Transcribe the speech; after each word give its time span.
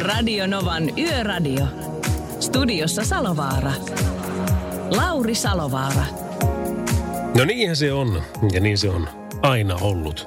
Radio 0.00 0.46
Novan 0.46 0.98
Yöradio. 0.98 1.66
Studiossa 2.40 3.04
Salovaara. 3.04 3.72
Lauri 4.96 5.34
Salovaara. 5.34 6.04
No 7.38 7.44
niinhän 7.44 7.76
se 7.76 7.92
on, 7.92 8.22
ja 8.52 8.60
niin 8.60 8.78
se 8.78 8.88
on 8.88 9.08
aina 9.42 9.76
ollut. 9.80 10.26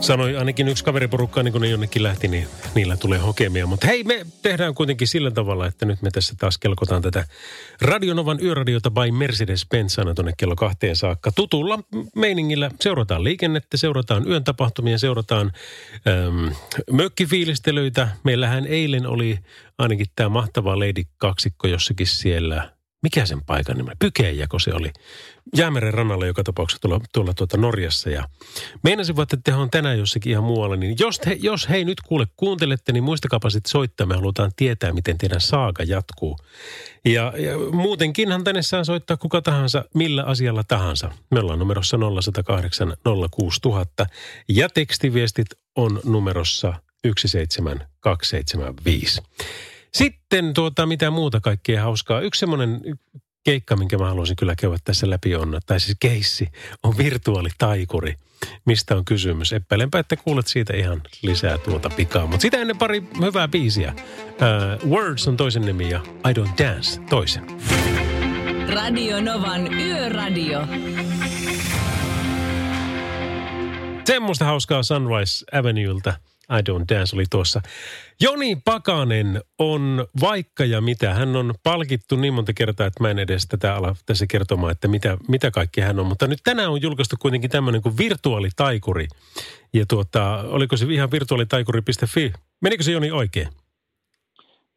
Sanoi 0.00 0.36
ainakin 0.36 0.68
yksi 0.68 0.84
kaveriporukka, 0.84 1.42
niin 1.42 1.52
kun 1.52 1.62
ne 1.62 1.68
jonnekin 1.68 2.02
lähti, 2.02 2.28
niin 2.28 2.48
niillä 2.74 2.96
tulee 2.96 3.18
hokemia. 3.18 3.66
Mutta 3.66 3.86
hei, 3.86 4.04
me 4.04 4.26
tehdään 4.42 4.74
kuitenkin 4.74 5.08
sillä 5.08 5.30
tavalla, 5.30 5.66
että 5.66 5.86
nyt 5.86 6.02
me 6.02 6.10
tässä 6.10 6.34
taas 6.38 6.58
kelkotaan 6.58 7.02
tätä 7.02 7.24
Radionovan 7.80 8.38
yöradiota 8.42 8.90
by 8.90 9.10
Mercedes-Benz 9.10 9.98
aina 9.98 10.14
tuonne 10.14 10.32
kello 10.36 10.56
kahteen 10.56 10.96
saakka. 10.96 11.32
Tutulla 11.32 11.78
meiningillä 12.16 12.70
seurataan 12.80 13.24
liikennettä, 13.24 13.76
seurataan 13.76 14.28
yön 14.28 14.44
tapahtumia, 14.44 14.98
seurataan 14.98 15.52
äm, 16.06 16.52
mökkifiilistelyitä. 16.90 18.08
Meillähän 18.24 18.66
eilen 18.66 19.06
oli 19.06 19.38
ainakin 19.78 20.06
tämä 20.16 20.28
mahtava 20.28 20.78
Lady 20.78 21.02
kaksikko 21.16 21.68
jossakin 21.68 22.06
siellä– 22.06 22.70
mikä 23.02 23.26
sen 23.26 23.44
paikan 23.46 23.76
nimi, 23.76 23.90
Pykeenjako 23.98 24.58
se 24.58 24.74
oli. 24.74 24.92
Jäämeren 25.56 25.94
rannalla 25.94 26.26
joka 26.26 26.44
tapauksessa 26.44 26.80
tuolla, 26.80 27.00
tuolla 27.12 27.34
tuota 27.34 27.56
Norjassa. 27.56 28.10
Ja 28.10 28.28
meinasin, 28.82 29.16
että 29.32 29.56
on 29.56 29.70
tänään 29.70 29.98
jossakin 29.98 30.32
ihan 30.32 30.44
muualla. 30.44 30.76
Niin 30.76 30.96
jos, 30.98 31.20
he, 31.26 31.36
jos 31.40 31.68
hei 31.68 31.84
nyt 31.84 32.00
kuule 32.00 32.26
kuuntelette, 32.36 32.92
niin 32.92 33.04
muistakaapa 33.04 33.50
sitten 33.50 33.70
soittaa. 33.70 34.06
Me 34.06 34.14
halutaan 34.14 34.52
tietää, 34.56 34.92
miten 34.92 35.18
teidän 35.18 35.40
saaga 35.40 35.82
jatkuu. 35.82 36.36
Ja, 37.04 37.32
ja 37.36 37.58
muutenkinhan 37.72 38.44
tänne 38.44 38.62
saa 38.62 38.84
soittaa 38.84 39.16
kuka 39.16 39.42
tahansa, 39.42 39.84
millä 39.94 40.24
asialla 40.24 40.64
tahansa. 40.64 41.10
Me 41.30 41.40
ollaan 41.40 41.58
numerossa 41.58 41.98
0108 41.98 42.96
06000 43.30 44.06
ja 44.48 44.68
tekstiviestit 44.68 45.46
on 45.76 46.00
numerossa 46.04 46.74
17275. 47.04 49.22
Sitten 49.92 50.54
tuota, 50.54 50.86
mitä 50.86 51.10
muuta 51.10 51.40
kaikkea 51.40 51.82
hauskaa. 51.82 52.20
Yksi 52.20 52.38
semmoinen 52.38 52.80
keikka, 53.44 53.76
minkä 53.76 53.98
mä 53.98 54.08
haluaisin 54.08 54.36
kyllä 54.36 54.54
käydä 54.56 54.76
tässä 54.84 55.10
läpi 55.10 55.34
on, 55.34 55.60
tai 55.66 55.80
siis 55.80 55.96
keissi, 56.00 56.48
on 56.82 56.98
virtuaalitaikuri. 56.98 58.14
Mistä 58.64 58.96
on 58.96 59.04
kysymys? 59.04 59.52
Epäilenpä, 59.52 59.98
että 59.98 60.16
kuulet 60.16 60.46
siitä 60.46 60.76
ihan 60.76 61.02
lisää 61.22 61.58
tuota 61.58 61.90
pikaa. 61.90 62.26
Mutta 62.26 62.42
sitä 62.42 62.56
ennen 62.56 62.78
pari 62.78 63.02
hyvää 63.20 63.48
biisiä. 63.48 63.94
Uh, 64.82 64.90
Words 64.90 65.28
on 65.28 65.36
toisen 65.36 65.62
nimi 65.62 65.90
ja 65.90 66.00
I 66.30 66.32
Don't 66.32 66.64
Dance 66.64 67.00
toisen. 67.10 67.46
Radio 68.74 69.20
Novan 69.20 69.74
Yöradio. 69.74 70.66
Semmoista 74.04 74.44
hauskaa 74.44 74.82
Sunrise 74.82 75.44
Avenuelta– 75.52 76.14
I 76.50 76.60
Don't 76.70 76.94
Dance 76.94 77.16
oli 77.16 77.24
tuossa. 77.30 77.60
Joni 78.20 78.56
Pakanen 78.56 79.42
on 79.58 80.06
vaikka 80.20 80.64
ja 80.64 80.80
mitä. 80.80 81.14
Hän 81.14 81.36
on 81.36 81.54
palkittu 81.62 82.16
niin 82.16 82.34
monta 82.34 82.52
kertaa, 82.52 82.86
että 82.86 83.02
mä 83.02 83.10
en 83.10 83.18
edes 83.18 83.46
tätä 83.46 83.74
ala 83.74 83.96
tässä 84.06 84.26
kertomaan, 84.26 84.72
että 84.72 84.88
mitä, 84.88 85.18
mitä 85.28 85.50
kaikki 85.50 85.80
hän 85.80 85.98
on. 85.98 86.06
Mutta 86.06 86.26
nyt 86.26 86.38
tänään 86.44 86.70
on 86.70 86.82
julkaistu 86.82 87.16
kuitenkin 87.18 87.50
tämmöinen 87.50 87.82
kuin 87.82 87.98
virtuaalitaikuri. 87.98 89.06
Ja 89.72 89.86
tuota, 89.88 90.44
oliko 90.48 90.76
se 90.76 90.86
ihan 90.90 91.10
virtuaalitaikuri.fi? 91.10 92.32
Menikö 92.60 92.82
se 92.82 92.92
Joni 92.92 93.10
oikein? 93.10 93.48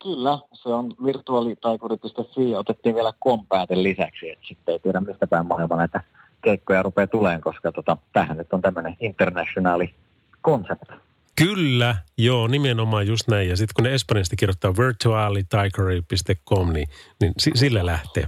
Kyllä, 0.03 0.39
se 0.53 0.69
on 0.69 0.93
virtuaalitaikuri.fi. 1.05 2.55
Otettiin 2.55 2.95
vielä 2.95 3.13
kompääten 3.19 3.83
lisäksi, 3.83 4.29
että 4.29 4.47
sitten 4.47 4.73
ei 4.73 4.79
tiedä 4.79 5.01
mistä 5.01 5.27
päin 5.27 5.45
maailma 5.45 5.75
näitä 5.75 6.03
keikkoja 6.43 6.83
rupeaa 6.83 7.07
tulemaan, 7.07 7.41
koska 7.41 7.71
tota, 7.71 7.97
tähän 8.13 8.37
nyt 8.37 8.53
on 8.53 8.61
tämmöinen 8.61 8.97
internationaali 8.99 9.95
konsepti. 10.41 11.10
Kyllä, 11.35 11.95
joo, 12.17 12.47
nimenomaan 12.47 13.07
just 13.07 13.27
näin. 13.27 13.49
Ja 13.49 13.57
sitten 13.57 13.73
kun 13.75 13.83
ne 13.83 13.93
espanjasta 13.93 14.35
kirjoittaa 14.35 14.77
virtualitaikery.com, 14.77 16.73
niin, 16.73 16.87
niin 17.21 17.33
sillä 17.55 17.85
lähtee. 17.85 18.25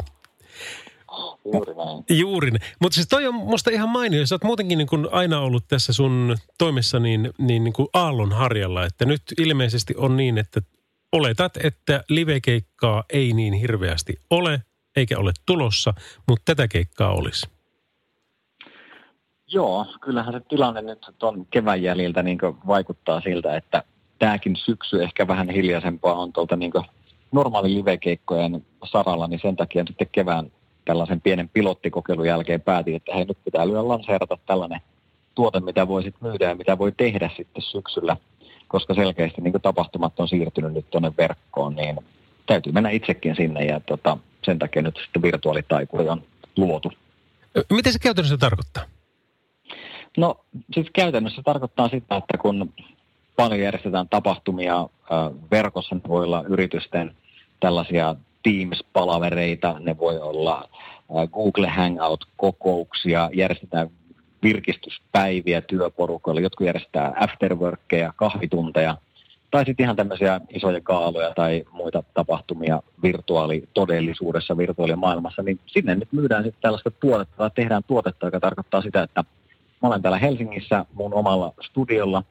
Juuri 1.54 1.74
näin. 1.74 2.20
Juuri. 2.20 2.52
Mutta 2.80 2.96
siis 2.96 3.08
toi 3.08 3.28
on 3.28 3.36
musta 3.36 3.72
ihan 3.72 3.90
mainio. 3.90 4.26
Sä 4.26 4.36
oot 4.36 4.44
muutenkin 4.44 4.78
niin 4.78 4.88
kuin 4.88 5.08
aina 5.12 5.40
ollut 5.40 5.68
tässä 5.68 5.94
sun 5.94 6.36
toimessa 6.58 7.00
niin, 7.00 7.34
niin, 7.38 7.64
niin 7.64 7.74
kuin 7.74 7.88
aallon 7.94 8.32
harjalla. 8.32 8.86
Että 8.86 9.06
nyt 9.06 9.22
ilmeisesti 9.38 9.94
on 9.98 10.18
niin, 10.18 10.38
että 10.38 10.62
oletat, 11.12 11.58
että 11.58 12.04
livekeikkaa 12.10 13.04
ei 13.10 13.34
niin 13.34 13.54
hirveästi 13.54 14.20
ole, 14.30 14.62
eikä 14.96 15.20
ole 15.20 15.32
tulossa, 15.46 15.94
mutta 16.28 16.56
tätä 16.56 16.68
keikkaa 16.68 17.14
olisi. 17.14 17.53
Joo, 19.54 19.86
kyllähän 20.02 20.34
se 20.34 20.40
tilanne 20.40 20.82
nyt 20.82 21.06
tuon 21.20 21.46
kevään 21.52 21.84
jäljiltä 21.84 22.24
niin 22.24 22.38
vaikuttaa 22.68 23.22
siltä, 23.22 23.56
että 23.56 23.84
tämäkin 24.20 24.56
syksy 24.56 25.04
ehkä 25.04 25.28
vähän 25.28 25.50
hiljaisempaa 25.50 26.14
on 26.14 26.34
tuolta 26.34 26.56
niin 26.56 26.72
normaali 27.32 27.74
livekeikkojen 27.74 28.66
saralla, 28.92 29.28
niin 29.28 29.40
sen 29.40 29.56
takia 29.56 29.84
sitten 29.88 30.08
kevään 30.12 30.52
tällaisen 30.86 31.22
pienen 31.22 31.50
pilottikokeilun 31.50 32.28
jälkeen 32.28 32.62
päätin, 32.62 32.96
että 32.96 33.14
hei 33.16 33.26
nyt 33.26 33.38
pitää 33.46 33.68
lyödä 33.68 33.88
lanseerata 33.88 34.38
tällainen 34.46 34.82
tuote, 35.36 35.60
mitä 35.60 35.88
voi 35.88 36.04
sitten 36.04 36.30
myydä 36.30 36.50
ja 36.50 36.56
mitä 36.56 36.78
voi 36.78 36.92
tehdä 36.92 37.30
sitten 37.38 37.62
syksyllä, 37.62 38.18
koska 38.68 38.94
selkeästi 38.94 39.42
niin 39.42 39.62
tapahtumat 39.62 40.20
on 40.20 40.28
siirtynyt 40.28 40.74
nyt 40.74 40.90
tuonne 40.90 41.12
verkkoon, 41.18 41.76
niin 41.76 41.96
täytyy 42.46 42.74
mennä 42.74 42.90
itsekin 42.90 43.36
sinne 43.36 43.66
ja 43.66 43.80
tota, 43.80 44.18
sen 44.46 44.60
takia 44.60 44.82
nyt 44.82 45.00
sitten 45.04 45.22
virtuaalitaikuri 45.22 46.10
on 46.10 46.24
luotu. 46.58 46.92
Miten 47.70 47.94
se 47.94 48.00
käytännössä 48.00 48.38
tarkoittaa? 48.38 48.84
No 50.18 50.40
siis 50.74 50.88
käytännössä 50.94 51.42
tarkoittaa 51.46 51.90
sitä, 51.90 52.16
että 52.16 52.38
kun 52.38 52.74
paljon 53.36 53.60
järjestetään 53.60 54.10
tapahtumia 54.10 54.90
verkossa, 55.52 55.96
ne 55.96 56.02
voi 56.08 56.24
olla 56.24 56.44
yritysten 56.48 57.16
tällaisia 57.60 58.16
Teams-palavereita, 58.44 59.76
ne 59.80 59.98
voi 59.98 60.20
olla 60.20 60.70
Google 61.34 61.68
Hangout-kokouksia, 61.68 63.30
järjestetään 63.34 63.90
virkistyspäiviä 64.44 65.62
työporukoilla, 65.62 66.42
jotkut 66.42 66.68
järjestää 66.68 67.14
afterworkkeja, 67.20 68.14
kahvitunteja, 68.16 68.98
tai 69.52 69.66
sitten 69.66 69.84
ihan 69.84 69.96
tämmöisiä 69.96 70.42
isoja 70.50 70.82
kaaloja 70.82 71.34
tai 71.36 71.64
muita 71.72 72.04
tapahtumia 72.14 72.82
virtuaalitodellisuudessa, 73.04 74.58
virtuaalimaailmassa, 74.58 75.44
niin 75.44 75.60
sinne 75.66 75.96
nyt 75.96 76.12
myydään 76.12 76.44
sitten 76.44 76.62
tällaista 76.62 76.92
tuotetta 76.92 77.38
tai 77.38 77.52
tehdään 77.56 77.84
tuotetta, 77.88 78.28
joka 78.28 78.40
tarkoittaa 78.40 78.82
sitä, 78.82 79.04
että 79.04 79.24
Mä 79.84 79.90
olen 79.90 80.02
täällä 80.02 80.18
Helsingissä 80.18 80.86
mun 80.94 81.14
omalla 81.14 81.54
studiolla. 81.62 82.24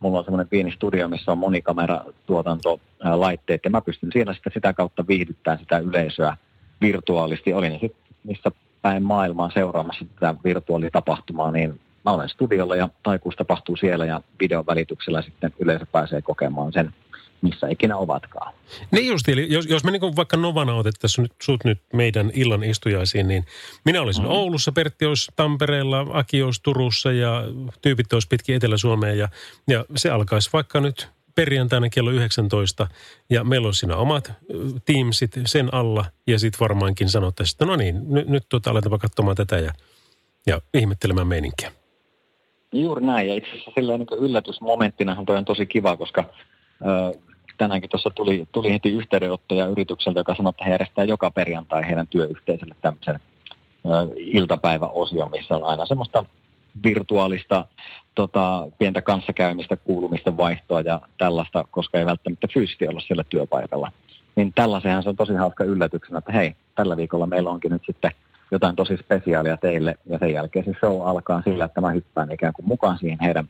Mulla 0.00 0.18
on 0.18 0.24
semmoinen 0.24 0.48
pieni 0.48 0.72
studio, 0.72 1.08
missä 1.08 1.32
on 1.32 1.38
monikameratuotantolaitteet 1.38 3.60
ja 3.64 3.70
mä 3.70 3.80
pystyn 3.80 4.12
siinä 4.12 4.34
sitten 4.34 4.52
sitä 4.52 4.72
kautta 4.72 5.04
viihdyttämään 5.08 5.58
sitä 5.58 5.78
yleisöä 5.78 6.36
virtuaalisti. 6.80 7.52
Olin 7.52 7.80
sitten 7.80 8.02
missä 8.24 8.50
päin 8.82 9.02
maailmaa 9.02 9.50
seuraamassa 9.54 10.04
tätä 10.14 10.34
virtuaalitapahtumaa, 10.44 11.50
niin 11.50 11.80
mä 12.04 12.10
olen 12.10 12.28
studiolla 12.28 12.76
ja 12.76 12.88
taikuus 13.02 13.36
tapahtuu 13.36 13.76
siellä 13.76 14.06
ja 14.06 14.20
videon 14.40 14.66
välityksellä 14.66 15.22
sitten 15.22 15.52
yleisö 15.58 15.86
pääsee 15.92 16.22
kokemaan 16.22 16.72
sen 16.72 16.94
missä 17.42 17.68
ikinä 17.68 17.96
ovatkaan. 17.96 18.52
Niin 18.90 19.06
just, 19.06 19.28
eli 19.28 19.46
jos, 19.52 19.66
jos 19.66 19.84
me 19.84 19.90
niin 19.90 20.16
vaikka 20.16 20.36
Novana 20.36 20.74
otettaisiin 20.74 21.22
nyt, 21.22 21.32
sut 21.42 21.64
nyt 21.64 21.78
meidän 21.92 22.30
illan 22.34 22.64
istujaisiin, 22.64 23.28
niin 23.28 23.44
minä 23.84 24.02
olisin 24.02 24.24
mm. 24.24 24.30
Oulussa, 24.30 24.72
Pertti 24.72 25.06
olisi 25.06 25.32
Tampereella, 25.36 26.06
Aki 26.12 26.42
olisi 26.42 26.62
Turussa 26.62 27.12
ja 27.12 27.44
tyypit 27.82 28.12
olisi 28.12 28.28
pitkin 28.28 28.56
Etelä-Suomeen 28.56 29.18
ja, 29.18 29.28
ja 29.68 29.84
se 29.96 30.10
alkaisi 30.10 30.50
vaikka 30.52 30.80
nyt 30.80 31.08
perjantaina 31.34 31.88
kello 31.90 32.10
19 32.10 32.88
ja 33.30 33.44
meillä 33.44 33.68
on 33.68 33.74
siinä 33.74 33.96
omat 33.96 34.32
teamsit 34.84 35.30
sen 35.46 35.74
alla 35.74 36.04
ja 36.26 36.38
sitten 36.38 36.60
varmaankin 36.60 37.08
sanottaisiin, 37.08 37.54
että 37.54 37.64
no 37.64 37.76
niin, 37.76 38.14
nyt, 38.14 38.28
nyt 38.28 38.44
tuota, 38.48 38.70
aletaanpa 38.70 38.98
katsomaan 38.98 39.36
tätä 39.36 39.58
ja, 39.58 39.72
ja 40.46 40.60
ihmettelemään 40.74 41.26
meininkiä. 41.26 41.72
Juuri 42.72 43.06
näin 43.06 43.28
ja 43.28 43.34
itse 43.34 43.50
asiassa 43.50 43.70
silleen 43.74 44.00
niin 44.00 44.24
yllätysmomenttina 44.24 45.22
toi 45.26 45.36
on 45.36 45.44
tosi 45.44 45.66
kiva, 45.66 45.96
koska 45.96 46.24
tänäänkin 47.60 47.90
tuossa 47.90 48.10
tuli, 48.10 48.48
tuli 48.52 48.72
heti 48.72 48.90
yhteydenottoja 48.92 49.66
yritykseltä, 49.66 50.20
joka 50.20 50.34
sanoi, 50.34 50.50
että 50.50 50.64
he 50.64 50.70
järjestää 50.70 51.04
joka 51.04 51.30
perjantai 51.30 51.86
heidän 51.86 52.06
työyhteisölle 52.06 52.74
tämmöisen 52.80 53.20
iltapäiväosion, 54.16 55.30
missä 55.30 55.56
on 55.56 55.64
aina 55.64 55.86
semmoista 55.86 56.24
virtuaalista 56.84 57.66
tota, 58.14 58.68
pientä 58.78 59.02
kanssakäymistä, 59.02 59.76
kuulumisten 59.76 60.36
vaihtoa 60.36 60.80
ja 60.80 61.00
tällaista, 61.18 61.64
koska 61.70 61.98
ei 61.98 62.06
välttämättä 62.06 62.46
fyysisesti 62.54 62.88
olla 62.88 63.00
siellä 63.00 63.24
työpaikalla. 63.24 63.92
niin 64.36 64.52
tällaisenhan 64.54 65.02
se 65.02 65.08
on 65.08 65.16
tosi 65.16 65.34
hauska 65.34 65.64
yllätyksenä, 65.64 66.18
että 66.18 66.32
hei, 66.32 66.54
tällä 66.74 66.96
viikolla 66.96 67.26
meillä 67.26 67.50
onkin 67.50 67.72
nyt 67.72 67.82
sitten 67.86 68.10
jotain 68.50 68.76
tosi 68.76 68.96
spesiaalia 68.96 69.56
teille. 69.56 69.94
Ja 70.06 70.18
sen 70.18 70.32
jälkeen 70.32 70.64
se 70.64 70.72
show 70.78 71.08
alkaa 71.08 71.42
sillä, 71.42 71.64
että 71.64 71.80
mä 71.80 71.90
hyppään 71.90 72.32
ikään 72.32 72.52
kuin 72.52 72.68
mukaan 72.68 72.98
siihen 72.98 73.18
heidän 73.22 73.48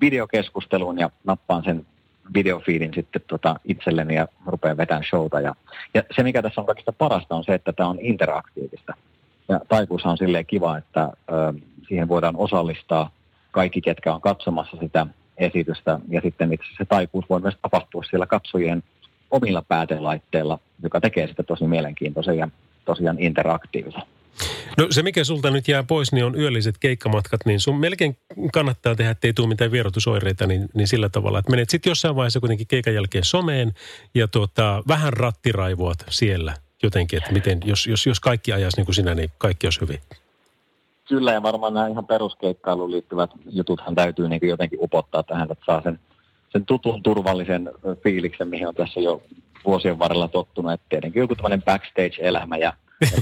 videokeskusteluun 0.00 0.98
ja 0.98 1.10
nappaan 1.24 1.64
sen 1.64 1.86
videofiidin 2.34 2.94
sitten 2.94 3.22
tota 3.26 3.60
itselleni 3.64 4.14
ja 4.14 4.28
rupean 4.46 4.76
vetämään 4.76 5.04
showta. 5.04 5.40
Ja, 5.40 5.54
ja 5.94 6.02
se, 6.16 6.22
mikä 6.22 6.42
tässä 6.42 6.60
on 6.60 6.66
kaikista 6.66 6.92
parasta, 6.92 7.34
on 7.34 7.44
se, 7.44 7.54
että 7.54 7.72
tämä 7.72 7.88
on 7.88 7.98
interaktiivista. 8.00 8.94
Ja 9.48 9.60
taikuushan 9.68 10.10
on 10.10 10.18
silleen 10.18 10.46
kiva, 10.46 10.76
että 10.76 11.04
ö, 11.04 11.54
siihen 11.88 12.08
voidaan 12.08 12.36
osallistaa 12.36 13.10
kaikki, 13.50 13.80
ketkä 13.80 14.14
on 14.14 14.20
katsomassa 14.20 14.76
sitä 14.80 15.06
esitystä. 15.36 16.00
Ja 16.08 16.20
sitten 16.20 16.52
itse 16.52 16.66
se 16.78 16.84
taikuus 16.84 17.24
voi 17.28 17.40
myös 17.40 17.56
tapahtua 17.62 18.02
siellä 18.02 18.26
katsojien 18.26 18.82
omilla 19.30 19.62
päätelaitteilla, 19.62 20.58
joka 20.82 21.00
tekee 21.00 21.26
sitä 21.26 21.42
tosi 21.42 21.66
mielenkiintoisen 21.66 22.38
ja 22.38 22.48
tosiaan 22.84 23.18
interaktiivisen. 23.18 24.02
No 24.78 24.86
se, 24.90 25.02
mikä 25.02 25.24
sulta 25.24 25.50
nyt 25.50 25.68
jää 25.68 25.82
pois, 25.82 26.12
niin 26.12 26.24
on 26.24 26.40
yölliset 26.40 26.78
keikkamatkat, 26.78 27.40
niin 27.46 27.60
sun 27.60 27.76
melkein 27.76 28.16
kannattaa 28.52 28.94
tehdä, 28.94 29.10
ettei 29.10 29.32
tule 29.32 29.48
mitään 29.48 29.72
vierotusoireita, 29.72 30.46
niin, 30.46 30.68
niin 30.74 30.88
sillä 30.88 31.08
tavalla, 31.08 31.38
että 31.38 31.50
menet 31.50 31.70
sitten 31.70 31.90
jossain 31.90 32.16
vaiheessa 32.16 32.40
kuitenkin 32.40 32.66
keikan 32.66 32.94
jälkeen 32.94 33.24
someen 33.24 33.72
ja 34.14 34.28
tuota, 34.28 34.82
vähän 34.88 35.12
rattiraivoat 35.12 35.98
siellä 36.10 36.54
jotenkin, 36.82 37.16
että 37.16 37.32
miten, 37.32 37.60
jos, 37.64 37.86
jos, 37.86 38.06
jos 38.06 38.20
kaikki 38.20 38.52
ajaisi 38.52 38.76
niin 38.76 38.84
kuin 38.84 38.94
sinä, 38.94 39.14
niin 39.14 39.30
kaikki 39.38 39.66
olisi 39.66 39.80
hyvin. 39.80 39.98
Kyllä, 41.08 41.32
ja 41.32 41.42
varmaan 41.42 41.74
nämä 41.74 41.88
ihan 41.88 42.06
peruskeikkailuun 42.06 42.90
liittyvät 42.90 43.30
jututhan 43.50 43.94
täytyy 43.94 44.28
niin 44.28 44.48
jotenkin 44.48 44.78
upottaa 44.82 45.22
tähän, 45.22 45.52
että 45.52 45.64
saa 45.66 45.82
sen, 45.82 46.00
sen 46.52 46.66
tutun 46.66 47.02
turvallisen 47.02 47.70
fiiliksen, 48.02 48.48
mihin 48.48 48.68
on 48.68 48.74
tässä 48.74 49.00
jo 49.00 49.22
vuosien 49.64 49.98
varrella 49.98 50.28
tottunut, 50.28 50.72
että 50.72 50.86
tietenkin 50.88 51.20
joku 51.20 51.34
tämmöinen 51.34 51.62
backstage-elämä 51.62 52.56
ja, 52.56 52.72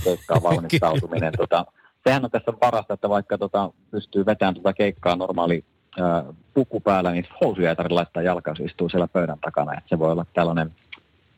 keikkaa 0.05 0.43
valmistautuminen. 0.51 1.33
tota, 1.37 1.67
sehän 2.05 2.25
on 2.25 2.31
tässä 2.31 2.53
parasta, 2.53 2.95
että 2.95 3.09
vaikka 3.09 3.39
tota, 3.39 3.71
pystyy 3.91 4.27
vetämään 4.27 4.55
tuota 4.55 4.73
keikkaa 4.73 5.17
normaali 5.17 5.65
ää, 6.01 6.25
puku 6.55 6.81
päällä, 6.81 7.13
niin 7.13 7.27
housuja 7.41 7.71
ei 7.71 7.77
tarvitse 7.77 7.95
laittaa 7.95 8.23
jalkaan, 8.23 8.57
se 8.57 8.65
istuu 8.65 8.89
siellä 8.89 9.09
pöydän 9.09 9.39
takana. 9.39 9.75
Et 9.75 9.85
se 9.89 9.99
voi 9.99 10.13
olla 10.13 10.27
tällainen 10.35 10.71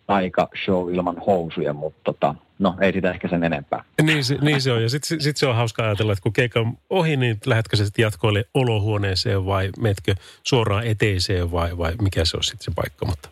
aika 0.09 0.49
show 0.65 0.95
ilman 0.95 1.17
housuja, 1.27 1.73
mutta 1.73 2.01
tota, 2.05 2.35
no 2.59 2.77
ei 2.81 2.93
sitä 2.93 3.11
ehkä 3.11 3.29
sen 3.29 3.45
enempää. 3.45 3.85
Niin 4.03 4.25
se, 4.25 4.39
niin 4.41 4.61
se 4.61 4.73
on, 4.73 4.83
ja 4.83 4.89
sitten 4.89 5.21
sit 5.21 5.37
se 5.37 5.47
on 5.47 5.57
hauska 5.57 5.83
ajatella, 5.83 6.13
että 6.13 6.23
kun 6.23 6.33
keikka 6.33 6.61
on 6.61 6.79
ohi, 6.91 7.17
niin 7.17 7.39
lähdetkö 7.47 7.77
sitten 7.77 8.03
jatkoille 8.03 8.45
olohuoneeseen 8.55 9.47
vai 9.47 9.71
metkö 9.79 10.15
suoraan 10.43 10.87
eteiseen 10.87 11.53
vai, 11.53 11.79
vai 11.79 11.95
mikä 12.03 12.25
se 12.25 12.37
on 12.37 12.45
sitten 12.45 12.65
se 12.65 12.73
paikka, 12.75 13.07
mutta... 13.07 13.29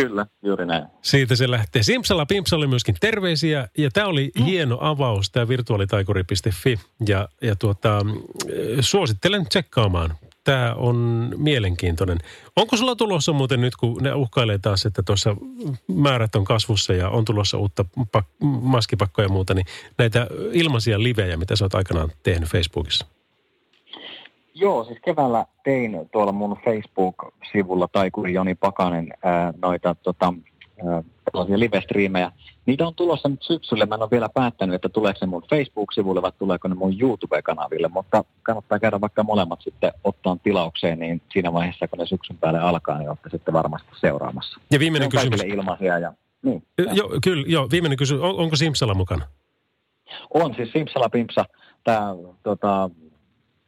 Kyllä, 0.00 0.26
juuri 0.42 0.66
näin. 0.66 0.84
Siitä 1.02 1.36
se 1.36 1.50
lähtee. 1.50 1.82
Simsala 1.82 2.26
Pimpsalle 2.26 2.66
myöskin 2.66 2.94
terveisiä. 3.00 3.68
Ja 3.78 3.90
tämä 3.90 4.06
oli 4.06 4.30
mm. 4.38 4.44
hieno 4.44 4.78
avaus, 4.80 5.30
tämä 5.30 5.48
virtuaalitaikuri.fi. 5.48 6.80
Ja, 7.08 7.28
ja 7.42 7.56
tuota, 7.56 8.00
suosittelen 8.80 9.48
tsekkaamaan. 9.48 10.14
Tämä 10.44 10.74
on 10.74 11.30
mielenkiintoinen. 11.36 12.18
Onko 12.56 12.76
sulla 12.76 12.96
tulossa 12.96 13.32
muuten 13.32 13.60
nyt, 13.60 13.76
kun 13.76 14.02
ne 14.02 14.14
uhkailee 14.14 14.58
taas, 14.58 14.86
että 14.86 15.02
tuossa 15.02 15.36
määrät 15.88 16.36
on 16.36 16.44
kasvussa 16.44 16.92
ja 16.92 17.08
on 17.08 17.24
tulossa 17.24 17.58
uutta 17.58 17.84
pak- 18.12 18.30
maskipakkoja 18.60 19.26
ja 19.26 19.32
muuta, 19.32 19.54
niin 19.54 19.66
näitä 19.98 20.26
ilmaisia 20.52 21.02
livejä, 21.02 21.36
mitä 21.36 21.56
sä 21.56 21.64
oot 21.64 21.74
aikanaan 21.74 22.10
tehnyt 22.22 22.48
Facebookissa? 22.48 23.15
Joo, 24.58 24.84
siis 24.84 24.98
keväällä 25.04 25.46
tein 25.64 26.08
tuolla 26.12 26.32
mun 26.32 26.58
Facebook-sivulla 26.64 27.88
Taikuri 27.92 28.32
Joni 28.34 28.54
Pakanen 28.54 29.12
ää, 29.24 29.52
noita 29.62 29.94
tota, 29.94 30.34
ää, 30.86 31.02
live-striimejä. 31.56 32.32
Niitä 32.66 32.86
on 32.86 32.94
tulossa 32.94 33.28
nyt 33.28 33.42
syksyllä. 33.42 33.86
Mä 33.86 33.94
en 33.94 34.02
ole 34.02 34.10
vielä 34.10 34.28
päättänyt, 34.34 34.74
että 34.74 34.88
tuleeko 34.88 35.18
se 35.18 35.26
mun 35.26 35.42
Facebook-sivulle 35.50 36.22
vai 36.22 36.32
tuleeko 36.38 36.68
ne 36.68 36.74
mun 36.74 37.00
YouTube-kanaville, 37.00 37.88
mutta 37.88 38.24
kannattaa 38.42 38.78
käydä 38.78 39.00
vaikka 39.00 39.22
molemmat 39.22 39.60
sitten 39.62 39.92
ottaa 40.04 40.36
tilaukseen, 40.42 40.98
niin 40.98 41.22
siinä 41.32 41.52
vaiheessa, 41.52 41.88
kun 41.88 41.98
ne 41.98 42.06
syksyn 42.06 42.38
päälle 42.38 42.60
alkaa, 42.60 42.98
niin 42.98 43.08
olette 43.08 43.30
sitten 43.30 43.54
varmasti 43.54 43.88
seuraamassa. 44.00 44.60
Ja 44.70 44.78
viimeinen 44.78 45.08
kysymys. 45.08 45.40
ilmaisia 45.40 45.98
ja 45.98 46.12
niin, 46.42 46.62
jo, 46.92 47.08
kyllä, 47.24 47.44
joo, 47.46 47.68
viimeinen 47.70 47.98
kysymys. 47.98 48.22
On, 48.22 48.36
onko 48.36 48.56
Simpsala 48.56 48.94
mukana? 48.94 49.26
On 50.34 50.54
siis 50.54 50.72
Simpsala 50.72 51.08
Pimpsa, 51.08 51.44
tämä 51.84 52.14
tota, 52.42 52.90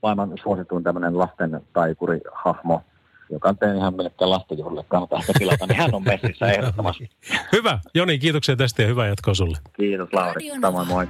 maailman 0.03 0.33
suosituin 0.43 0.85
tämmöinen 0.85 1.19
lasten 1.19 1.61
taikuri-hahmo, 1.73 2.83
joka 3.31 3.49
on 3.49 3.77
ihan 3.77 3.97
melkein 3.97 4.31
lastenjuhlille, 4.31 4.85
kannattaa 4.89 5.19
ehkä 5.19 5.33
tilata, 5.39 5.67
niin 5.67 5.77
hän 5.77 5.95
on 5.95 6.03
messissä 6.05 6.47
ehdottomasti. 6.53 7.11
Hyvä. 7.53 7.79
Joni, 7.95 8.19
kiitoksia 8.19 8.57
tästä 8.57 8.83
ja 8.83 8.89
hyvää 8.89 9.07
jatkoa 9.09 9.35
sulle. 9.35 9.59
Kiitos 9.77 10.13
Lauri. 10.13 10.51
Samoin 10.61 10.89
moi. 10.89 11.09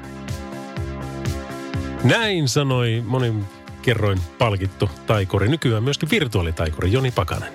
Näin 2.05 2.49
sanoi 2.49 3.03
monin 3.07 3.45
kerroin 3.83 4.19
palkittu 4.39 4.91
taikuri, 5.07 5.49
nykyään 5.49 5.83
myöskin 5.83 6.11
virtuaalitaikuri 6.11 6.93
Joni 6.93 7.11
Pakanen. 7.11 7.53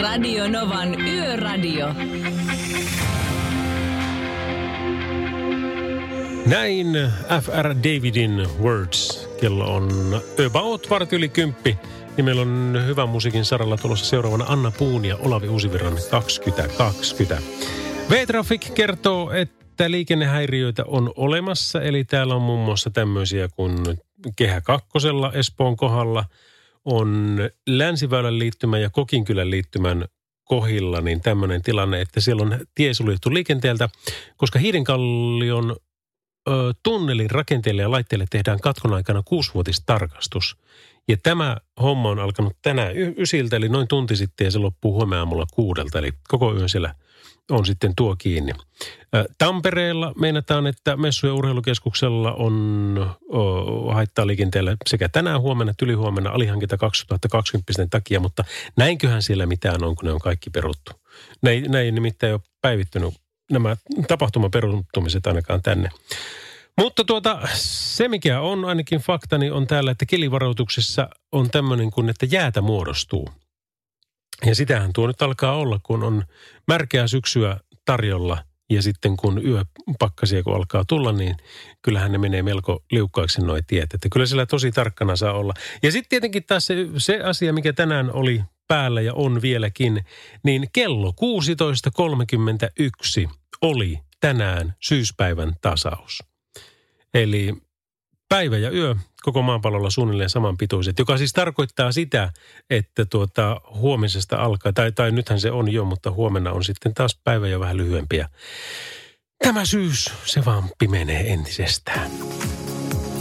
Radio 0.00 0.48
Novan 0.48 1.00
Yöradio. 1.00 1.94
Näin 6.46 6.86
FR 7.42 7.68
Davidin 7.68 8.48
Words. 8.62 9.29
Kello 9.40 9.74
on 9.76 10.20
about 10.46 10.90
varti 10.90 11.16
yli 11.16 11.28
kymppi. 11.28 11.78
Niin 12.16 12.24
meillä 12.24 12.42
on 12.42 12.82
hyvän 12.86 13.08
musiikin 13.08 13.44
saralla 13.44 13.76
tulossa 13.76 14.04
seuraavana 14.06 14.44
Anna 14.48 14.70
Puun 14.70 15.04
ja 15.04 15.16
Olavi 15.16 15.48
Uusivirran 15.48 15.98
2020. 16.10 17.42
V-Traffic 18.10 18.74
kertoo, 18.74 19.32
että 19.32 19.90
liikennehäiriöitä 19.90 20.84
on 20.86 21.12
olemassa. 21.16 21.82
Eli 21.82 22.04
täällä 22.04 22.34
on 22.34 22.42
muun 22.42 22.64
muassa 22.64 22.90
tämmöisiä 22.90 23.48
kuin 23.48 23.72
Kehä 24.36 24.60
kakkosella 24.60 25.32
Espoon 25.32 25.76
kohdalla 25.76 26.24
on 26.84 27.38
Länsiväylän 27.66 28.38
liittymä 28.38 28.78
ja 28.78 28.90
Kokinkylän 28.90 29.50
liittymän 29.50 30.04
kohilla, 30.44 31.00
niin 31.00 31.20
tämmöinen 31.20 31.62
tilanne, 31.62 32.00
että 32.00 32.20
siellä 32.20 32.42
on 32.42 32.58
tie 32.74 32.94
suljettu 32.94 33.34
liikenteeltä, 33.34 33.88
koska 34.36 34.58
Hiidenkallion 34.58 35.76
tunnelin 36.82 37.30
rakenteelle 37.30 37.82
ja 37.82 37.90
laitteelle 37.90 38.26
tehdään 38.30 38.60
katkon 38.60 38.94
aikana 38.94 39.22
kuusivuotistarkastus. 39.24 40.56
Ja 41.08 41.16
tämä 41.22 41.56
homma 41.82 42.08
on 42.08 42.18
alkanut 42.18 42.56
tänään 42.62 42.96
y- 42.96 43.14
ysiltä, 43.16 43.56
eli 43.56 43.68
noin 43.68 43.88
tunti 43.88 44.16
sitten, 44.16 44.44
ja 44.44 44.50
se 44.50 44.58
loppuu 44.58 44.94
huomenna 44.94 45.18
aamulla 45.18 45.46
kuudelta, 45.54 45.98
eli 45.98 46.12
koko 46.28 46.54
yön 46.54 46.68
siellä 46.68 46.94
on 47.50 47.66
sitten 47.66 47.92
tuo 47.96 48.16
kiinni. 48.16 48.52
Tampereella 49.38 50.12
meinataan, 50.18 50.66
että 50.66 50.96
messu- 50.96 51.26
ja 51.26 51.34
urheilukeskuksella 51.34 52.32
on 52.32 53.16
haittaa 53.92 54.26
liikenteellä 54.26 54.76
sekä 54.86 55.08
tänään 55.08 55.40
huomenna 55.40 55.70
että 55.70 55.84
ylihuomenna 55.84 56.30
alihankinta 56.30 56.76
2020 56.76 57.86
takia, 57.90 58.20
mutta 58.20 58.44
näinköhän 58.76 59.22
siellä 59.22 59.46
mitään 59.46 59.84
on, 59.84 59.96
kun 59.96 60.06
ne 60.06 60.12
on 60.12 60.20
kaikki 60.20 60.50
peruttu. 60.50 60.92
Näin, 61.42 61.70
näin 61.70 61.94
nimittäin 61.94 62.32
ole 62.32 62.40
päivittynyt 62.60 63.14
nämä 63.50 63.76
tapahtumaperuttumiset 64.08 65.26
ainakaan 65.26 65.62
tänne. 65.62 65.88
Mutta 66.78 67.04
tuota, 67.04 67.40
se 67.54 68.08
mikä 68.08 68.40
on 68.40 68.64
ainakin 68.64 69.00
faktani 69.00 69.44
niin 69.44 69.52
on 69.52 69.66
täällä, 69.66 69.90
että 69.90 70.06
kelivaroituksessa 70.06 71.08
on 71.32 71.50
tämmöinen 71.50 71.90
kuin, 71.90 72.08
että 72.08 72.26
jäätä 72.30 72.60
muodostuu. 72.60 73.28
Ja 74.46 74.54
sitähän 74.54 74.92
tuo 74.92 75.06
nyt 75.06 75.22
alkaa 75.22 75.56
olla, 75.56 75.80
kun 75.82 76.02
on 76.02 76.24
märkeää 76.68 77.06
syksyä 77.06 77.60
tarjolla 77.84 78.44
ja 78.70 78.82
sitten 78.82 79.16
kun 79.16 79.40
yöpakkasia 79.46 80.42
kun 80.42 80.56
alkaa 80.56 80.84
tulla, 80.88 81.12
niin 81.12 81.36
kyllähän 81.82 82.12
ne 82.12 82.18
menee 82.18 82.42
melko 82.42 82.84
liukkaaksi 82.90 83.40
noin 83.40 83.64
tiet. 83.66 83.94
Että 83.94 84.08
kyllä 84.12 84.26
sillä 84.26 84.46
tosi 84.46 84.72
tarkkana 84.72 85.16
saa 85.16 85.32
olla. 85.32 85.54
Ja 85.82 85.92
sitten 85.92 86.08
tietenkin 86.08 86.44
taas 86.46 86.66
se, 86.66 86.74
se 86.96 87.20
asia, 87.20 87.52
mikä 87.52 87.72
tänään 87.72 88.12
oli 88.12 88.42
päällä 88.68 89.00
ja 89.00 89.14
on 89.14 89.42
vieläkin, 89.42 90.04
niin 90.44 90.68
kello 90.72 91.14
16.31 93.26 93.39
oli 93.62 93.98
tänään 94.20 94.74
syyspäivän 94.80 95.52
tasaus. 95.60 96.22
Eli 97.14 97.54
päivä 98.28 98.58
ja 98.58 98.70
yö 98.70 98.94
koko 99.22 99.42
maapallolla 99.42 99.90
suunnilleen 99.90 100.30
saman 100.30 100.56
pituiset, 100.56 100.98
joka 100.98 101.18
siis 101.18 101.32
tarkoittaa 101.32 101.92
sitä, 101.92 102.32
että 102.70 103.04
tuota, 103.04 103.60
huomisesta 103.74 104.36
alkaa, 104.36 104.72
tai, 104.72 104.92
tai 104.92 105.12
nythän 105.12 105.40
se 105.40 105.50
on 105.50 105.72
jo, 105.72 105.84
mutta 105.84 106.10
huomenna 106.10 106.52
on 106.52 106.64
sitten 106.64 106.94
taas 106.94 107.18
päivä 107.24 107.48
jo 107.48 107.60
vähän 107.60 107.76
lyhyempiä. 107.76 108.28
Tämä 109.44 109.64
syys, 109.64 110.12
se 110.24 110.44
vaan 110.44 110.64
pimenee 110.78 111.32
entisestään. 111.32 112.10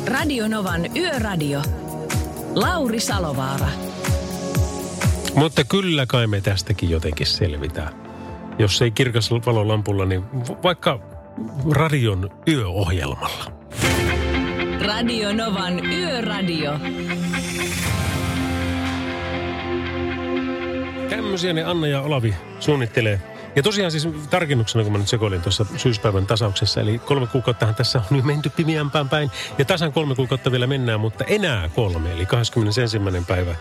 Radio 0.05 0.47
Novan 0.47 0.97
Yöradio. 0.97 1.61
Lauri 2.55 2.99
Salovaara. 2.99 3.67
Mutta 5.35 5.63
kyllä 5.63 6.05
kai 6.05 6.27
me 6.27 6.41
tästäkin 6.41 6.89
jotenkin 6.89 7.27
selvitään. 7.27 8.08
Jos 8.59 8.81
ei 8.81 8.91
kirkas 8.91 9.31
valolampulla, 9.31 10.05
niin 10.05 10.23
vaikka 10.63 10.99
radion 11.71 12.29
yöohjelmalla. 12.47 13.51
Radio 14.85 15.33
Novan 15.33 15.85
Yöradio. 15.85 16.79
Tämmöisiä 21.09 21.53
ne 21.53 21.63
Anna 21.63 21.87
ja 21.87 22.01
Olavi 22.01 22.35
suunnittelee 22.59 23.21
Ja 23.55 23.63
tosiaan 23.63 23.91
siis 23.91 24.07
tarkennuksena, 24.29 24.83
kun 24.83 24.91
mä 24.91 24.97
nyt 24.97 25.07
sekoilin 25.07 25.41
tuossa 25.41 25.65
syyspäivän 25.77 26.25
tasauksessa, 26.25 26.81
eli 26.81 26.99
kolme 26.99 27.27
kuukauttahan 27.27 27.75
tässä 27.75 27.99
on 27.99 28.17
nyt 28.17 28.25
menty 28.25 28.49
pimeämpään 28.49 29.09
päin. 29.09 29.31
Ja 29.57 29.65
tasan 29.65 29.93
kolme 29.93 30.15
kuukautta 30.15 30.51
vielä 30.51 30.67
mennään, 30.67 30.99
mutta 30.99 31.23
enää 31.23 31.69
kolme, 31.69 32.13
eli 32.13 32.25
21. 32.25 32.99
päivä 33.27 33.55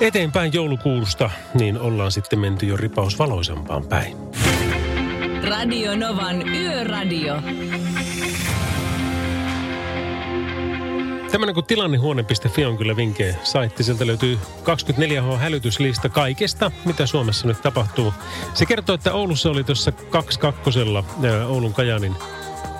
eteenpäin 0.00 0.52
joulukuusta, 0.52 1.30
niin 1.54 1.78
ollaan 1.78 2.12
sitten 2.12 2.38
menty 2.38 2.66
jo 2.66 2.76
ripaus 2.76 3.18
valoisampaan 3.18 3.84
päin. 3.84 4.16
Radio 5.48 5.96
Novan 5.96 6.48
Yöradio. 6.48 7.42
Tämmöinen 11.32 11.54
kuin 11.54 11.66
tilannehuone.fi 11.66 12.64
on 12.64 12.78
kyllä 12.78 12.96
vinkkejä 12.96 13.36
saitti. 13.42 13.84
Sieltä 13.84 14.06
löytyy 14.06 14.38
24H-hälytyslista 14.62 16.08
kaikesta, 16.08 16.70
mitä 16.84 17.06
Suomessa 17.06 17.46
nyt 17.46 17.62
tapahtuu. 17.62 18.14
Se 18.54 18.66
kertoo, 18.66 18.94
että 18.94 19.12
Oulussa 19.12 19.50
oli 19.50 19.64
tuossa 19.64 19.92
22 19.92 20.80
Oulun 21.46 21.74
Kajanin 21.74 22.14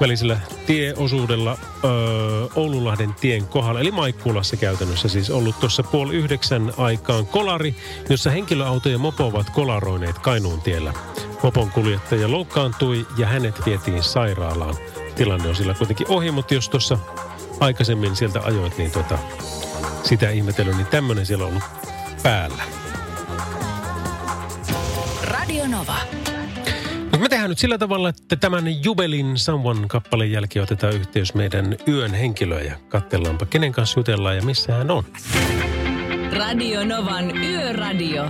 välisellä 0.00 0.40
tieosuudella 0.66 1.57
öö, 1.84 2.46
Oulunlahden 2.54 3.14
tien 3.14 3.46
kohdalla, 3.46 3.80
eli 3.80 3.90
Maikkulassa 3.90 4.56
käytännössä 4.56 5.08
siis 5.08 5.30
ollut 5.30 5.60
tuossa 5.60 5.82
puoli 5.82 6.14
yhdeksän 6.14 6.72
aikaan 6.76 7.26
kolari, 7.26 7.76
jossa 8.08 8.30
henkilöauto 8.30 8.88
ja 8.88 8.98
mopo 8.98 9.26
ovat 9.26 9.50
kolaroineet 9.50 10.18
Kainuun 10.18 10.60
tiellä. 10.60 10.92
Mopon 11.42 11.70
kuljettaja 11.70 12.30
loukkaantui 12.30 13.06
ja 13.18 13.26
hänet 13.26 13.66
vietiin 13.66 14.02
sairaalaan. 14.02 14.74
Tilanne 15.16 15.48
on 15.48 15.56
sillä 15.56 15.74
kuitenkin 15.74 16.06
ohi, 16.10 16.30
mutta 16.30 16.54
jos 16.54 16.68
tuossa 16.68 16.98
aikaisemmin 17.60 18.16
sieltä 18.16 18.40
ajoit, 18.40 18.78
niin 18.78 18.90
tota, 18.90 19.18
sitä 20.02 20.30
ihmetellyt, 20.30 20.76
niin 20.76 20.86
tämmöinen 20.86 21.26
siellä 21.26 21.44
on 21.44 21.50
ollut 21.50 21.64
päällä. 22.22 22.62
Radio 25.22 25.66
Nova. 25.66 26.27
Mutta 27.18 27.24
me 27.24 27.28
tehdään 27.28 27.50
nyt 27.50 27.58
sillä 27.58 27.78
tavalla, 27.78 28.08
että 28.08 28.36
tämän 28.36 28.84
Jubelin 28.84 29.38
Someone-kappaleen 29.38 30.32
jälkeen 30.32 30.62
otetaan 30.62 30.94
yhteys 30.94 31.34
meidän 31.34 31.76
yön 31.88 32.14
henkilöön 32.14 32.66
ja 32.66 32.76
katsellaanpa, 32.88 33.46
kenen 33.46 33.72
kanssa 33.72 34.00
jutellaan 34.00 34.36
ja 34.36 34.42
missä 34.42 34.74
hän 34.74 34.90
on. 34.90 35.04
Radio 36.32 36.84
Novan 36.84 37.36
Yöradio. 37.36 38.24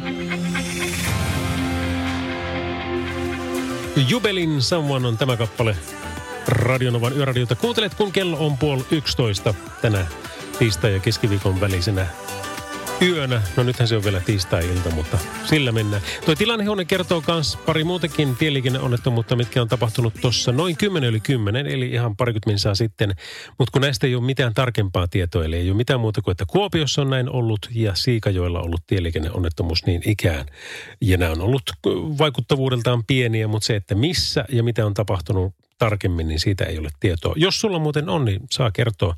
Jubelin 4.08 4.62
Someone 4.62 5.08
on 5.08 5.18
tämä 5.18 5.36
kappale 5.36 5.76
Radionovan 6.46 7.16
yöradiota. 7.16 7.54
Kuuntelet, 7.54 7.94
kun 7.94 8.12
kello 8.12 8.46
on 8.46 8.58
puoli 8.58 8.84
yksitoista 8.90 9.54
tänä 9.82 10.06
tiistai- 10.58 10.92
ja 10.92 11.00
keskiviikon 11.00 11.60
välisenä 11.60 12.06
yönä. 13.02 13.42
No 13.56 13.62
nythän 13.62 13.88
se 13.88 13.96
on 13.96 14.04
vielä 14.04 14.20
tiistai-ilta, 14.20 14.90
mutta 14.90 15.18
sillä 15.44 15.72
mennään. 15.72 16.02
Tuo 16.24 16.34
tilannehuone 16.34 16.84
kertoo 16.84 17.22
myös 17.28 17.56
pari 17.56 17.84
muutakin 17.84 18.36
tieliikenneonnettomuutta, 18.36 19.36
mitkä 19.36 19.62
on 19.62 19.68
tapahtunut 19.68 20.14
tuossa 20.20 20.52
noin 20.52 20.76
10 20.76 21.08
yli 21.08 21.20
10, 21.20 21.66
eli 21.66 21.90
ihan 21.90 22.16
parikymmentä 22.16 22.50
minsaa 22.50 22.74
sitten. 22.74 23.14
Mutta 23.58 23.72
kun 23.72 23.82
näistä 23.82 24.06
ei 24.06 24.14
ole 24.14 24.24
mitään 24.24 24.54
tarkempaa 24.54 25.08
tietoa, 25.08 25.44
eli 25.44 25.56
ei 25.56 25.70
ole 25.70 25.76
mitään 25.76 26.00
muuta 26.00 26.22
kuin, 26.22 26.32
että 26.32 26.44
Kuopiossa 26.46 27.02
on 27.02 27.10
näin 27.10 27.30
ollut 27.30 27.68
ja 27.74 27.94
Siikajoilla 27.94 28.60
ollut 28.60 28.86
tieliikenneonnettomuus 28.86 29.86
niin 29.86 30.02
ikään. 30.04 30.46
Ja 31.00 31.16
nämä 31.16 31.32
on 31.32 31.40
ollut 31.40 31.62
vaikuttavuudeltaan 32.18 33.04
pieniä, 33.04 33.48
mutta 33.48 33.66
se, 33.66 33.76
että 33.76 33.94
missä 33.94 34.44
ja 34.48 34.62
mitä 34.62 34.86
on 34.86 34.94
tapahtunut 34.94 35.54
tarkemmin, 35.78 36.28
niin 36.28 36.40
siitä 36.40 36.64
ei 36.64 36.78
ole 36.78 36.88
tietoa. 37.00 37.34
Jos 37.36 37.60
sulla 37.60 37.78
muuten 37.78 38.08
on, 38.08 38.24
niin 38.24 38.40
saa 38.50 38.70
kertoa 38.70 39.14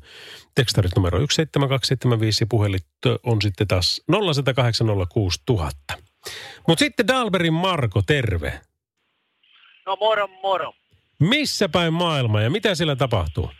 tekstarit 0.55 0.95
numero 0.95 1.17
17275 1.17 2.43
ja 2.43 2.47
puhelit 2.49 2.85
on 3.23 3.41
sitten 3.41 3.67
taas 3.67 4.01
0806000. 4.11 6.01
Mutta 6.67 6.79
sitten 6.79 7.07
Dalberin 7.07 7.53
Marko, 7.53 8.01
terve. 8.01 8.61
No 9.85 9.97
moro 9.99 10.27
moro. 10.27 10.73
Missä 11.19 11.69
päin 11.69 11.93
maailma 11.93 12.41
ja 12.41 12.49
mitä 12.49 12.75
siellä 12.75 12.95
tapahtuu? 12.95 13.51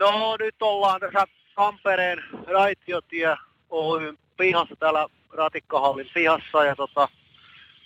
No 0.00 0.36
nyt 0.36 0.54
ollaan 0.60 1.00
tässä 1.00 1.26
Tampereen 1.54 2.18
raitiotie 2.46 3.36
Oyn 3.70 4.18
pihassa 4.36 4.76
täällä 4.76 5.06
Ratikkahallin 5.32 6.10
pihassa 6.14 6.64
ja 6.64 6.76
tota, 6.76 7.08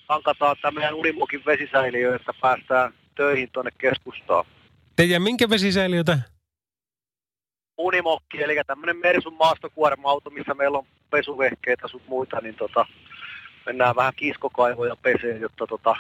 hankataan 0.09 0.57
tämä 0.63 0.81
meidän 0.81 0.95
Unimokin 0.95 1.43
vesisäiliö, 1.47 2.17
että 2.17 2.33
päästään 2.41 2.95
töihin 3.17 3.49
tuonne 3.53 3.71
keskustaan. 3.79 4.45
Teidän 4.97 5.23
minkä 5.23 5.51
vesisäiliötä? 5.51 6.19
Unimokki, 7.79 8.43
eli 8.43 8.61
tämmöinen 8.67 8.97
Mersun 8.97 9.35
maastokuorma-auto, 9.35 10.31
missä 10.31 10.55
meillä 10.55 10.79
on 10.79 10.87
pesuvehkeitä 11.11 11.89
sun 11.89 12.03
muita, 12.09 12.41
niin 12.41 12.55
tota, 12.55 12.87
mennään 13.67 13.97
vähän 13.97 14.13
kiskokaivoja 14.17 14.97
peseen, 14.97 15.41
jotta 15.41 15.67
tota, 15.67 15.97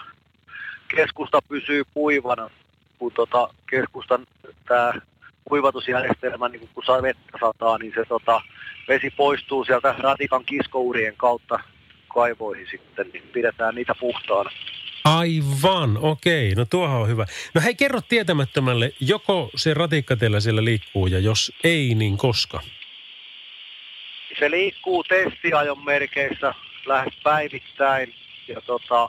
keskusta 0.89 1.39
pysyy 1.49 1.83
kuivana, 1.95 2.51
kun 2.99 3.13
tota, 3.13 3.49
keskustan 3.71 4.27
tämä 4.69 4.93
kuivatusjärjestelmä, 5.45 6.49
niin 6.49 6.69
kun 6.75 6.85
saa 6.85 7.03
vettä 7.03 7.39
sataa, 7.41 7.79
niin 7.79 7.93
se 7.95 8.05
tota, 8.09 8.41
vesi 8.89 9.11
poistuu 9.11 9.65
sieltä 9.65 9.95
ratikan 9.99 10.45
kiskourien 10.45 11.15
kautta 11.17 11.59
kaivoihin 12.15 12.67
sitten, 12.71 13.11
niin 13.13 13.29
pidetään 13.33 13.75
niitä 13.75 13.95
puhtaana. 14.01 14.51
Aivan, 15.07 15.99
okei. 16.01 16.55
No 16.55 16.65
tuohan 16.65 17.01
on 17.01 17.09
hyvä. 17.09 17.27
No 17.55 17.61
hei, 17.61 17.75
kerro 17.75 18.01
tietämättömälle, 18.09 18.93
joko 19.01 19.51
se 19.57 19.75
ratikka 19.75 20.17
teillä 20.17 20.41
siellä 20.41 20.65
liikkuu 20.65 21.07
ja 21.07 21.19
jos 21.19 21.53
ei, 21.65 21.95
niin 21.95 22.17
koska? 22.17 22.61
Se 24.39 24.51
liikkuu 24.51 25.05
testiajon 25.05 25.85
merkeissä 25.85 26.55
lähes 26.87 27.15
päivittäin 27.23 28.15
ja 28.49 28.61
tota, 28.61 29.09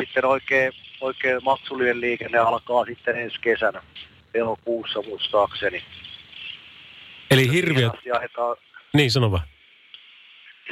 sitten 0.00 0.24
oikein, 0.24 0.72
oikein 1.00 1.44
maksullinen 1.44 2.00
liikenne 2.00 2.38
alkaa 2.38 2.84
sitten 2.84 3.16
ensi 3.16 3.40
kesänä 3.40 3.82
elokuussa 4.34 5.02
muistaakseni. 5.02 5.84
Eli 7.30 7.52
hirviöt... 7.52 7.92
Niin, 8.94 9.10
sano 9.10 9.30
vaan. 9.30 9.51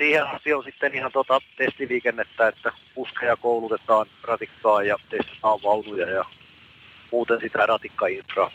Siihen 0.00 0.26
asti 0.26 0.54
on 0.54 0.64
sitten 0.64 0.94
ihan 0.94 1.12
tota 1.12 1.40
testiliikennettä, 1.56 2.48
että 2.48 2.72
kuskeja 2.94 3.36
koulutetaan 3.36 4.06
ratikkaa 4.22 4.82
ja 4.82 4.96
testataan 5.10 5.58
vaunuja 5.62 6.10
ja 6.10 6.24
muuten 7.12 7.40
sitä 7.40 7.66
ratikkainfraa. 7.66 8.50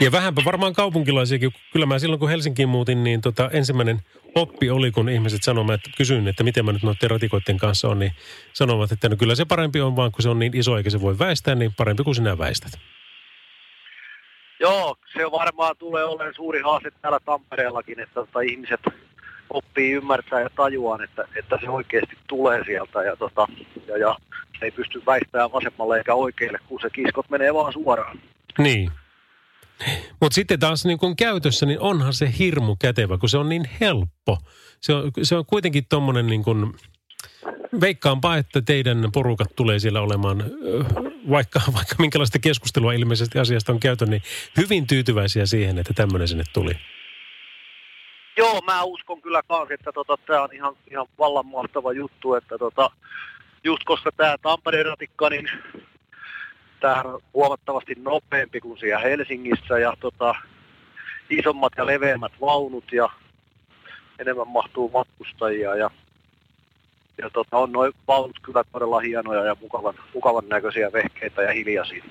Ja 0.00 0.12
vähänpä 0.12 0.42
varmaan 0.44 0.72
kaupunkilaisiakin. 0.72 1.52
Kyllä 1.72 1.86
mä 1.86 1.98
silloin, 1.98 2.20
kun 2.20 2.28
Helsinkiin 2.28 2.68
muutin, 2.68 3.04
niin 3.04 3.20
tota, 3.20 3.50
ensimmäinen 3.52 3.98
oppi 4.34 4.70
oli, 4.70 4.90
kun 4.90 5.08
ihmiset 5.08 5.42
sanoivat, 5.42 5.74
että 5.74 5.90
kysyin, 5.96 6.28
että 6.28 6.44
miten 6.44 6.64
mä 6.64 6.72
nyt 6.72 6.82
noiden 6.82 7.10
ratikoiden 7.10 7.58
kanssa 7.58 7.88
on, 7.88 7.98
niin 7.98 8.12
sanovat, 8.52 8.92
että 8.92 9.08
no 9.08 9.16
kyllä 9.16 9.34
se 9.34 9.44
parempi 9.44 9.80
on 9.80 9.96
vaan, 9.96 10.12
kun 10.12 10.22
se 10.22 10.28
on 10.28 10.38
niin 10.38 10.56
iso 10.56 10.76
eikä 10.76 10.90
se 10.90 11.00
voi 11.00 11.18
väistää, 11.18 11.54
niin 11.54 11.74
parempi 11.76 12.04
kuin 12.04 12.14
sinä 12.14 12.38
väistät. 12.38 12.72
Joo, 14.60 14.96
se 15.12 15.30
varmaan 15.30 15.76
tulee 15.78 16.04
olemaan 16.04 16.34
suuri 16.34 16.60
haaste 16.60 16.90
täällä 17.02 17.20
Tampereellakin, 17.20 18.00
että 18.00 18.14
tota, 18.14 18.40
ihmiset 18.40 18.80
oppii 19.56 19.92
ymmärtää 19.92 20.40
ja 20.40 20.50
tajuaan, 20.56 21.04
että, 21.04 21.28
että 21.36 21.58
se 21.60 21.70
oikeasti 21.70 22.16
tulee 22.28 22.64
sieltä 22.64 23.02
ja, 23.02 23.16
tota, 23.16 23.46
ja, 23.86 23.98
ja 23.98 24.16
se 24.58 24.64
ei 24.64 24.70
pysty 24.70 25.02
väistämään 25.06 25.52
vasemmalle 25.52 25.98
eikä 25.98 26.14
oikealle, 26.14 26.58
kun 26.68 26.80
se 26.80 26.90
kiskot 26.90 27.30
menee 27.30 27.54
vaan 27.54 27.72
suoraan. 27.72 28.20
Niin. 28.58 28.90
Mutta 30.20 30.34
sitten 30.34 30.60
taas 30.60 30.84
niin 30.84 30.98
kun 30.98 31.16
käytössä, 31.16 31.66
niin 31.66 31.80
onhan 31.80 32.12
se 32.12 32.32
hirmu 32.38 32.76
kätevä, 32.76 33.18
kun 33.18 33.28
se 33.28 33.38
on 33.38 33.48
niin 33.48 33.70
helppo. 33.80 34.38
Se 34.80 34.94
on, 34.94 35.10
se 35.22 35.36
on 35.36 35.46
kuitenkin 35.46 35.86
tuommoinen 35.88 36.26
niin 36.26 36.44
kuin, 36.44 36.74
veikkaanpa, 37.80 38.36
että 38.36 38.62
teidän 38.62 39.08
porukat 39.12 39.56
tulee 39.56 39.78
siellä 39.78 40.00
olemaan, 40.00 40.44
vaikka, 41.30 41.60
vaikka 41.76 41.94
minkälaista 41.98 42.38
keskustelua 42.38 42.92
ilmeisesti 42.92 43.38
asiasta 43.38 43.72
on 43.72 43.80
käyty, 43.80 44.06
niin 44.06 44.22
hyvin 44.56 44.86
tyytyväisiä 44.86 45.46
siihen, 45.46 45.78
että 45.78 45.94
tämmöinen 45.94 46.28
sinne 46.28 46.44
tuli. 46.52 46.72
Joo, 48.36 48.60
mä 48.60 48.82
uskon 48.82 49.22
kyllä 49.22 49.42
kans, 49.48 49.70
että 49.70 49.92
tota, 49.92 50.16
tämä 50.16 50.42
on 50.42 50.52
ihan, 50.52 50.76
ihan 50.90 51.06
vallan 51.18 51.46
mahtava 51.46 51.92
juttu, 51.92 52.34
että 52.34 52.58
tota, 52.58 52.90
just 53.64 53.84
koska 53.84 54.10
tämä 54.16 54.36
Tampereen 54.42 54.86
ratikka, 54.86 55.30
niin 55.30 55.48
tämähän 56.80 57.06
on 57.06 57.22
huomattavasti 57.34 57.94
nopeampi 57.98 58.60
kuin 58.60 58.78
siellä 58.78 58.98
Helsingissä 58.98 59.78
ja 59.78 59.92
tota, 60.00 60.34
isommat 61.30 61.72
ja 61.76 61.86
leveämmät 61.86 62.32
vaunut 62.40 62.92
ja 62.92 63.08
enemmän 64.18 64.48
mahtuu 64.48 64.90
matkustajia 64.94 65.76
ja, 65.76 65.90
ja 67.18 67.30
tota, 67.30 67.56
on 67.56 67.72
noin 67.72 67.92
vaunut 68.08 68.40
kyllä 68.42 68.64
todella 68.72 69.00
hienoja 69.00 69.44
ja 69.44 69.56
mukavan, 69.60 69.94
mukavan 70.14 70.48
näköisiä 70.48 70.92
vehkeitä 70.92 71.42
ja 71.42 71.52
hiljaisia. 71.52 72.04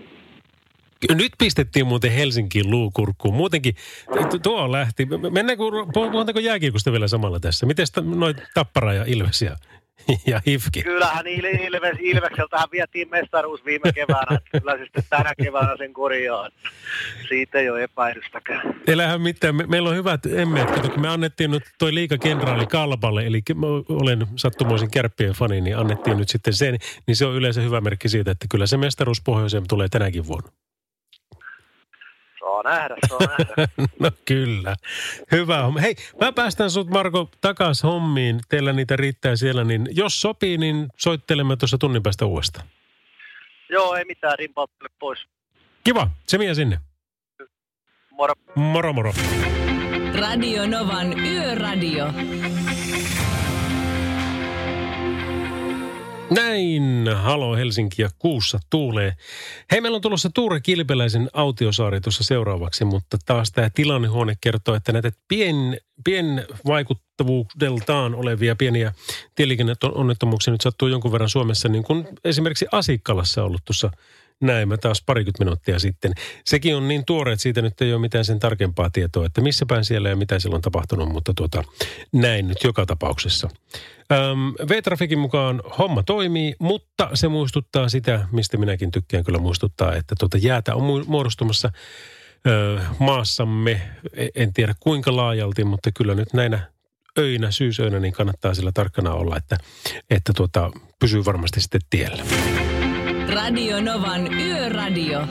Nyt 1.13 1.31
pistettiin 1.37 1.87
muuten 1.87 2.11
Helsinkiin 2.11 2.71
luukurkkuun. 2.71 3.33
Muutenkin 3.35 3.75
tu- 4.31 4.39
tuo 4.39 4.71
lähti. 4.71 5.07
Mennäänkö, 5.31 5.63
puhutaanko 5.93 6.39
jääkiekosta 6.39 6.91
vielä 6.91 7.07
samalla 7.07 7.39
tässä? 7.39 7.65
Miten 7.65 7.85
noin 8.15 8.35
Tappara 8.53 8.93
ja 8.93 9.03
Ilves 9.07 9.41
ja 10.27 10.41
Hifki. 10.47 10.83
Kyllähän 10.83 11.25
Il- 11.25 11.65
Ilves, 11.67 11.97
Ilvekseltähän 11.99 12.67
vietiin 12.71 13.09
mestaruus 13.09 13.65
viime 13.65 13.93
keväänä, 13.93 14.39
kyllä 14.51 14.77
sitten 14.83 15.03
tänä 15.09 15.33
keväänä 15.43 15.77
sen 15.77 15.93
korjaa. 15.93 16.47
että 16.47 16.69
Siitä 17.27 17.59
ei 17.59 17.69
ole 17.69 17.83
epäilystäkään. 17.83 18.75
Elähän 18.87 19.21
mitään. 19.21 19.55
Me, 19.55 19.65
meillä 19.67 19.89
on 19.89 19.95
hyvät 19.95 20.25
emmeet. 20.25 20.71
Kato, 20.71 20.89
kun 20.89 21.01
me 21.01 21.07
annettiin 21.09 21.51
nyt 21.51 21.63
toi 21.79 21.93
liikakenraali 21.93 22.67
Kalpalle, 22.67 23.25
eli 23.25 23.41
olen 23.89 24.27
sattumoisin 24.35 24.91
kärppien 24.91 25.33
fani, 25.33 25.61
niin 25.61 25.77
annettiin 25.77 26.17
nyt 26.17 26.29
sitten 26.29 26.53
sen. 26.53 26.77
Niin 27.07 27.15
se 27.15 27.25
on 27.25 27.35
yleensä 27.35 27.61
hyvä 27.61 27.81
merkki 27.81 28.09
siitä, 28.09 28.31
että 28.31 28.45
kyllä 28.49 28.67
se 28.67 28.77
mestaruus 28.77 29.21
pohjoiseen 29.21 29.63
tulee 29.69 29.87
tänäkin 29.91 30.27
vuonna. 30.27 30.49
Saa 32.55 32.63
nähdä, 32.63 32.95
saa 33.09 33.19
nähdä. 33.19 33.67
No 33.99 34.11
kyllä. 34.25 34.75
Hyvä 35.31 35.61
homma. 35.61 35.79
Hei, 35.79 35.95
mä 36.21 36.31
päästän 36.31 36.71
sut 36.71 36.89
Marko 36.89 37.29
takas 37.41 37.83
hommiin. 37.83 38.39
Teillä 38.49 38.73
niitä 38.73 38.95
riittää 38.95 39.35
siellä, 39.35 39.63
niin 39.63 39.87
jos 39.91 40.21
sopii, 40.21 40.57
niin 40.57 40.87
soittelemme 40.97 41.55
tuossa 41.55 41.77
tunnin 41.77 42.03
päästä 42.03 42.25
uudestaan. 42.25 42.67
Joo, 43.69 43.95
ei 43.95 44.05
mitään, 44.05 44.39
rimpauttele 44.39 44.89
pois. 44.99 45.19
Kiva, 45.83 46.07
se 46.27 46.37
mie 46.37 46.55
sinne. 46.55 46.79
Moro. 48.11 48.33
Moro 48.55 48.93
moro. 48.93 49.13
Radio 50.19 50.67
Novan 50.67 51.19
Yöradio. 51.19 52.05
Näin, 56.29 57.07
halo 57.15 57.55
Helsinki 57.55 58.01
ja 58.01 58.09
kuussa 58.19 58.59
tuulee. 58.69 59.13
Hei, 59.71 59.81
meillä 59.81 59.95
on 59.95 60.01
tulossa 60.01 60.29
Tuure 60.33 60.61
Kilpeläisen 60.61 61.29
autiosaari 61.33 62.01
tuossa 62.01 62.23
seuraavaksi, 62.23 62.85
mutta 62.85 63.17
taas 63.25 63.51
tämä 63.51 63.69
tilannehuone 63.69 64.33
kertoo, 64.41 64.75
että 64.75 64.91
näitä 64.91 65.11
pien, 65.27 65.77
pien 66.03 66.45
vaikuttavuudeltaan 66.67 68.15
olevia 68.15 68.55
pieniä 68.55 68.93
tieliikenneonnettomuuksia 69.35 70.51
nyt 70.51 70.61
sattuu 70.61 70.87
jonkun 70.87 71.11
verran 71.11 71.29
Suomessa, 71.29 71.69
niin 71.69 71.83
kuin 71.83 72.07
esimerkiksi 72.23 72.65
Asikkalassa 72.71 73.43
ollut 73.43 73.61
tuossa 73.65 73.91
näin 74.41 74.67
mä 74.67 74.77
taas 74.77 75.03
parikymmentä 75.05 75.43
minuuttia 75.43 75.79
sitten. 75.79 76.13
Sekin 76.45 76.75
on 76.75 76.87
niin 76.87 77.05
tuore, 77.05 77.31
että 77.31 77.43
siitä 77.43 77.61
nyt 77.61 77.81
ei 77.81 77.93
ole 77.93 78.01
mitään 78.01 78.25
sen 78.25 78.39
tarkempaa 78.39 78.89
tietoa, 78.89 79.25
että 79.25 79.41
missä 79.41 79.65
päin 79.65 79.85
siellä 79.85 80.09
ja 80.09 80.15
mitä 80.15 80.39
siellä 80.39 80.55
on 80.55 80.61
tapahtunut, 80.61 81.09
mutta 81.09 81.33
tuota, 81.33 81.63
näin 82.11 82.47
nyt 82.47 82.63
joka 82.63 82.85
tapauksessa. 82.85 83.49
Öm, 84.11 84.53
V-Trafikin 84.69 85.19
mukaan 85.19 85.61
homma 85.77 86.03
toimii, 86.03 86.55
mutta 86.59 87.09
se 87.13 87.27
muistuttaa 87.27 87.89
sitä, 87.89 88.27
mistä 88.31 88.57
minäkin 88.57 88.91
tykkään 88.91 89.23
kyllä 89.23 89.39
muistuttaa, 89.39 89.95
että 89.95 90.15
tuota 90.19 90.37
jäätä 90.37 90.75
on 90.75 90.81
mu- 90.81 91.05
muodostumassa 91.07 91.71
ö, 92.47 92.79
maassamme, 92.99 93.81
E- 94.13 94.27
en 94.35 94.53
tiedä 94.53 94.73
kuinka 94.79 95.15
laajalti, 95.15 95.63
mutta 95.63 95.91
kyllä 95.91 96.15
nyt 96.15 96.33
näinä 96.33 96.71
öinä, 97.19 97.51
syysöinä, 97.51 97.99
niin 97.99 98.13
kannattaa 98.13 98.53
sillä 98.53 98.71
tarkkana 98.73 99.13
olla, 99.13 99.37
että, 99.37 99.57
että 100.09 100.33
tuota, 100.35 100.71
pysyy 100.99 101.25
varmasti 101.25 101.61
sitten 101.61 101.81
tiellä. 101.89 102.23
Radio 103.35 103.81
Novan 103.81 104.33
Yöradio. 104.33 105.27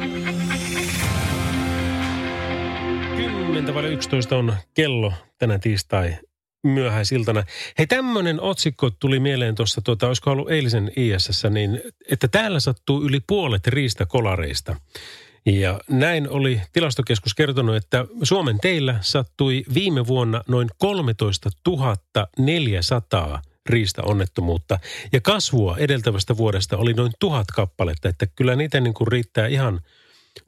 10 3.17 3.75
vai 3.75 3.93
11 3.93 4.37
on 4.37 4.57
kello 4.75 5.13
tänä 5.39 5.59
tiistai 5.59 6.17
myöhäisiltana. 6.63 7.45
Hei, 7.79 7.87
tämmöinen 7.87 8.41
otsikko 8.41 8.91
tuli 8.91 9.21
mieleen 9.21 9.55
tuossa, 9.55 9.81
tuota, 9.81 10.07
olisiko 10.07 10.31
ollut 10.31 10.51
eilisen 10.51 10.93
ISS, 10.97 11.45
niin 11.51 11.81
että 12.11 12.29
täällä 12.29 12.61
sattuu 12.61 13.03
yli 13.03 13.21
puolet 13.27 13.67
riistakolareista. 13.67 14.77
Ja 15.47 15.81
näin 15.91 16.29
oli 16.29 16.61
tilastokeskus 16.73 17.35
kertonut, 17.35 17.77
että 17.77 18.05
Suomen 18.23 18.59
teillä 18.61 18.99
sattui 19.01 19.65
viime 19.75 20.07
vuonna 20.07 20.43
noin 20.49 20.69
13 20.79 21.51
400 22.39 23.43
riistaonnettomuutta. 23.69 24.79
Ja 25.13 25.21
kasvua 25.21 25.77
edeltävästä 25.79 26.37
vuodesta 26.37 26.77
oli 26.77 26.95
noin 26.95 27.13
tuhat 27.21 27.47
kappaletta, 27.55 28.09
että 28.09 28.27
kyllä 28.27 28.57
niitä 28.57 28.81
niin 28.81 28.95
kuin 28.95 29.09
riittää 29.09 29.47
ihan 29.47 29.81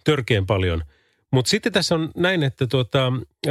törkeän 0.04 0.46
paljon. 0.46 0.84
Mutta 1.32 1.48
sitten 1.48 1.72
tässä 1.72 1.94
on 1.94 2.10
näin, 2.16 2.42
että 2.42 2.66
tuota, 2.66 3.12
ö, 3.46 3.50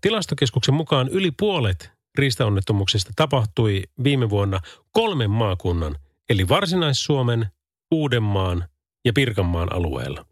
tilastokeskuksen 0.00 0.74
mukaan 0.74 1.08
yli 1.08 1.30
puolet 1.30 1.90
riistaonnettomuuksista 2.18 3.12
tapahtui 3.16 3.82
viime 4.04 4.30
vuonna 4.30 4.60
kolmen 4.90 5.30
maakunnan, 5.30 5.96
eli 6.28 6.48
Varsinais-Suomen, 6.48 7.46
Uudenmaan 7.90 8.64
ja 9.04 9.12
Pirkanmaan 9.12 9.72
alueella. 9.72 10.26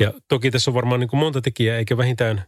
Ja 0.00 0.12
toki 0.28 0.50
tässä 0.50 0.70
on 0.70 0.74
varmaan 0.74 1.00
niin 1.00 1.08
kuin 1.08 1.20
monta 1.20 1.40
tekijää, 1.40 1.78
eikä 1.78 1.96
vähintään, 1.96 2.44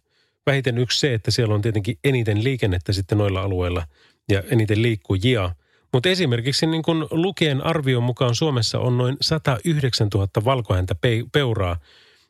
vähiten 0.46 0.78
yksi 0.78 1.00
se, 1.00 1.14
että 1.14 1.30
siellä 1.30 1.54
on 1.54 1.62
tietenkin 1.62 1.98
eniten 2.04 2.44
liikennettä 2.44 2.92
sitten 2.92 3.18
noilla 3.18 3.40
alueilla 3.40 3.86
ja 4.30 4.42
eniten 4.50 4.82
liikkujia. 4.82 5.54
Mutta 5.92 6.08
esimerkiksi 6.08 6.66
niin 6.66 6.82
kuin 6.82 7.06
Lukien 7.10 7.66
arvion 7.66 8.02
mukaan 8.02 8.34
Suomessa 8.34 8.78
on 8.78 8.98
noin 8.98 9.16
109 9.20 10.08
000 10.14 10.28
valkohäntä 10.44 10.94
pe- 10.94 11.24
peuraa. 11.32 11.76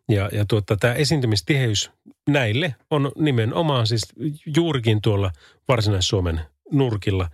Ja, 0.09 0.29
ja 0.33 0.45
tuota, 0.45 0.77
tämä 0.77 0.95
esiintymistiheys 0.95 1.91
näille 2.29 2.75
on 2.91 3.13
nimenomaan 3.19 3.87
siis 3.87 4.03
juurikin 4.57 5.03
tuolla 5.03 5.31
Varsinais-Suomen 5.69 6.41
nurkilla. 6.73 7.29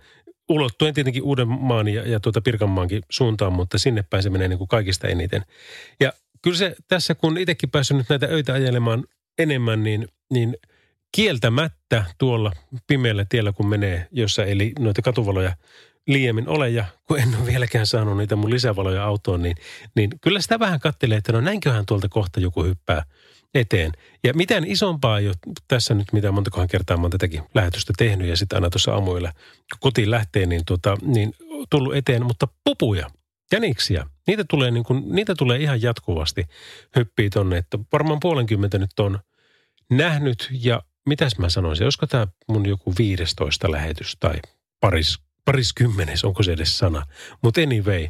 Ulottuen 0.49 0.93
tietenkin 0.93 1.23
Uudenmaan 1.23 1.87
ja, 1.87 2.07
ja 2.07 2.19
tuota 2.19 2.41
Pirkanmaankin 2.41 3.01
suuntaan, 3.09 3.53
mutta 3.53 3.77
sinne 3.77 4.03
päin 4.09 4.23
se 4.23 4.29
menee 4.29 4.47
niin 4.47 4.57
kuin 4.57 4.67
kaikista 4.67 5.07
eniten. 5.07 5.45
Ja 5.99 6.13
kyllä 6.41 6.57
se 6.57 6.75
tässä, 6.87 7.15
kun 7.15 7.37
itsekin 7.37 7.69
päässyt 7.69 7.97
nyt 7.97 8.09
näitä 8.09 8.25
öitä 8.25 8.53
ajelemaan 8.53 9.03
enemmän, 9.37 9.83
niin, 9.83 10.07
niin 10.33 10.57
kieltämättä 11.15 12.05
tuolla 12.17 12.51
pimeällä 12.87 13.25
tiellä, 13.29 13.51
kun 13.51 13.67
menee, 13.67 14.07
jossa 14.11 14.43
ei 14.43 14.57
li, 14.57 14.73
noita 14.79 15.01
katuvaloja 15.01 15.55
liiemmin 16.07 16.49
ole, 16.49 16.69
ja 16.69 16.85
kun 17.07 17.19
en 17.19 17.35
ole 17.35 17.45
vieläkään 17.45 17.87
saanut 17.87 18.17
niitä 18.17 18.35
mun 18.35 18.49
lisävaloja 18.49 19.05
autoon, 19.05 19.41
niin, 19.41 19.55
niin 19.95 20.09
kyllä 20.21 20.41
sitä 20.41 20.59
vähän 20.59 20.79
kattelee, 20.79 21.17
että 21.17 21.31
no 21.31 21.41
näinköhän 21.41 21.85
tuolta 21.85 22.09
kohta 22.09 22.39
joku 22.39 22.63
hyppää 22.63 23.03
eteen. 23.53 23.91
Ja 24.23 24.33
mitään 24.33 24.65
isompaa 24.65 25.15
ole 25.15 25.55
tässä 25.67 25.93
nyt, 25.93 26.13
mitä 26.13 26.31
montakohan 26.31 26.67
kertaa 26.67 26.97
mä 26.97 27.03
oon 27.03 27.11
tätäkin 27.11 27.43
lähetystä 27.55 27.93
tehnyt, 27.97 28.27
ja 28.27 28.37
sitten 28.37 28.57
aina 28.57 28.69
tuossa 28.69 28.93
aamuilla, 28.93 29.31
kun 29.31 29.79
kotiin 29.79 30.11
lähtee, 30.11 30.45
niin, 30.45 30.61
tuota, 30.65 30.97
niin 31.01 31.33
tullut 31.69 31.95
eteen, 31.95 32.25
mutta 32.25 32.47
pupuja, 32.63 33.09
jäniksiä, 33.51 34.05
niitä 34.27 34.43
tulee, 34.49 34.71
niin 34.71 34.83
kuin, 34.83 35.03
niitä 35.15 35.35
tulee 35.35 35.57
ihan 35.59 35.81
jatkuvasti 35.81 36.47
hyppii 36.95 37.29
tonne, 37.29 37.57
että 37.57 37.79
varmaan 37.91 38.19
puolenkymmentä 38.19 38.77
nyt 38.77 38.99
on 38.99 39.19
nähnyt, 39.89 40.49
ja 40.51 40.81
mitäs 41.07 41.37
mä 41.37 41.49
sanoisin, 41.49 41.85
olisiko 41.85 42.07
tämä 42.07 42.27
mun 42.47 42.65
joku 42.65 42.93
15 42.97 43.71
lähetys 43.71 44.17
tai 44.19 44.35
paris, 44.79 45.19
pariskymmenes, 45.45 46.25
onko 46.25 46.43
se 46.43 46.51
edes 46.51 46.77
sana. 46.77 47.05
Mutta 47.41 47.61
anyway, 47.61 48.07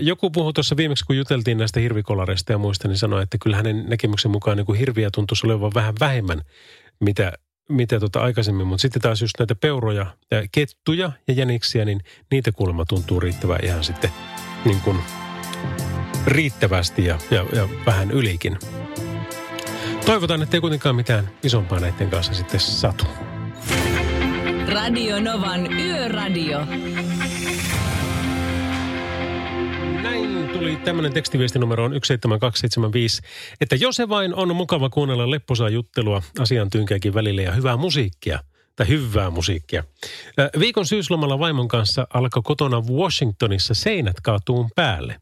joku 0.00 0.30
puhui 0.30 0.52
tuossa 0.52 0.76
viimeksi, 0.76 1.04
kun 1.04 1.16
juteltiin 1.16 1.58
näistä 1.58 1.80
hirvikolareista 1.80 2.52
ja 2.52 2.58
muista, 2.58 2.88
niin 2.88 2.98
sanoi, 2.98 3.22
että 3.22 3.38
kyllä 3.38 3.56
hänen 3.56 3.86
näkemyksen 3.88 4.30
mukaan 4.30 4.56
niin 4.56 4.66
kuin 4.66 4.78
hirviä 4.78 5.10
tuntuisi 5.14 5.46
olevan 5.46 5.74
vähän 5.74 5.94
vähemmän, 6.00 6.42
mitä, 7.00 7.32
mitä 7.68 8.00
tota 8.00 8.20
aikaisemmin. 8.20 8.66
Mutta 8.66 8.82
sitten 8.82 9.02
taas 9.02 9.20
just 9.20 9.34
näitä 9.38 9.54
peuroja, 9.54 10.06
ja 10.30 10.42
kettuja 10.52 11.12
ja 11.28 11.34
jäniksiä, 11.34 11.84
niin 11.84 12.00
niitä 12.30 12.52
kuulemma 12.52 12.84
tuntuu 12.84 13.20
riittävän 13.20 13.64
ihan 13.64 13.84
sitten 13.84 14.10
niin 14.64 14.80
kuin 14.80 14.98
riittävästi 16.26 17.04
ja, 17.04 17.18
ja, 17.30 17.46
ja 17.52 17.68
vähän 17.86 18.10
ylikin. 18.10 18.58
Toivotaan, 20.06 20.42
että 20.42 20.56
ei 20.56 20.60
kuitenkaan 20.60 20.96
mitään 20.96 21.30
isompaa 21.42 21.80
näiden 21.80 22.10
kanssa 22.10 22.34
sitten 22.34 22.60
satu. 22.60 23.04
Radio 24.72 25.20
Novan 25.20 25.72
Yöradio. 25.72 26.66
Näin 30.02 30.48
tuli 30.52 30.76
tämmöinen 30.76 31.12
tekstiviestinumero 31.12 31.84
on 31.84 31.92
17275, 31.92 33.22
että 33.60 33.76
jos 33.76 33.96
se 33.96 34.08
vain 34.08 34.34
on 34.34 34.56
mukava 34.56 34.90
kuunnella 34.90 35.30
lepposaa 35.30 35.68
juttelua 35.68 36.22
asian 36.38 36.70
tynkääkin 36.70 37.14
välillä 37.14 37.42
ja 37.42 37.52
hyvää 37.52 37.76
musiikkia, 37.76 38.38
tai 38.76 38.88
hyvää 38.88 39.30
musiikkia. 39.30 39.84
Viikon 40.58 40.86
syyslomalla 40.86 41.38
vaimon 41.38 41.68
kanssa 41.68 42.06
alkoi 42.14 42.42
kotona 42.44 42.80
Washingtonissa 42.80 43.74
seinät 43.74 44.20
kaatuun 44.22 44.70
päälle. 44.76 45.16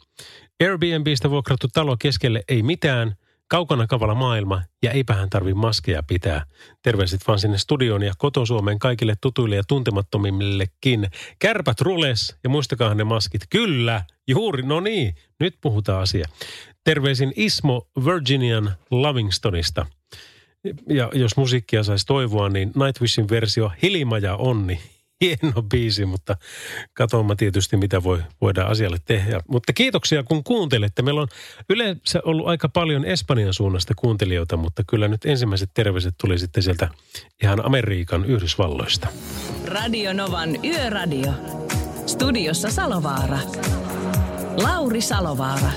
Airbnbistä 0.62 1.30
vuokrattu 1.30 1.68
talo 1.72 1.96
keskelle 1.96 2.42
ei 2.48 2.62
mitään, 2.62 3.14
kaukana 3.50 3.86
kavala 3.86 4.14
maailma 4.14 4.62
ja 4.82 4.90
eipä 4.90 5.14
hän 5.14 5.30
tarvi 5.30 5.54
maskeja 5.54 6.02
pitää. 6.02 6.44
Terveiset 6.82 7.20
vaan 7.26 7.38
sinne 7.38 7.58
studioon 7.58 8.02
ja 8.02 8.12
kotosuomeen 8.18 8.78
kaikille 8.78 9.14
tutuille 9.20 9.56
ja 9.56 9.62
tuntemattomimmillekin. 9.68 11.10
Kärpät 11.38 11.80
rules 11.80 12.36
ja 12.44 12.50
muistakaa 12.50 12.94
ne 12.94 13.04
maskit. 13.04 13.42
Kyllä, 13.50 14.04
juuri, 14.28 14.62
no 14.62 14.80
niin, 14.80 15.14
nyt 15.40 15.54
puhutaan 15.60 16.02
asia. 16.02 16.28
Terveisin 16.84 17.32
Ismo 17.36 17.88
Virginian 18.04 18.74
Lovingstonista. 18.90 19.86
Ja 20.88 21.10
jos 21.12 21.36
musiikkia 21.36 21.82
saisi 21.82 22.06
toivoa, 22.06 22.48
niin 22.48 22.72
Nightwishin 22.74 23.28
versio 23.28 23.72
Hilma 23.82 24.18
ja 24.18 24.36
onni. 24.36 24.80
Hieno 25.20 25.62
biisi, 25.62 26.04
mutta 26.04 26.36
katsomme 26.94 27.34
tietysti, 27.36 27.76
mitä 27.76 28.02
voi, 28.02 28.22
voidaan 28.40 28.70
asialle 28.70 28.96
tehdä. 29.04 29.40
Mutta 29.48 29.72
kiitoksia, 29.72 30.22
kun 30.22 30.44
kuuntelette. 30.44 31.02
Meillä 31.02 31.20
on 31.20 31.28
yleensä 31.68 32.20
ollut 32.24 32.48
aika 32.48 32.68
paljon 32.68 33.04
Espanjan 33.04 33.54
suunnasta 33.54 33.94
kuuntelijoita, 33.94 34.56
mutta 34.56 34.82
kyllä 34.86 35.08
nyt 35.08 35.24
ensimmäiset 35.24 35.70
terveiset 35.74 36.14
tuli 36.20 36.38
sitten 36.38 36.62
sieltä 36.62 36.88
ihan 37.42 37.66
Amerikan 37.66 38.24
Yhdysvalloista. 38.24 39.08
Radio 39.66 40.12
Novan 40.12 40.64
Yöradio. 40.64 41.32
Studiossa 42.06 42.70
Salovaara. 42.70 43.38
Lauri 44.62 45.00
Salovaara. 45.00 45.70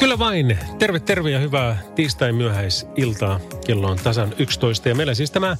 Kyllä 0.00 0.18
vain. 0.18 0.58
Terve, 0.78 1.00
terve 1.00 1.30
ja 1.30 1.38
hyvää 1.38 1.82
tiistai 1.94 2.32
myöhäisiltaa. 2.32 3.40
Kello 3.66 3.86
on 3.86 3.98
tasan 4.04 4.34
11 4.38 4.88
ja 4.88 4.94
meillä 4.94 5.14
siis 5.14 5.30
tämä 5.30 5.56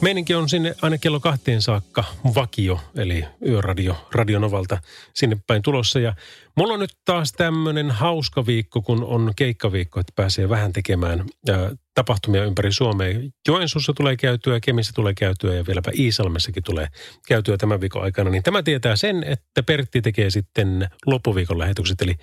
meininki 0.00 0.34
on 0.34 0.48
sinne 0.48 0.74
aina 0.82 0.98
kello 0.98 1.20
kahteen 1.20 1.62
saakka 1.62 2.04
vakio, 2.34 2.80
eli 2.96 3.24
yöradio 3.48 4.08
Radionovalta 4.14 4.78
sinne 5.14 5.36
päin 5.46 5.62
tulossa. 5.62 6.00
Ja 6.00 6.14
mulla 6.56 6.74
on 6.74 6.80
nyt 6.80 6.90
taas 7.04 7.32
tämmöinen 7.32 7.90
hauska 7.90 8.46
viikko, 8.46 8.82
kun 8.82 9.04
on 9.04 9.32
keikkaviikko, 9.36 10.00
että 10.00 10.12
pääsee 10.16 10.48
vähän 10.48 10.72
tekemään 10.72 11.24
ää, 11.50 11.70
tapahtumia 11.94 12.44
ympäri 12.44 12.72
Suomea. 12.72 13.20
Joensuussa 13.48 13.92
tulee 13.92 14.16
käytyä, 14.16 14.60
Kemissä 14.60 14.92
tulee 14.94 15.14
käytyä 15.14 15.54
ja 15.54 15.66
vieläpä 15.66 15.90
Iisalmessakin 15.98 16.62
tulee 16.62 16.88
käytyä 17.28 17.56
tämän 17.56 17.80
viikon 17.80 18.02
aikana. 18.02 18.30
Niin 18.30 18.42
tämä 18.42 18.62
tietää 18.62 18.96
sen, 18.96 19.24
että 19.24 19.62
Pertti 19.62 20.02
tekee 20.02 20.30
sitten 20.30 20.88
loppuviikon 21.06 21.58
lähetykset, 21.58 22.02
eli 22.02 22.14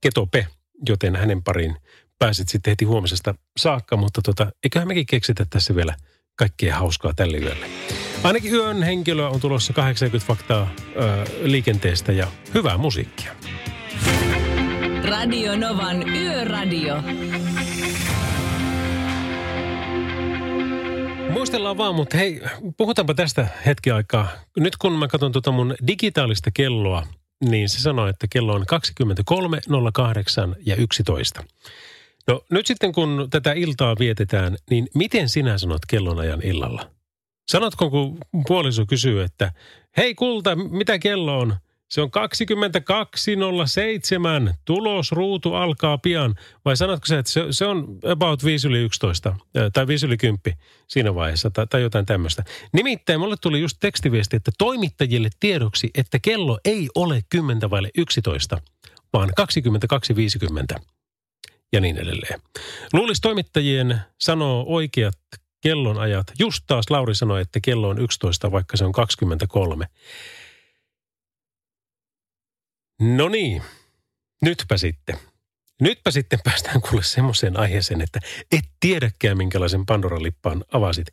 Ketope 0.00 0.46
joten 0.88 1.16
hänen 1.16 1.42
pariin 1.42 1.76
pääset 2.18 2.48
sitten 2.48 2.70
heti 2.70 2.84
huomisesta 2.84 3.34
saakka, 3.56 3.96
mutta 3.96 4.22
tota, 4.22 4.52
eiköhän 4.64 4.88
mekin 4.88 5.06
keksitä 5.06 5.46
tässä 5.50 5.74
vielä 5.76 5.96
kaikkea 6.36 6.76
hauskaa 6.76 7.12
tälle 7.16 7.38
yölle. 7.38 7.66
Ainakin 8.22 8.54
yön 8.54 8.82
henkilöä 8.82 9.28
on 9.28 9.40
tulossa 9.40 9.72
80 9.72 10.26
faktaa 10.26 10.70
ö, 10.96 11.24
liikenteestä 11.42 12.12
ja 12.12 12.26
hyvää 12.54 12.78
musiikkia. 12.78 13.32
Radio 15.04 15.56
Novan 15.56 16.08
Yöradio. 16.08 17.02
Muistellaan 21.30 21.78
vaan, 21.78 21.94
mutta 21.94 22.16
hei, 22.16 22.40
puhutaanpa 22.76 23.14
tästä 23.14 23.46
hetki 23.66 23.90
aikaa. 23.90 24.28
Nyt 24.58 24.76
kun 24.76 24.92
mä 24.92 25.08
katson 25.08 25.32
tuota 25.32 25.52
mun 25.52 25.74
digitaalista 25.86 26.50
kelloa, 26.54 27.06
niin 27.48 27.68
se 27.68 27.80
sanoo, 27.80 28.06
että 28.06 28.26
kello 28.30 28.54
on 28.54 28.66
23, 28.66 29.60
08 29.92 30.56
ja 30.66 30.76
11. 30.76 31.44
No 32.26 32.44
nyt 32.50 32.66
sitten 32.66 32.92
kun 32.92 33.28
tätä 33.30 33.52
iltaa 33.52 33.96
vietetään, 33.98 34.56
niin 34.70 34.88
miten 34.94 35.28
sinä 35.28 35.58
sanot 35.58 35.86
kellonajan 35.88 36.42
illalla? 36.42 36.90
Sanotko, 37.50 37.90
kun 37.90 38.18
puoliso 38.46 38.86
kysyy, 38.86 39.22
että 39.22 39.52
hei 39.96 40.14
kulta, 40.14 40.56
mitä 40.56 40.98
kello 40.98 41.38
on? 41.38 41.56
Se 41.92 42.00
on 42.00 42.10
22.07, 44.48 44.54
tulosruutu 44.64 45.54
alkaa 45.54 45.98
pian. 45.98 46.34
Vai 46.64 46.76
sanotko 46.76 47.06
sä, 47.06 47.18
että 47.18 47.32
se, 47.32 47.46
se 47.50 47.66
on 47.66 47.98
about 48.10 48.44
5 48.44 48.68
yli 48.68 48.78
11 48.78 49.36
tai 49.72 49.86
5 49.86 50.06
yli 50.06 50.16
10 50.16 50.40
siinä 50.88 51.14
vaiheessa 51.14 51.50
tai, 51.50 51.66
tai 51.66 51.82
jotain 51.82 52.06
tämmöistä. 52.06 52.44
Nimittäin 52.72 53.20
mulle 53.20 53.36
tuli 53.40 53.60
just 53.60 53.76
tekstiviesti, 53.80 54.36
että 54.36 54.50
toimittajille 54.58 55.28
tiedoksi, 55.40 55.90
että 55.94 56.18
kello 56.18 56.58
ei 56.64 56.88
ole 56.94 57.22
10 57.30 57.70
vaille 57.70 57.90
11, 57.98 58.58
vaan 59.12 59.30
22.50 60.78 60.82
ja 61.72 61.80
niin 61.80 61.96
edelleen. 61.96 62.40
Luulisi 62.92 63.20
toimittajien 63.20 64.00
sanoo 64.18 64.64
oikeat 64.68 65.18
kellonajat. 65.60 66.26
Just 66.38 66.64
taas 66.66 66.90
Lauri 66.90 67.14
sanoi, 67.14 67.40
että 67.40 67.60
kello 67.60 67.88
on 67.88 67.98
11, 67.98 68.52
vaikka 68.52 68.76
se 68.76 68.84
on 68.84 68.92
23. 68.92 69.86
No 73.00 73.28
niin, 73.28 73.62
nytpä 74.42 74.76
sitten. 74.76 75.16
Nytpä 75.80 76.10
sitten 76.10 76.38
päästään 76.44 76.80
kuule 76.80 77.02
semmoiseen 77.02 77.56
aiheeseen, 77.56 78.00
että 78.00 78.20
et 78.52 78.64
tiedäkään 78.80 79.36
minkälaisen 79.36 79.86
Pandora-lippaan 79.86 80.64
avasit. 80.72 81.06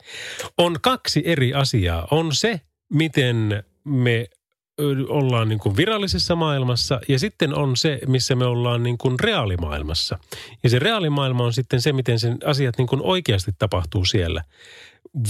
On 0.58 0.78
kaksi 0.82 1.22
eri 1.26 1.54
asiaa. 1.54 2.08
On 2.12 2.36
se, 2.36 2.62
miten 2.94 3.64
me 3.84 4.26
ollaan 5.10 5.50
niin 5.50 5.60
kuin 5.60 5.78
virallisessa 5.78 6.36
maailmassa 6.36 7.00
ja 7.08 7.20
sitten 7.20 7.56
on 7.56 7.78
se, 7.78 8.00
missä 8.08 8.36
me 8.36 8.46
ollaan 8.46 8.84
niin 8.84 8.98
kuin 8.98 9.20
reaalimaailmassa. 9.20 10.20
Ja 10.64 10.70
se 10.70 10.80
reaalimaailma 10.80 11.44
on 11.44 11.54
sitten 11.54 11.82
se, 11.82 11.94
miten 11.94 12.20
sen 12.20 12.38
asiat 12.46 12.78
niin 12.78 12.88
kuin 12.88 13.02
oikeasti 13.04 13.52
tapahtuu 13.60 14.06
siellä. 14.06 14.44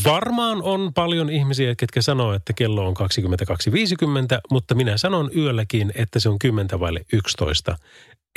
Varmaan 0.05 0.61
on 0.61 0.93
paljon 0.93 1.29
ihmisiä, 1.29 1.75
ketkä 1.75 2.01
sanoo, 2.01 2.33
että 2.33 2.53
kello 2.53 2.87
on 2.87 2.95
22.50, 2.97 4.39
mutta 4.51 4.75
minä 4.75 4.97
sanon 4.97 5.31
yölläkin, 5.35 5.91
että 5.95 6.19
se 6.19 6.29
on 6.29 6.39
10 6.39 6.79
vaille 6.79 7.05
11 7.13 7.77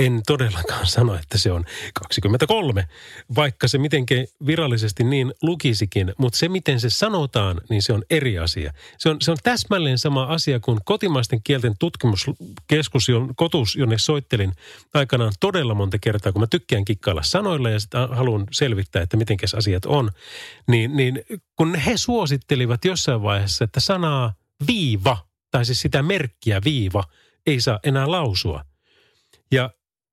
en 0.07 0.23
todellakaan 0.27 0.87
sano, 0.87 1.15
että 1.15 1.39
se 1.39 1.53
on 1.53 1.65
23, 1.95 2.89
vaikka 3.35 3.69
se 3.69 3.79
mitenkin 3.79 4.27
virallisesti 4.47 5.05
niin 5.05 5.35
lukisikin, 5.43 6.15
mutta 6.19 6.39
se 6.39 6.49
miten 6.49 6.81
se 6.81 6.91
sanotaan, 6.91 7.61
niin 7.71 7.83
se 7.83 7.93
on 7.93 8.03
eri 8.11 8.39
asia. 8.39 8.73
Se 8.99 9.09
on, 9.09 9.17
se 9.21 9.31
on 9.31 9.37
täsmälleen 9.43 9.99
sama 9.99 10.25
asia 10.25 10.61
kuin 10.61 10.79
kotimaisten 10.85 11.43
kielten 11.43 11.75
tutkimuskeskus, 11.79 13.07
kotus, 13.37 13.77
jonne 13.77 13.99
soittelin 13.99 14.53
aikanaan 14.95 15.33
todella 15.41 15.75
monta 15.75 15.99
kertaa, 15.99 16.33
kun 16.33 16.43
mä 16.43 16.47
tykkään 16.47 16.85
kikkailla 16.85 17.23
sanoilla 17.23 17.71
ja 17.71 17.81
sitten 17.81 18.09
haluan 18.09 18.47
selvittää, 18.51 19.03
että 19.03 19.17
miten 19.17 19.37
asiat 19.57 19.85
on, 19.85 20.11
niin, 20.67 20.97
niin 20.97 21.25
kun 21.57 21.75
he 21.75 21.97
suosittelivat 21.97 22.85
jossain 22.85 23.23
vaiheessa, 23.23 23.65
että 23.65 23.81
sanaa 23.81 24.35
viiva, 24.67 25.27
tai 25.51 25.65
siis 25.65 25.81
sitä 25.81 26.03
merkkiä 26.03 26.61
viiva, 26.65 27.05
ei 27.47 27.61
saa 27.61 27.79
enää 27.85 28.11
lausua. 28.11 28.65
Ja 29.53 29.71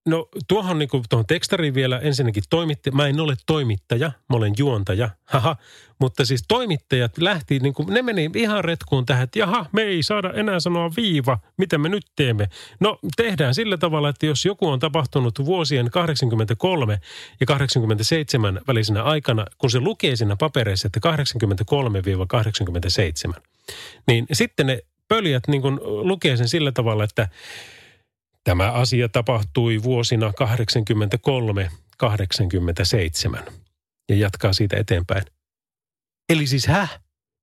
No 0.09 0.29
tuohon, 0.47 0.79
niin 0.79 0.89
kuin, 0.89 1.03
tuohon 1.09 1.25
tekstariin 1.25 1.73
vielä 1.73 1.99
ensinnäkin 1.99 2.43
toimitti. 2.49 2.91
Mä 2.91 3.07
en 3.07 3.19
ole 3.19 3.35
toimittaja, 3.45 4.11
mä 4.29 4.37
olen 4.37 4.53
juontaja, 4.57 5.09
haha. 5.25 5.55
Mutta 5.99 6.25
siis 6.25 6.43
toimittajat 6.47 7.17
lähti, 7.17 7.59
niin 7.59 7.73
kuin, 7.73 7.93
ne 7.93 8.01
meni 8.01 8.29
ihan 8.35 8.63
retkuun 8.63 9.05
tähän, 9.05 9.23
että 9.23 9.39
jaha, 9.39 9.65
me 9.71 9.81
ei 9.81 10.03
saada 10.03 10.33
enää 10.33 10.59
sanoa 10.59 10.91
viiva, 10.97 11.37
mitä 11.57 11.77
me 11.77 11.89
nyt 11.89 12.05
teemme. 12.15 12.49
No 12.79 12.99
tehdään 13.17 13.55
sillä 13.55 13.77
tavalla, 13.77 14.09
että 14.09 14.25
jos 14.25 14.45
joku 14.45 14.67
on 14.67 14.79
tapahtunut 14.79 15.45
vuosien 15.45 15.91
83 15.91 16.99
ja 17.39 17.45
87 17.45 18.61
välisenä 18.67 19.03
aikana, 19.03 19.45
kun 19.57 19.69
se 19.69 19.79
lukee 19.79 20.15
siinä 20.15 20.35
papereissa, 20.35 20.87
että 20.87 20.99
83-87, 23.37 23.41
niin 24.07 24.25
sitten 24.33 24.67
ne 24.67 24.79
pöljät 25.07 25.43
niin 25.47 25.61
kuin, 25.61 25.79
lukee 25.83 26.37
sen 26.37 26.47
sillä 26.47 26.71
tavalla, 26.71 27.03
että 27.03 27.29
Tämä 28.43 28.71
asia 28.71 29.09
tapahtui 29.09 29.83
vuosina 29.83 30.31
83-87 33.43 33.51
ja 34.09 34.15
jatkaa 34.15 34.53
siitä 34.53 34.77
eteenpäin. 34.77 35.23
Eli 36.29 36.47
siis 36.47 36.67
häh? 36.67 36.99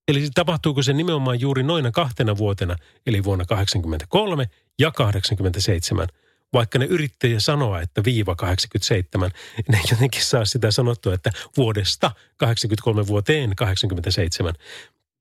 Eli 0.08 0.18
siis 0.18 0.30
tapahtuuko 0.34 0.82
se 0.82 0.92
nimenomaan 0.92 1.40
juuri 1.40 1.62
noina 1.62 1.90
kahtena 1.90 2.36
vuotena, 2.36 2.76
eli 3.06 3.24
vuonna 3.24 3.44
83 3.44 4.46
ja 4.78 4.90
87, 4.90 6.08
vaikka 6.52 6.78
ne 6.78 6.84
yrittäjä 6.84 7.40
sanoa, 7.40 7.80
että 7.80 8.04
viiva 8.04 8.34
87, 8.34 9.30
ne 9.68 9.80
jotenkin 9.90 10.24
saa 10.24 10.44
sitä 10.44 10.70
sanottua, 10.70 11.14
että 11.14 11.30
vuodesta 11.56 12.10
83 12.36 13.06
vuoteen 13.06 13.56
87. 13.56 14.54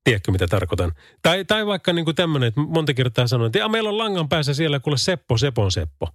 Tiedätkö, 0.05 0.31
mitä 0.31 0.47
tarkoitan? 0.47 0.91
Tai, 1.21 1.45
tai 1.45 1.65
vaikka 1.65 1.93
niin 1.93 2.05
kuin 2.05 2.15
tämmöinen, 2.15 2.47
että 2.47 2.61
monta 2.61 2.93
kertaa 2.93 3.27
sanoin, 3.27 3.47
että 3.47 3.69
meillä 3.69 3.89
on 3.89 3.97
langan 3.97 4.29
päässä 4.29 4.53
siellä 4.53 4.79
kuule 4.79 4.97
Seppo, 4.97 5.37
Sepon 5.37 5.71
Seppo. 5.71 6.09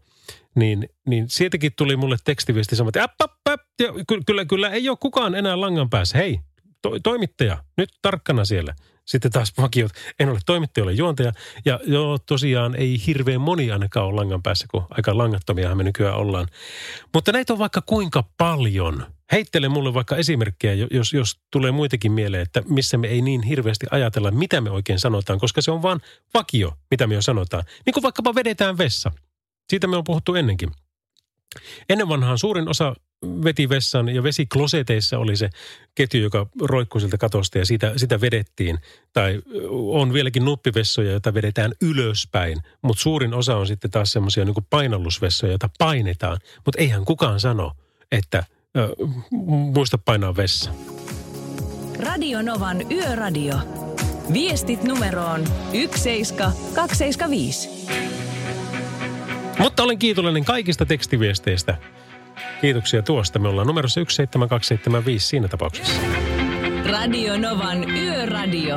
Niin, 0.55 0.88
niin 1.07 1.29
siitäkin 1.29 1.72
tuli 1.76 1.96
mulle 1.96 2.16
tekstiviesti 2.24 2.76
sama, 2.76 2.88
että 2.88 3.03
äpp, 3.03 3.20
äpp, 3.22 3.48
äpp, 3.48 3.62
ja 3.81 3.92
kyllä, 4.26 4.44
kyllä 4.44 4.68
ei 4.68 4.88
ole 4.88 4.96
kukaan 5.00 5.35
enää 5.35 5.61
langan 5.61 5.90
päässä. 5.90 6.18
Hei, 6.18 6.40
to, 6.83 6.90
toimittaja, 7.03 7.64
nyt 7.76 7.88
tarkkana 8.03 8.44
siellä. 8.44 8.74
Sitten 9.05 9.31
taas 9.31 9.53
vakiot, 9.59 9.92
en 10.20 10.29
ole 10.29 10.38
toimittaja, 10.46 10.85
ole 10.85 10.92
juontaja. 10.92 11.33
Ja 11.64 11.81
joo, 11.87 12.18
tosiaan 12.18 12.74
ei 12.74 13.07
hirveän 13.07 13.40
moni 13.40 13.72
ainakaan 13.72 14.07
ole 14.07 14.14
langan 14.14 14.42
päässä, 14.42 14.66
kun 14.70 14.87
aika 14.90 15.18
langattomia 15.18 15.74
me 15.74 15.83
nykyään 15.83 16.16
ollaan. 16.16 16.46
Mutta 17.14 17.33
näitä 17.33 17.53
on 17.53 17.59
vaikka 17.59 17.83
kuinka 17.87 18.24
paljon. 18.38 19.07
Heittele 19.33 19.69
mulle 19.69 19.95
vaikka 19.95 20.16
esimerkkejä, 20.16 20.87
jos, 20.90 21.12
jos 21.12 21.40
tulee 21.51 21.71
muitakin 21.71 22.12
mieleen, 22.12 22.43
että 22.43 22.62
missä 22.69 22.99
me 22.99 23.09
ei 23.09 23.23
niin 23.23 23.43
hirveästi 23.43 23.87
ajatella, 23.90 24.31
mitä 24.31 24.61
me 24.61 24.71
oikein 24.71 25.01
sanotaan, 25.01 25.38
koska 25.38 25.62
se 25.62 25.71
on 25.71 25.83
vaan 25.83 26.01
vakio, 26.35 26.73
mitä 26.90 27.07
me 27.07 27.14
jo 27.14 27.23
sanotaan. 27.23 27.64
Niin 27.87 27.95
kuin 27.95 28.03
vaikkapa 28.03 28.35
vedetään 28.35 28.79
vessa. 28.79 29.12
Siitä 29.71 29.87
me 29.87 29.97
on 29.97 30.05
puhuttu 30.05 30.35
ennenkin. 30.35 30.71
Ennen 31.88 32.09
vanhaan 32.09 32.38
suurin 32.38 32.69
osa 32.69 32.95
veti 33.45 33.69
vessan 33.69 34.09
ja 34.09 34.23
vesikloseteissa 34.23 35.19
oli 35.19 35.37
se 35.37 35.51
ketju, 35.95 36.23
joka 36.23 36.47
roikkui 36.61 37.01
siltä 37.01 37.19
katosta 37.19 37.59
ja 37.59 37.66
sitä, 37.66 37.93
sitä 37.97 38.21
vedettiin. 38.21 38.79
Tai 39.12 39.43
on 39.71 40.12
vieläkin 40.12 40.45
nuppivessoja, 40.45 41.11
joita 41.11 41.35
vedetään 41.35 41.73
ylöspäin, 41.83 42.59
mutta 42.83 43.03
suurin 43.03 43.35
osa 43.35 43.57
on 43.57 43.66
sitten 43.66 43.90
taas 43.90 44.12
semmoisia 44.12 44.45
niin 44.45 44.55
painallusvessoja, 44.71 45.53
joita 45.53 45.71
painetaan. 45.79 46.38
Mutta 46.64 46.79
eihän 46.79 47.05
kukaan 47.05 47.40
sano, 47.40 47.73
että 48.12 48.45
ö, 48.76 48.88
muista 49.74 49.98
painaa 49.98 50.37
vessa. 50.37 50.70
Radio 51.98 52.42
Novan 52.42 52.92
Yöradio. 52.92 53.54
Viestit 54.33 54.85
numeroon 54.85 55.44
17275. 55.72 57.68
Mutta 59.59 59.83
olen 59.83 59.98
kiitollinen 59.98 60.44
kaikista 60.44 60.87
tekstiviesteistä. 60.87 61.76
Kiitoksia 62.61 63.02
tuosta. 63.02 63.38
Me 63.38 63.48
ollaan 63.48 63.66
numerossa 63.66 64.00
17275 64.00 65.26
siinä 65.26 65.48
tapauksessa. 65.48 66.00
Radio 66.90 67.38
Novan 67.38 67.90
Yöradio. 67.90 68.76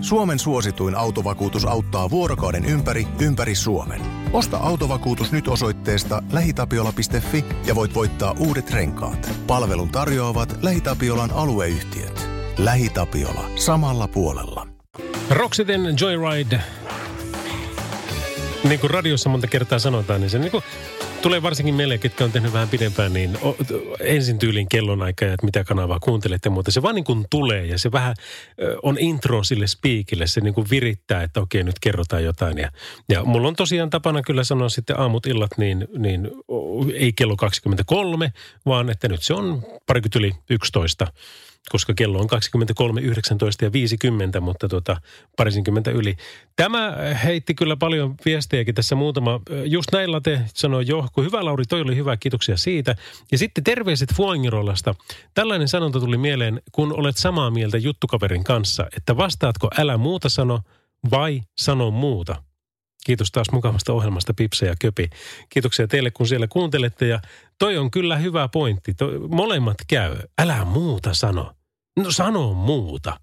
Suomen 0.00 0.38
suosituin 0.38 0.94
autovakuutus 0.94 1.64
auttaa 1.64 2.10
vuorokauden 2.10 2.64
ympäri, 2.64 3.06
ympäri 3.20 3.54
Suomen. 3.54 4.00
Osta 4.32 4.56
autovakuutus 4.56 5.32
nyt 5.32 5.48
osoitteesta 5.48 6.22
lähitapiola.fi 6.32 7.44
ja 7.66 7.74
voit 7.74 7.94
voittaa 7.94 8.34
uudet 8.38 8.70
renkaat. 8.70 9.30
Palvelun 9.46 9.88
tarjoavat 9.88 10.58
LähiTapiolan 10.62 11.30
alueyhtiöt. 11.30 12.28
LähiTapiola. 12.58 13.50
Samalla 13.56 14.08
puolella. 14.08 14.66
Roxiten 15.30 15.80
Joyride, 16.00 16.60
niin 18.64 18.80
kuin 18.80 18.90
radiossa 18.90 19.28
monta 19.28 19.46
kertaa 19.46 19.78
sanotaan, 19.78 20.20
niin 20.20 20.30
se 20.30 20.38
niin 20.38 20.50
kuin 20.50 20.64
tulee 21.22 21.42
varsinkin 21.42 21.74
meille, 21.74 21.98
ketkä 21.98 22.24
on 22.24 22.32
tehnyt 22.32 22.52
vähän 22.52 22.68
pidempään, 22.68 23.12
niin 23.12 23.38
ensin 24.00 24.38
tyylin 24.38 24.68
kellonaika 24.68 25.24
ja 25.24 25.32
että 25.32 25.46
mitä 25.46 25.64
kanavaa 25.64 26.00
kuuntelette, 26.00 26.50
mutta 26.50 26.70
se 26.70 26.82
vaan 26.82 26.94
niin 26.94 27.04
kuin 27.04 27.26
tulee 27.30 27.66
ja 27.66 27.78
se 27.78 27.92
vähän 27.92 28.14
on 28.82 28.96
intro 28.98 29.44
sille 29.44 29.66
spiikille, 29.66 30.26
se 30.26 30.40
niin 30.40 30.54
kuin 30.54 30.66
virittää, 30.70 31.22
että 31.22 31.40
okei 31.40 31.64
nyt 31.64 31.78
kerrotaan 31.80 32.24
jotain. 32.24 32.58
Ja, 32.58 32.70
ja 33.08 33.24
mulla 33.24 33.48
on 33.48 33.56
tosiaan 33.56 33.90
tapana 33.90 34.22
kyllä 34.22 34.44
sanoa 34.44 34.68
sitten 34.68 35.00
aamut 35.00 35.26
illat, 35.26 35.50
niin, 35.56 35.88
niin 35.98 36.30
ei 36.94 37.12
kello 37.12 37.36
23, 37.36 38.32
vaan 38.66 38.90
että 38.90 39.08
nyt 39.08 39.22
se 39.22 39.34
on 39.34 39.62
parikymmentä 39.86 40.18
yli 40.18 40.32
11 40.50 41.06
koska 41.68 41.94
kello 41.94 42.18
on 42.18 42.26
23, 42.26 43.00
19 43.00 43.64
ja 43.64 43.72
50, 43.72 44.40
mutta 44.40 44.68
tota, 44.68 44.96
parisenkymmentä 45.36 45.90
yli. 45.90 46.16
Tämä 46.56 46.96
heitti 47.24 47.54
kyllä 47.54 47.76
paljon 47.76 48.14
viestejäkin 48.24 48.74
tässä 48.74 48.94
muutama. 48.94 49.40
Just 49.64 49.88
näillä 49.92 50.20
te 50.20 50.40
sanoi 50.54 50.84
jo, 50.86 51.06
kun 51.12 51.24
hyvä 51.24 51.44
Lauri, 51.44 51.64
toi 51.64 51.80
oli 51.80 51.96
hyvä, 51.96 52.16
kiitoksia 52.16 52.56
siitä. 52.56 52.96
Ja 53.32 53.38
sitten 53.38 53.64
terveiset 53.64 54.14
Fuangirolasta. 54.14 54.94
Tällainen 55.34 55.68
sanonta 55.68 56.00
tuli 56.00 56.16
mieleen, 56.16 56.62
kun 56.72 56.92
olet 56.92 57.16
samaa 57.16 57.50
mieltä 57.50 57.78
juttukaverin 57.78 58.44
kanssa, 58.44 58.86
että 58.96 59.16
vastaatko 59.16 59.70
älä 59.78 59.96
muuta 59.98 60.28
sano 60.28 60.60
vai 61.10 61.40
sano 61.58 61.90
muuta. 61.90 62.49
Kiitos 63.06 63.30
taas 63.30 63.50
mukavasta 63.52 63.92
ohjelmasta 63.92 64.34
Pipse 64.34 64.66
ja 64.66 64.74
Köpi. 64.80 65.10
Kiitoksia 65.48 65.88
teille, 65.88 66.10
kun 66.10 66.26
siellä 66.26 66.46
kuuntelette. 66.46 67.06
Ja 67.06 67.20
toi 67.58 67.78
on 67.78 67.90
kyllä 67.90 68.16
hyvä 68.16 68.48
pointti. 68.48 68.94
Toi, 68.94 69.18
molemmat 69.18 69.76
käy. 69.88 70.16
Älä 70.38 70.64
muuta 70.64 71.14
sano. 71.14 71.52
No 71.96 72.10
sano 72.10 72.52
muuta. 72.52 73.20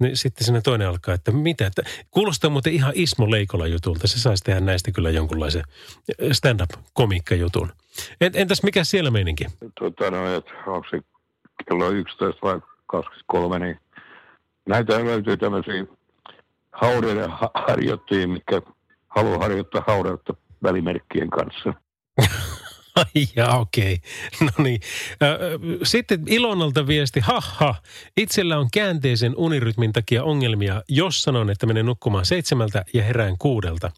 Niin 0.00 0.16
sitten 0.16 0.44
sinne 0.44 0.60
toinen 0.60 0.88
alkaa, 0.88 1.14
että 1.14 1.32
mitä. 1.32 1.66
Että 1.66 1.82
kuulostaa 2.10 2.50
muuten 2.50 2.72
ihan 2.72 2.92
Ismo 2.94 3.30
Leikola 3.30 3.66
jutulta. 3.66 4.08
Se 4.08 4.20
saisi 4.20 4.44
tehdä 4.44 4.60
näistä 4.60 4.92
kyllä 4.92 5.10
jonkunlaisen 5.10 5.62
stand-up-komiikkajutun. 6.32 7.72
Entäs 8.20 8.62
mikä 8.62 8.84
siellä 8.84 9.10
meininki? 9.10 9.46
Tota, 9.80 10.10
no, 10.10 10.36
että 10.36 10.52
onko 10.66 10.86
se 10.90 11.00
kello 11.68 11.90
11 11.90 12.46
vai 12.46 12.60
23, 12.86 13.58
niin 13.58 13.80
näitä 14.68 15.04
löytyy 15.04 15.36
tämmöisiä 15.36 15.84
haudeiden 16.72 17.30
harjoittajia, 17.54 18.28
mitkä 18.28 18.62
haluaa 19.08 19.38
harjoittaa 19.38 19.84
haudautta 19.86 20.34
välimerkkien 20.62 21.30
kanssa. 21.30 21.74
Ja 23.36 23.54
okei. 23.54 23.98
No 24.40 24.64
niin. 24.64 24.80
Sitten 25.82 26.22
Ilonalta 26.26 26.86
viesti, 26.86 27.20
haha, 27.20 27.74
itsellä 28.16 28.58
on 28.58 28.68
käänteisen 28.72 29.34
unirytmin 29.36 29.92
takia 29.92 30.24
ongelmia, 30.24 30.82
jos 30.88 31.22
sanon, 31.22 31.50
että 31.50 31.66
menen 31.66 31.86
nukkumaan 31.86 32.26
seitsemältä 32.26 32.84
ja 32.94 33.02
herään 33.02 33.38
kuudelta. 33.38 33.90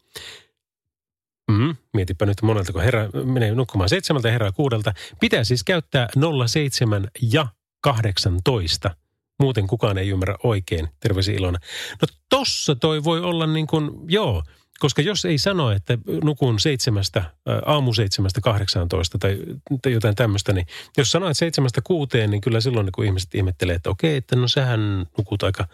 Mm, 1.51 1.75
mietipä 1.93 2.25
nyt 2.25 2.41
monelta, 2.41 2.73
kun 2.73 2.81
herää, 2.81 3.09
menee 3.23 3.55
nukkumaan 3.55 3.89
seitsemältä 3.89 4.27
ja 4.27 4.31
herää 4.31 4.51
kuudelta. 4.51 4.93
Pitää 5.19 5.43
siis 5.43 5.63
käyttää 5.63 6.07
07 6.47 7.07
ja 7.33 7.47
18. 7.81 8.95
Muuten 9.39 9.67
kukaan 9.67 9.97
ei 9.97 10.09
ymmärrä 10.09 10.35
oikein. 10.43 10.87
Terveisiä 10.99 11.35
Ilona. 11.35 11.59
No 12.01 12.07
tossa 12.29 12.75
toi 12.75 13.03
voi 13.03 13.21
olla 13.21 13.47
niin 13.47 13.67
kuin, 13.67 13.91
joo, 14.07 14.43
koska 14.81 15.01
jos 15.01 15.25
ei 15.25 15.37
sano, 15.37 15.71
että 15.71 15.97
nukun 16.23 16.59
seitsemästä, 16.59 17.23
aamu 17.65 17.93
seitsemästä 17.93 18.41
18 18.41 19.17
tai, 19.17 19.37
tai 19.81 19.91
jotain 19.91 20.15
tämmöistä, 20.15 20.53
niin 20.53 20.67
jos 20.97 21.11
sanoit 21.11 21.37
seitsemästä 21.37 21.81
kuuteen, 21.83 22.31
niin 22.31 22.41
kyllä 22.41 22.61
silloin 22.61 22.85
niin 22.85 22.91
kun 22.91 23.05
ihmiset 23.05 23.35
ihmettelee, 23.35 23.75
että 23.75 23.89
okei, 23.89 24.15
että 24.15 24.35
no 24.35 24.47
sähän 24.47 25.05
nukut 25.17 25.43
aika, 25.43 25.67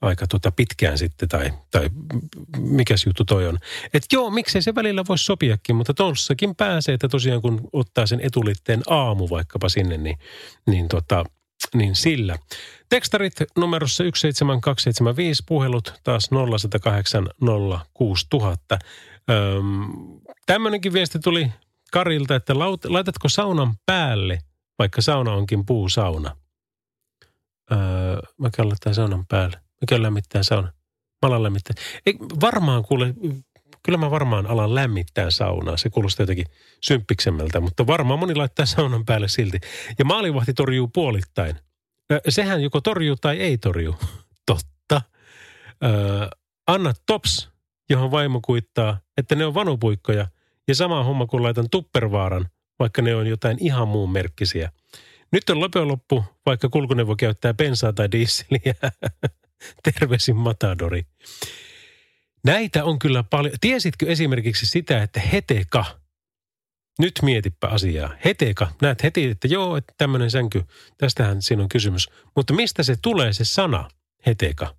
aika 0.00 0.26
tota 0.26 0.52
pitkään 0.52 0.98
sitten 0.98 1.28
tai, 1.28 1.52
tai 1.70 1.90
mikäs 2.58 3.06
juttu 3.06 3.24
toi 3.24 3.46
on. 3.46 3.58
Että 3.94 4.16
joo, 4.16 4.30
miksei 4.30 4.62
se 4.62 4.74
välillä 4.74 5.04
voisi 5.08 5.24
sopiakin, 5.24 5.76
mutta 5.76 5.94
tuossakin 5.94 6.56
pääsee, 6.56 6.94
että 6.94 7.08
tosiaan 7.08 7.42
kun 7.42 7.68
ottaa 7.72 8.06
sen 8.06 8.20
etulitteen 8.20 8.82
aamu 8.86 9.30
vaikkapa 9.30 9.68
sinne, 9.68 9.96
niin, 9.96 10.18
niin 10.66 10.88
tota, 10.88 11.24
niin 11.74 11.94
sillä. 11.94 12.38
Tekstarit 12.88 13.34
numerossa 13.56 14.04
17275, 14.04 15.42
puhelut 15.46 15.94
taas 16.04 16.28
0108 16.30 17.28
06000. 17.94 18.78
Öm, 19.30 20.20
tämmöinenkin 20.46 20.92
viesti 20.92 21.18
tuli 21.18 21.50
Karilta, 21.92 22.34
että 22.34 22.58
laitatko 22.88 23.28
saunan 23.28 23.74
päälle, 23.86 24.38
vaikka 24.78 25.02
sauna 25.02 25.32
onkin 25.32 25.66
puusauna? 25.66 26.36
Öö, 27.72 27.78
mä 28.38 28.50
käyn 28.50 28.68
laittaa 28.68 28.94
saunan 28.94 29.26
päälle. 29.26 29.56
Mä 29.56 29.86
käyn 29.88 30.02
lämmittää 30.02 30.42
sauna. 30.42 30.72
Mä 31.26 31.42
lämmittää. 31.42 31.74
Ei, 32.06 32.14
varmaan 32.40 32.82
kuule, 32.82 33.14
kyllä 33.82 33.98
mä 33.98 34.10
varmaan 34.10 34.46
alan 34.46 34.74
lämmittää 34.74 35.30
saunaa. 35.30 35.76
Se 35.76 35.90
kuulostaa 35.90 36.22
jotenkin 36.22 36.46
symppiksemmältä, 36.80 37.60
mutta 37.60 37.86
varmaan 37.86 38.18
moni 38.18 38.34
laittaa 38.34 38.66
saunan 38.66 39.04
päälle 39.04 39.28
silti. 39.28 39.58
Ja 39.98 40.04
maalivahti 40.04 40.54
torjuu 40.54 40.88
puolittain– 40.88 41.56
sehän 42.28 42.62
joko 42.62 42.80
torjuu 42.80 43.16
tai 43.16 43.40
ei 43.40 43.58
torju. 43.58 43.96
Totta. 44.46 45.02
Anna 46.66 46.92
tops, 47.06 47.50
johon 47.90 48.10
vaimo 48.10 48.40
kuittaa, 48.44 49.00
että 49.16 49.34
ne 49.34 49.46
on 49.46 49.54
vanupuikkoja. 49.54 50.26
Ja 50.68 50.74
sama 50.74 51.04
homma 51.04 51.26
kuin 51.26 51.42
laitan 51.42 51.70
tuppervaaran, 51.70 52.48
vaikka 52.78 53.02
ne 53.02 53.14
on 53.14 53.26
jotain 53.26 53.56
ihan 53.60 53.88
muun 53.88 54.12
merkkisiä. 54.12 54.72
Nyt 55.32 55.50
on 55.50 55.60
loppujen 55.60 55.88
loppu, 55.88 56.24
vaikka 56.46 56.68
kulkuneuvo 56.68 57.16
käyttää 57.16 57.54
bensaa 57.54 57.92
tai 57.92 58.12
dieseliä. 58.12 58.74
Terveisin 59.92 60.36
Matadori. 60.36 61.06
Näitä 62.44 62.84
on 62.84 62.98
kyllä 62.98 63.22
paljon. 63.22 63.54
Tiesitkö 63.60 64.06
esimerkiksi 64.06 64.66
sitä, 64.66 65.02
että 65.02 65.20
Heteka– 65.20 65.84
nyt 67.00 67.12
mietipä 67.22 67.68
asiaa. 67.68 68.10
Heteka, 68.24 68.68
näet 68.82 69.02
heti, 69.02 69.24
että 69.24 69.48
joo, 69.48 69.76
että 69.76 69.94
tämmöinen 69.98 70.30
sänky, 70.30 70.62
tästähän 70.98 71.42
siinä 71.42 71.62
on 71.62 71.68
kysymys. 71.68 72.08
Mutta 72.36 72.52
mistä 72.54 72.82
se 72.82 72.96
tulee 73.02 73.32
se 73.32 73.44
sana, 73.44 73.88
heteka? 74.26 74.74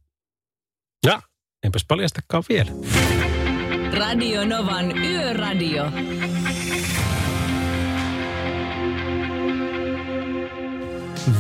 Ja, 1.06 1.22
enpäs 1.64 1.86
paljastakaan 1.88 2.44
vielä. 2.50 2.72
Radio 3.98 4.46
Novan 4.46 4.98
Yöradio. 4.98 5.92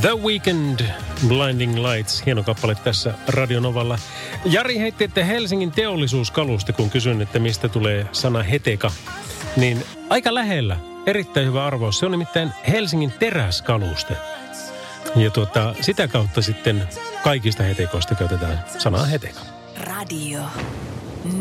The 0.01 0.17
Weekend, 0.23 0.79
Blinding 1.27 1.75
Lights, 1.75 2.25
hieno 2.25 2.43
kappale 2.43 2.75
tässä 2.75 3.13
Radionovalla. 3.27 3.99
Jari 4.45 4.79
heitti, 4.79 5.03
että 5.03 5.23
Helsingin 5.25 5.71
teollisuuskaluste, 5.71 6.73
kun 6.73 6.89
kysyn, 6.89 7.21
että 7.21 7.39
mistä 7.39 7.69
tulee 7.69 8.07
sana 8.11 8.43
heteka, 8.43 8.91
niin 9.57 9.83
aika 10.09 10.33
lähellä. 10.33 10.77
Erittäin 11.05 11.47
hyvä 11.47 11.65
arvaus. 11.65 11.99
Se 11.99 12.05
on 12.05 12.11
nimittäin 12.11 12.51
Helsingin 12.67 13.11
teräskaluste. 13.19 14.17
Ja 15.15 15.29
tuota, 15.29 15.75
sitä 15.81 16.07
kautta 16.07 16.41
sitten 16.41 16.87
kaikista 17.23 17.63
hetekoista 17.63 18.15
käytetään 18.15 18.63
sanaa 18.77 19.05
heteka. 19.05 19.39
Radio 19.77 20.39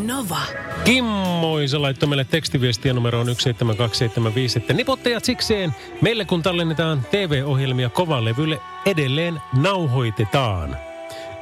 Nova. 0.05 0.41
Kimmoisa 0.83 1.81
laittoi 1.81 2.09
meille 2.09 2.23
tekstiviestiä 2.23 2.93
numeroon 2.93 3.25
17275, 3.25 4.59
että 4.59 4.73
nipottajat 4.73 5.25
sikseen. 5.25 5.75
Meille 6.01 6.25
kun 6.25 6.43
tallennetaan 6.43 7.05
TV-ohjelmia 7.11 7.89
kovalevylle, 7.89 8.59
edelleen 8.85 9.41
nauhoitetaan. 9.61 10.77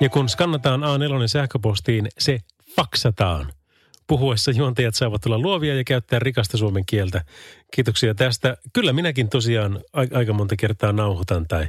Ja 0.01 0.09
kun 0.09 0.29
skannataan 0.29 0.81
A4 0.81 1.27
sähköpostiin, 1.27 2.07
se 2.17 2.39
faksataan. 2.75 3.53
Puhuessa 4.07 4.51
juontajat 4.51 4.95
saavat 4.95 5.25
olla 5.25 5.37
luovia 5.39 5.75
ja 5.75 5.83
käyttää 5.83 6.19
rikasta 6.19 6.57
suomen 6.57 6.85
kieltä. 6.85 7.23
Kiitoksia 7.75 8.15
tästä. 8.15 8.57
Kyllä 8.73 8.93
minäkin 8.93 9.29
tosiaan 9.29 9.79
aika 9.93 10.33
monta 10.33 10.55
kertaa 10.55 10.91
nauhoitan 10.91 11.47
tai, 11.47 11.67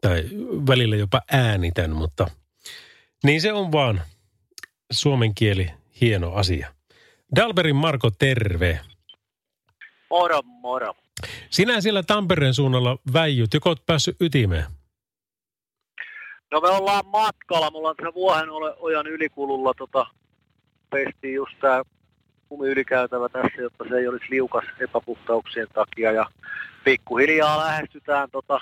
tai 0.00 0.24
välillä 0.66 0.96
jopa 0.96 1.22
äänitän, 1.32 1.90
mutta 1.90 2.30
niin 3.24 3.40
se 3.40 3.52
on 3.52 3.72
vaan. 3.72 4.02
suomen 4.90 5.34
kieli, 5.34 5.70
hieno 6.00 6.34
asia. 6.34 6.68
Dalberin 7.36 7.76
Marko, 7.76 8.10
terve. 8.10 8.80
Moro, 10.10 10.42
moro. 10.42 10.94
Sinä 11.50 11.80
siellä 11.80 12.02
Tampereen 12.02 12.54
suunnalla 12.54 12.98
väijyt, 13.12 13.54
joko 13.54 13.68
olet 13.68 13.86
päässyt 13.86 14.16
ytimeen? 14.20 14.64
No 16.50 16.60
me 16.60 16.68
ollaan 16.68 17.06
matkalla, 17.06 17.70
mulla 17.70 17.88
on 17.88 17.96
tässä 17.96 18.14
Vuohen 18.14 18.48
ojan 18.76 19.06
ylikululla 19.06 19.74
tota, 19.74 20.06
pestiin 20.90 21.34
just 21.34 21.52
tää 21.60 21.82
kumiylikäytävä 22.48 23.28
tässä, 23.28 23.62
jotta 23.62 23.84
se 23.88 23.96
ei 23.96 24.08
olisi 24.08 24.26
liukas 24.30 24.64
epäpuhtauksien 24.80 25.66
takia 25.74 26.12
ja 26.12 26.26
pikkuhiljaa 26.84 27.58
lähestytään 27.58 28.30
tota 28.30 28.60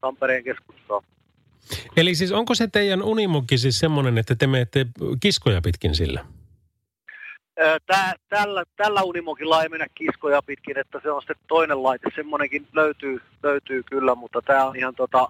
Tampereen 0.00 0.44
keskustaa. 0.44 1.02
Eli 1.96 2.14
siis 2.14 2.32
onko 2.32 2.54
se 2.54 2.68
teidän 2.68 3.02
unimukki 3.02 3.58
siis 3.58 3.78
semmoinen, 3.78 4.18
että 4.18 4.34
te 4.34 4.46
menette 4.46 4.86
kiskoja 5.20 5.60
pitkin 5.60 5.94
sillä? 5.94 6.24
Tää, 7.86 8.14
tällä, 8.28 8.64
tällä 8.76 9.02
unimokilla 9.02 9.62
ei 9.62 9.68
mennä 9.68 9.86
kiskoja 9.94 10.42
pitkin, 10.42 10.78
että 10.78 11.00
se 11.02 11.10
on 11.10 11.22
sitten 11.22 11.36
toinen 11.48 11.82
laite. 11.82 12.10
Semmoinenkin 12.14 12.66
löytyy, 12.72 13.20
löytyy 13.42 13.82
kyllä, 13.82 14.14
mutta 14.14 14.42
tämä 14.42 14.64
on 14.64 14.76
ihan 14.76 14.94
tota 14.94 15.28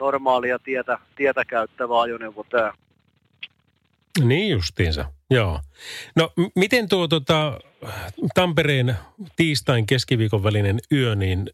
normaalia 0.00 0.58
tietä, 0.58 0.98
tietä 1.16 1.44
käyttävä 1.44 2.00
ajoneuvo 2.00 2.44
tämä. 2.50 2.72
Niin 4.24 4.50
justiinsa, 4.50 5.04
joo. 5.30 5.60
No 6.16 6.32
m- 6.36 6.60
miten 6.60 6.88
tuo 6.88 7.08
tota, 7.08 7.60
Tampereen 8.34 8.96
tiistain 9.36 9.86
keskiviikon 9.86 10.42
välinen 10.42 10.78
yö, 10.92 11.14
niin 11.14 11.50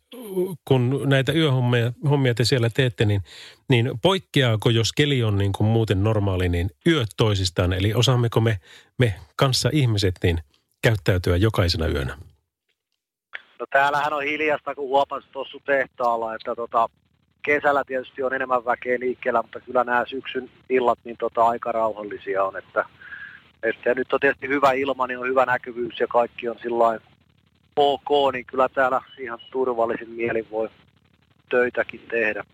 kun 0.64 1.02
näitä 1.04 1.32
yöhommia 1.32 1.92
hommia 2.10 2.34
te 2.34 2.44
siellä 2.44 2.70
teette, 2.70 3.04
niin, 3.04 3.22
niin 3.68 3.90
poikkeaako, 4.02 4.70
jos 4.70 4.92
keli 4.92 5.22
on 5.22 5.38
niin 5.38 5.52
kuin 5.52 5.66
muuten 5.66 6.04
normaali, 6.04 6.48
niin 6.48 6.70
yöt 6.86 7.08
toisistaan? 7.16 7.72
Eli 7.72 7.94
osaammeko 7.94 8.40
me, 8.40 8.58
me 8.98 9.14
kanssa 9.36 9.70
ihmiset 9.72 10.14
niin 10.22 10.38
käyttäytyä 10.82 11.36
jokaisena 11.36 11.86
yönä? 11.86 12.18
No 13.60 13.66
täällähän 13.70 14.12
on 14.12 14.22
hiljasta, 14.22 14.74
kun 14.74 14.88
huomasin 14.88 15.30
tuossa 15.32 15.58
tehtaalla, 15.66 16.34
että 16.34 16.54
tota, 16.54 16.88
kesällä 17.42 17.84
tietysti 17.84 18.22
on 18.22 18.34
enemmän 18.34 18.64
väkeä 18.64 18.98
liikkeellä, 19.00 19.42
mutta 19.42 19.60
kyllä 19.60 19.84
nämä 19.84 20.04
syksyn 20.06 20.50
illat 20.68 20.98
niin 21.04 21.16
tota, 21.16 21.46
aika 21.46 21.72
rauhallisia 21.72 22.44
on, 22.44 22.56
että, 22.56 22.84
että 23.62 23.94
nyt 23.94 24.12
on 24.12 24.20
tietysti 24.20 24.48
hyvä 24.48 24.72
ilma, 24.72 25.06
niin 25.06 25.18
on 25.18 25.28
hyvä 25.28 25.46
näkyvyys 25.46 26.00
ja 26.00 26.06
kaikki 26.06 26.48
on 26.48 26.58
sillä 26.62 27.00
ok, 27.76 28.32
niin 28.32 28.46
kyllä 28.46 28.68
täällä 28.68 29.00
ihan 29.18 29.38
turvallisin 29.50 30.10
mielin 30.10 30.46
voi 30.50 30.68
töitäkin 31.50 32.00
tehdä. 32.10 32.44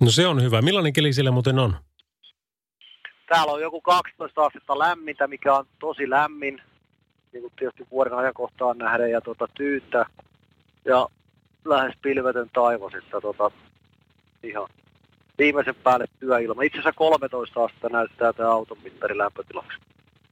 No 0.00 0.10
se 0.10 0.26
on 0.26 0.42
hyvä. 0.42 0.62
Millainen 0.62 0.92
keli 0.92 1.12
siellä 1.12 1.30
muuten 1.30 1.58
on? 1.58 1.76
Täällä 3.28 3.52
on 3.52 3.60
joku 3.60 3.80
12 3.80 4.44
astetta 4.44 4.78
lämmintä, 4.78 5.26
mikä 5.26 5.54
on 5.54 5.66
tosi 5.78 6.10
lämmin, 6.10 6.62
niin 7.32 7.42
kuin 7.42 7.52
tietysti 7.58 7.86
vuoden 7.90 8.12
ajankohtaan 8.12 8.78
nähden, 8.78 9.10
ja 9.10 9.20
tota, 9.20 9.48
tyyttä 9.54 10.06
ja 10.84 11.08
lähes 11.64 11.94
pilvetön 12.02 12.50
taivas, 12.52 12.94
että 12.94 13.20
tota, 13.20 13.50
ihan 14.42 14.68
viimeisen 15.38 15.74
päälle 15.74 16.04
työilma. 16.20 16.62
Itse 16.62 16.78
asiassa 16.78 16.98
13 16.98 17.64
astetta 17.64 17.88
näyttää 17.88 18.32
tämä 18.32 18.50
auton 18.50 18.78
mittari 18.84 19.18
lämpötilaksi. 19.18 19.78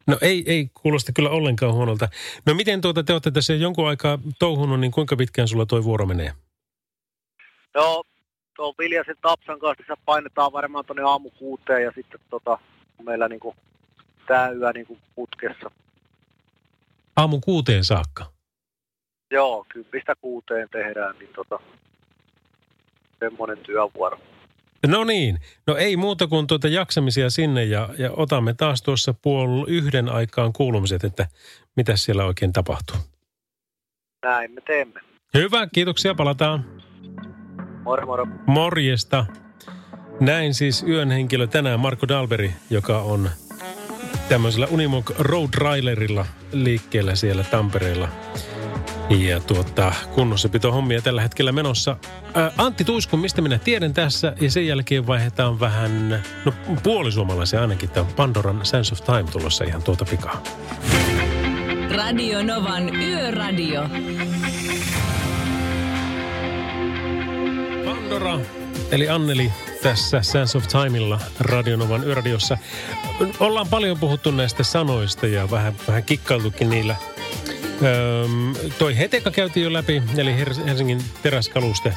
No 0.07 0.19
ei, 0.21 0.45
ei 0.47 0.71
kuulosta 0.75 1.13
kyllä 1.13 1.31
ollenkaan 1.31 1.75
huonolta. 1.75 2.09
No 2.47 2.55
miten 2.55 2.81
tuota, 2.81 3.03
te 3.03 3.13
olette 3.13 3.31
tässä 3.31 3.55
jonkun 3.55 3.89
aikaa 3.89 4.19
touhunut, 4.39 4.81
niin 4.81 4.93
kuinka 4.93 5.17
pitkään 5.17 5.49
sulla 5.49 5.67
toi 5.67 5.85
vuoro 5.85 6.07
menee? 6.07 6.33
No, 7.75 8.03
tuon 8.57 8.75
Viljasen 8.79 9.17
Tapsan 9.23 9.59
kanssa 9.59 9.97
painetaan 10.05 10.53
varmaan 10.53 10.85
tuonne 10.85 11.03
aamu 11.03 11.31
kuuteen 11.31 11.83
ja 11.83 11.93
sitten 11.95 12.21
tota, 12.31 12.59
meillä 13.03 13.29
niinku 13.29 13.55
tää 14.27 14.51
yö 14.51 14.73
niinku 14.73 14.99
putkessa. 15.15 15.71
Aamu 17.17 17.41
kuuteen 17.41 17.85
saakka? 17.85 18.27
Joo, 19.31 19.67
kympistä 19.69 20.15
kuuteen 20.21 20.69
tehdään, 20.73 21.19
niin 21.19 21.31
tota, 21.35 21.61
semmoinen 23.19 23.59
työvuoro. 23.59 24.19
No 24.87 25.05
niin, 25.05 25.39
no 25.67 25.77
ei 25.77 25.97
muuta 25.97 26.27
kuin 26.27 26.47
tuota 26.47 26.69
jaksamisia 26.69 27.31
sinne 27.31 27.65
ja, 27.65 27.89
ja 27.99 28.11
otamme 28.13 28.55
taas 28.55 28.83
tuossa 28.83 29.15
puol 29.23 29.65
yhden 29.69 30.09
aikaan 30.09 30.53
kuulumiset, 30.53 31.05
että 31.05 31.27
mitä 31.77 31.97
siellä 31.97 32.25
oikein 32.25 32.53
tapahtuu. 32.53 32.97
Näin 34.23 34.51
me 34.51 34.61
teemme. 34.61 35.01
Hyvä, 35.35 35.69
kiitoksia, 35.75 36.15
palataan. 36.15 36.65
Moro 37.85 38.07
moro. 38.07 38.27
Morjesta. 38.47 39.27
Näin 40.21 40.55
siis 40.55 40.83
yön 40.83 41.11
henkilö 41.11 41.47
tänään 41.47 41.81
Marko 41.81 42.09
Dalberi, 42.09 42.53
joka 42.71 42.99
on 42.99 43.31
tämmöisellä 44.29 44.67
Unimog 44.71 45.11
Road 45.19 45.49
Railerilla 45.55 46.27
liikkeellä 46.53 47.15
siellä 47.15 47.45
Tampereella. 47.45 48.09
Ja 49.11 49.41
tuota, 49.41 49.93
kunnossapito 50.15 50.73
hommia 50.73 51.03
tällä 51.03 51.23
hetkellä 51.23 51.53
menossa. 51.53 51.97
Ää, 52.35 52.53
Antti 52.59 52.85
Tuiskun, 52.85 53.21
mistä 53.21 53.43
minä 53.43 53.59
tiedän 53.59 53.95
tässä, 53.95 54.33
ja 54.41 54.51
sen 54.51 54.67
jälkeen 54.67 55.07
vaihdetaan 55.07 55.61
vähän, 55.61 56.23
no 56.45 56.53
puolisuomalaisia 56.83 57.61
ainakin, 57.61 57.91
tämä 57.91 58.07
Pandoran 58.17 58.67
Sense 58.67 58.95
of 58.95 59.01
Time 59.01 59.25
tulossa 59.33 59.65
ihan 59.65 59.83
tuota 59.83 60.05
pikaa. 60.05 60.43
Radio 61.97 62.43
Novan 62.43 62.97
Yöradio. 62.97 63.89
Pandora, 67.85 68.39
eli 68.91 69.09
Anneli 69.09 69.53
tässä 69.83 70.23
Sense 70.23 70.59
of 70.59 70.65
Timeilla 70.69 71.21
Radionovan 71.41 72.05
yöradiossa. 72.05 72.59
Ollaan 73.41 73.69
paljon 73.69 73.99
puhuttu 73.99 74.31
näistä 74.31 74.63
sanoista 74.63 75.27
ja 75.27 75.51
vähän, 75.51 75.75
vähän 75.89 76.05
kikkailtukin 76.05 76.71
niillä. 76.71 76.97
Toi 78.79 78.99
Heteka 78.99 79.31
käytiin 79.31 79.65
jo 79.65 79.73
läpi, 79.73 80.03
eli 80.17 80.37
Helsingin 80.67 81.03
teräskaluste, 81.23 81.95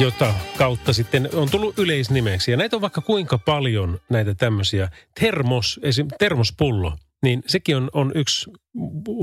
jota 0.00 0.34
kautta 0.56 0.92
sitten 0.92 1.28
on 1.32 1.50
tullut 1.50 1.78
yleisnimeksi. 1.78 2.50
Ja 2.50 2.56
näitä 2.56 2.76
on 2.76 2.82
vaikka 2.82 3.00
kuinka 3.00 3.38
paljon 3.38 4.00
näitä 4.08 4.34
tämmöisiä. 4.34 4.88
Termos, 5.20 5.80
esim. 5.82 6.08
termospullo, 6.18 6.92
niin 7.22 7.42
sekin 7.46 7.76
on, 7.76 7.90
on 7.92 8.12
yksi, 8.14 8.50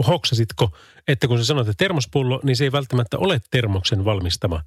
hoksasitko, 0.07 0.77
että 1.07 1.27
kun 1.27 1.37
sä 1.37 1.45
sanot, 1.45 1.67
että 1.67 1.83
termospullo, 1.83 2.39
niin 2.43 2.55
se 2.55 2.63
ei 2.63 2.71
välttämättä 2.71 3.17
ole 3.17 3.41
termoksen 3.51 4.05
valmistama 4.05 4.61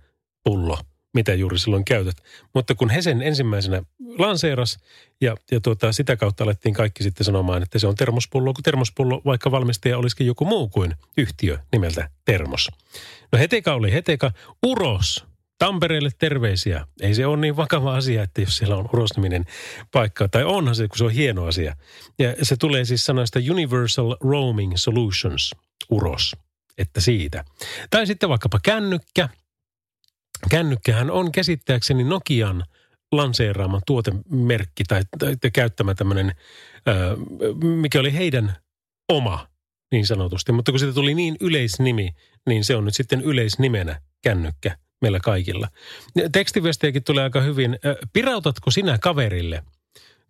pullo, 0.44 0.78
mitä 1.14 1.35
juuri 1.35 1.59
silloin 1.59 1.85
käytät. 1.85 2.16
Mutta 2.55 2.75
kun 2.75 2.90
he 2.90 3.03
sen 3.03 3.23
ensimmäisenä 3.23 3.83
lanseeras 4.18 4.79
ja, 5.21 5.37
ja 5.51 5.61
tuota, 5.61 5.92
sitä 5.92 6.16
kautta 6.16 6.44
alettiin 6.44 6.75
kaikki 6.75 7.03
sitten 7.03 7.25
sanomaan, 7.25 7.62
että 7.62 7.79
se 7.79 7.87
on 7.87 7.94
termospullo, 7.94 8.55
kun 8.55 8.62
termospullo, 8.62 9.23
vaikka 9.25 9.51
valmistaja 9.51 9.99
olisikin 9.99 10.27
joku 10.27 10.44
muu 10.44 10.68
kuin 10.68 10.94
yhtiö 11.16 11.59
nimeltä 11.73 12.11
Termos. 12.25 12.68
No 13.33 13.38
Heteka 13.38 13.75
oli 13.75 13.92
Heteka. 13.92 14.33
Uros, 14.66 15.25
Tampereelle 15.59 16.11
terveisiä. 16.18 16.87
Ei 17.01 17.14
se 17.14 17.27
ole 17.27 17.37
niin 17.37 17.57
vakava 17.57 17.97
asia, 17.97 18.23
että 18.23 18.40
jos 18.40 18.57
siellä 18.57 18.77
on 18.77 18.88
Uros-niminen 18.92 19.44
paikka, 19.92 20.29
tai 20.29 20.44
onhan 20.44 20.75
se, 20.75 20.88
kun 20.88 20.99
se 20.99 21.05
on 21.05 21.11
hieno 21.11 21.44
asia. 21.44 21.77
Ja 22.18 22.35
se 22.42 22.57
tulee 22.57 22.85
siis 22.85 23.05
sanoista 23.05 23.40
Universal 23.51 24.16
Roaming 24.21 24.73
Solutions, 24.77 25.55
Uros, 25.90 26.37
että 26.79 27.01
siitä. 27.01 27.44
Tai 27.90 28.07
sitten 28.07 28.29
vaikkapa 28.29 28.61
kännykkä. 28.62 29.29
Kännykkähän 30.50 31.11
on 31.11 31.32
käsittääkseni 31.32 32.04
Nokian 32.04 32.64
lanseeraama 33.12 33.80
tuotemerkki 33.87 34.84
tai, 34.84 35.02
tai, 35.18 35.37
tai 35.37 35.50
käyttämä 35.50 35.94
tämmöinen, 35.94 36.32
mikä 37.61 38.00
oli 38.00 38.14
heidän 38.14 38.56
oma 39.08 39.48
niin 39.92 40.06
sanotusti. 40.06 40.52
Mutta 40.52 40.72
kun 40.72 40.78
siitä 40.78 40.94
tuli 40.94 41.14
niin 41.14 41.37
yleisnimi, 41.40 42.11
niin 42.48 42.64
se 42.64 42.76
on 42.76 42.84
nyt 42.84 42.94
sitten 42.94 43.20
yleisnimenä 43.20 44.00
kännykkä 44.22 44.76
meillä 45.00 45.20
kaikilla. 45.20 45.68
Tekstiviestejäkin 46.32 47.04
tulee 47.04 47.24
aika 47.24 47.40
hyvin. 47.40 47.78
Pirautatko 48.12 48.70
sinä 48.70 48.98
kaverille? 48.98 49.62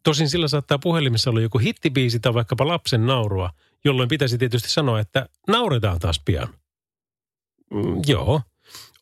Tosin 0.03 0.29
sillä 0.29 0.49
saattaa 0.49 0.79
puhelimessa 0.79 1.31
olla 1.31 1.41
joku 1.41 1.59
hittibiisi 1.59 2.21
tai 2.21 2.35
vaikkapa 2.35 2.69
lapsen 2.69 3.07
naurua, 3.07 3.51
jolloin 3.85 4.09
pitäisi 4.09 4.39
tietysti 4.39 4.71
sanoa, 4.71 5.01
että 5.01 5.29
nauretaan 5.49 5.99
taas 5.99 6.21
pian. 6.25 6.49
Mm, 7.71 8.03
joo. 8.07 8.43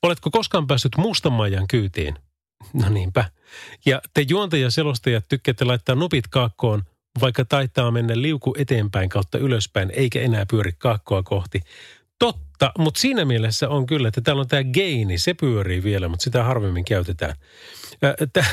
Oletko 0.06 0.30
koskaan 0.30 0.66
päässyt 0.66 0.96
mustamaijan 0.96 1.66
kyytiin? 1.68 2.14
No 2.72 2.88
niinpä. 2.88 3.24
Ja 3.86 4.00
te 4.14 4.24
juontaja-selostajat 4.28 5.24
tykkäätte 5.28 5.64
laittaa 5.64 5.94
nupit 5.94 6.28
kaakkoon, 6.28 6.82
vaikka 7.20 7.44
taitaa 7.44 7.90
mennä 7.90 8.22
liuku 8.22 8.54
eteenpäin 8.58 9.08
kautta 9.08 9.38
ylöspäin, 9.38 9.90
eikä 9.94 10.20
enää 10.20 10.46
pyöri 10.50 10.72
kaakkoa 10.78 11.22
kohti. 11.22 11.60
Totta, 12.18 12.72
mutta 12.78 13.00
siinä 13.00 13.24
mielessä 13.24 13.68
on 13.68 13.86
kyllä, 13.86 14.08
että 14.08 14.20
täällä 14.20 14.40
on 14.40 14.48
tämä 14.48 14.64
geini, 14.64 15.18
se 15.18 15.34
pyörii 15.34 15.82
vielä, 15.82 16.08
mutta 16.08 16.24
sitä 16.24 16.44
harvemmin 16.44 16.84
käytetään. 16.84 17.34
Tämä 18.32 18.46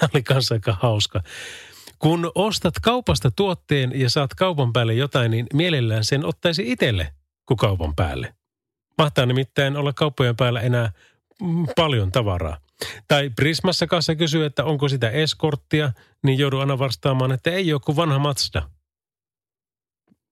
oli 0.14 0.22
kanssa 0.22 0.54
aika 0.54 0.76
hauska. 0.80 1.22
Kun 1.98 2.32
ostat 2.34 2.74
kaupasta 2.82 3.30
tuotteen 3.30 4.00
ja 4.00 4.10
saat 4.10 4.34
kaupan 4.34 4.72
päälle 4.72 4.94
jotain, 4.94 5.30
niin 5.30 5.46
mielellään 5.54 6.04
sen 6.04 6.24
ottaisi 6.24 6.72
itselle 6.72 7.12
kuin 7.46 7.58
kaupan 7.58 7.94
päälle. 7.94 8.34
Mahtaa 9.00 9.26
nimittäin 9.26 9.76
olla 9.76 9.92
kauppojen 9.92 10.36
päällä 10.36 10.60
enää 10.60 10.92
paljon 11.76 12.12
tavaraa. 12.12 12.58
Tai 13.08 13.30
Prismassa 13.36 13.86
kanssa 13.86 14.14
kysyy, 14.14 14.44
että 14.44 14.64
onko 14.64 14.88
sitä 14.88 15.10
eskorttia, 15.10 15.92
niin 16.22 16.38
joudun 16.38 16.60
aina 16.60 16.78
vastaamaan, 16.78 17.32
että 17.32 17.50
ei 17.50 17.72
ole 17.72 17.80
kuin 17.84 17.96
vanha 17.96 18.18
Mazda. 18.18 18.68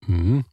Mm. 0.08 0.44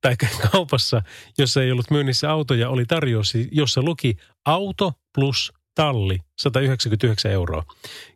Tai 0.00 0.16
kaupassa, 0.50 1.02
jossa 1.38 1.62
ei 1.62 1.72
ollut 1.72 1.90
myynnissä 1.90 2.30
autoja, 2.30 2.70
oli 2.70 2.84
tarjous, 2.84 3.32
jossa 3.52 3.82
luki 3.82 4.16
auto 4.44 4.92
plus 5.14 5.52
talli 5.74 6.18
199 6.38 7.32
euroa. 7.32 7.64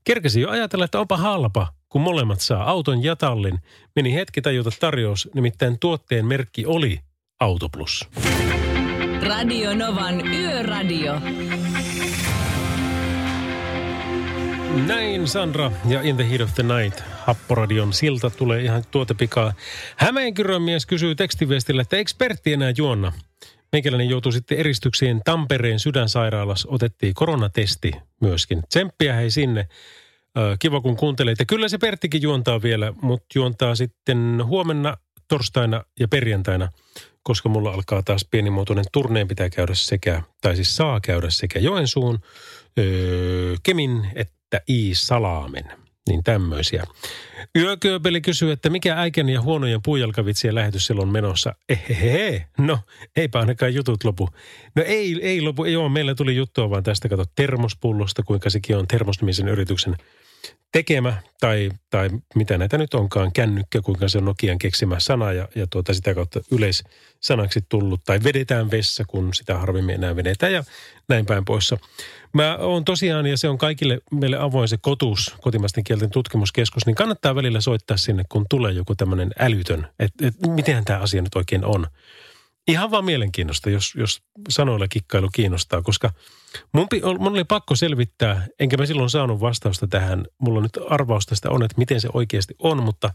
Kerkesi 0.05 0.40
jo 0.40 0.51
ajatella, 0.51 0.84
että 0.84 1.01
onpa 1.01 1.16
halpa, 1.16 1.72
kun 1.88 2.01
molemmat 2.01 2.40
saa 2.40 2.70
auton 2.70 3.05
ja 3.05 3.16
tallin. 3.16 3.59
Meni 3.97 4.14
hetki 4.14 4.42
tajuta 4.42 4.70
tarjous, 4.80 5.28
nimittäin 5.34 5.78
tuotteen 5.78 6.26
merkki 6.26 6.66
oli 6.66 7.01
Autoplus. 7.40 8.09
Radio 9.28 9.74
Novan 9.74 10.26
Yöradio. 10.26 11.20
Näin 14.86 15.28
Sandra 15.28 15.72
ja 15.88 16.02
In 16.02 16.16
the 16.16 16.30
Heat 16.30 16.40
of 16.40 16.54
the 16.54 16.62
Night. 16.62 17.02
Happoradion 17.24 17.92
silta 17.92 18.30
tulee 18.30 18.62
ihan 18.62 18.82
tuota 18.90 19.14
pikaa. 19.14 19.52
Hämeenkyrön 19.96 20.62
mies 20.62 20.86
kysyy 20.86 21.14
tekstiviestillä, 21.14 21.82
että 21.82 21.96
eikö 21.96 22.10
Pertti 22.18 22.52
enää 22.52 22.72
juonna? 22.76 23.12
Meikäläinen 23.72 24.08
joutui 24.08 24.32
sitten 24.32 24.58
eristyksiin 24.58 25.20
Tampereen 25.24 25.80
sydänsairaalassa, 25.80 26.68
otettiin 26.70 27.14
koronatesti 27.14 27.92
myöskin. 28.20 28.62
Tsemppiä 28.68 29.14
hei 29.14 29.30
sinne. 29.30 29.68
Kiva 30.58 30.80
kun 30.80 30.96
kuuntelee. 30.96 31.34
Kyllä 31.46 31.68
se 31.68 31.78
Perttikin 31.78 32.22
juontaa 32.22 32.62
vielä, 32.62 32.92
mutta 33.02 33.26
juontaa 33.34 33.74
sitten 33.74 34.40
huomenna, 34.44 34.96
torstaina 35.28 35.84
ja 36.00 36.08
perjantaina, 36.08 36.68
koska 37.26 37.48
mulla 37.48 37.70
alkaa 37.70 38.02
taas 38.02 38.26
pienimuotoinen 38.30 38.84
turneen 38.92 39.28
pitää 39.28 39.50
käydä 39.50 39.74
sekä, 39.74 40.22
tai 40.40 40.56
siis 40.56 40.76
saa 40.76 41.00
käydä 41.00 41.30
sekä 41.30 41.58
Joensuun, 41.58 42.18
öö, 42.78 43.54
Kemin 43.62 44.06
että 44.14 44.60
Iisalaamen. 44.68 45.64
Niin 46.08 46.24
tämmöisiä. 46.24 46.84
Yökööpeli 47.58 48.20
kysyy, 48.20 48.52
että 48.52 48.70
mikä 48.70 48.98
äikän 48.98 49.28
ja 49.28 49.42
huonojen 49.42 49.80
puujalkavitsien 49.84 50.54
lähetys 50.54 50.86
silloin 50.86 51.08
menossa. 51.08 51.54
Ehehe, 51.68 52.46
no 52.58 52.78
eipä 53.16 53.38
ainakaan 53.40 53.74
jutut 53.74 54.04
lopu. 54.04 54.28
No 54.76 54.82
ei, 54.86 55.18
ei 55.22 55.40
lopu, 55.40 55.62
ole. 55.62 55.88
Meillä 55.88 56.14
tuli 56.14 56.36
juttua 56.36 56.70
vaan 56.70 56.82
tästä, 56.82 57.08
kato, 57.08 57.24
termospullosta, 57.34 58.22
kuinka 58.22 58.50
sekin 58.50 58.76
on 58.76 58.88
termosnimisen 58.88 59.48
yrityksen 59.48 59.96
tekemä, 60.72 61.22
tai, 61.40 61.70
tai 61.90 62.11
mitä 62.34 62.59
näitä 62.59 62.78
nyt 62.78 62.94
onkaan, 62.94 63.32
kännykkä, 63.32 63.82
kuinka 63.82 64.09
se 64.09 64.18
on 64.18 64.24
Nokian 64.24 64.59
keksimä 64.59 65.01
sana 65.01 65.32
ja, 65.32 65.49
ja 65.55 65.66
tuota 65.66 65.94
sitä 65.94 66.14
kautta 66.14 66.40
yleissanaksi 66.51 67.61
tullut, 67.68 68.01
tai 68.05 68.20
vedetään 68.24 68.70
vessa, 68.70 69.05
kun 69.09 69.34
sitä 69.34 69.59
harvemmin 69.59 69.94
enää 69.94 70.16
vedetään 70.16 70.53
ja 70.53 70.64
näin 71.09 71.26
päin 71.26 71.44
poissa. 71.44 71.78
Mä 72.32 72.57
oon 72.57 72.84
tosiaan, 72.84 73.26
ja 73.26 73.36
se 73.36 73.49
on 73.49 73.59
kaikille 73.59 73.99
meille 74.12 74.38
avoin 74.38 74.68
se 74.68 74.76
kotus, 74.80 75.34
kotimaisten 75.40 75.84
kielten 75.84 76.11
tutkimuskeskus, 76.11 76.86
niin 76.86 76.97
kannattaa 76.97 77.34
välillä 77.34 77.61
soittaa 77.61 77.97
sinne, 77.97 78.24
kun 78.28 78.47
tulee 78.51 78.72
joku 78.72 78.94
tämmöinen 78.94 79.30
älytön, 79.38 79.88
että 79.99 80.26
et, 80.26 80.34
miten 80.49 80.84
tämä 80.84 80.99
asia 80.99 81.22
nyt 81.22 81.34
oikein 81.34 81.64
on. 81.64 81.86
Ihan 82.68 82.90
vaan 82.90 83.04
mielenkiinnosta, 83.04 83.70
jos, 83.70 83.94
jos 83.94 84.22
sanoilla 84.48 84.88
kikkailu 84.88 85.28
kiinnostaa, 85.32 85.82
koska 85.82 86.12
mun, 86.72 86.86
mun 87.18 87.32
oli 87.32 87.44
pakko 87.44 87.76
selvittää, 87.76 88.46
enkä 88.58 88.76
mä 88.76 88.86
silloin 88.86 89.10
saanut 89.10 89.40
vastausta 89.40 89.86
tähän. 89.86 90.26
Mulla 90.38 90.60
nyt 90.60 90.78
arvaus 90.90 91.26
tästä 91.26 91.50
on, 91.50 91.62
että 91.62 91.78
miten 91.78 92.00
se 92.00 92.08
oikeasti 92.12 92.54
on, 92.58 92.82
mutta 92.82 93.14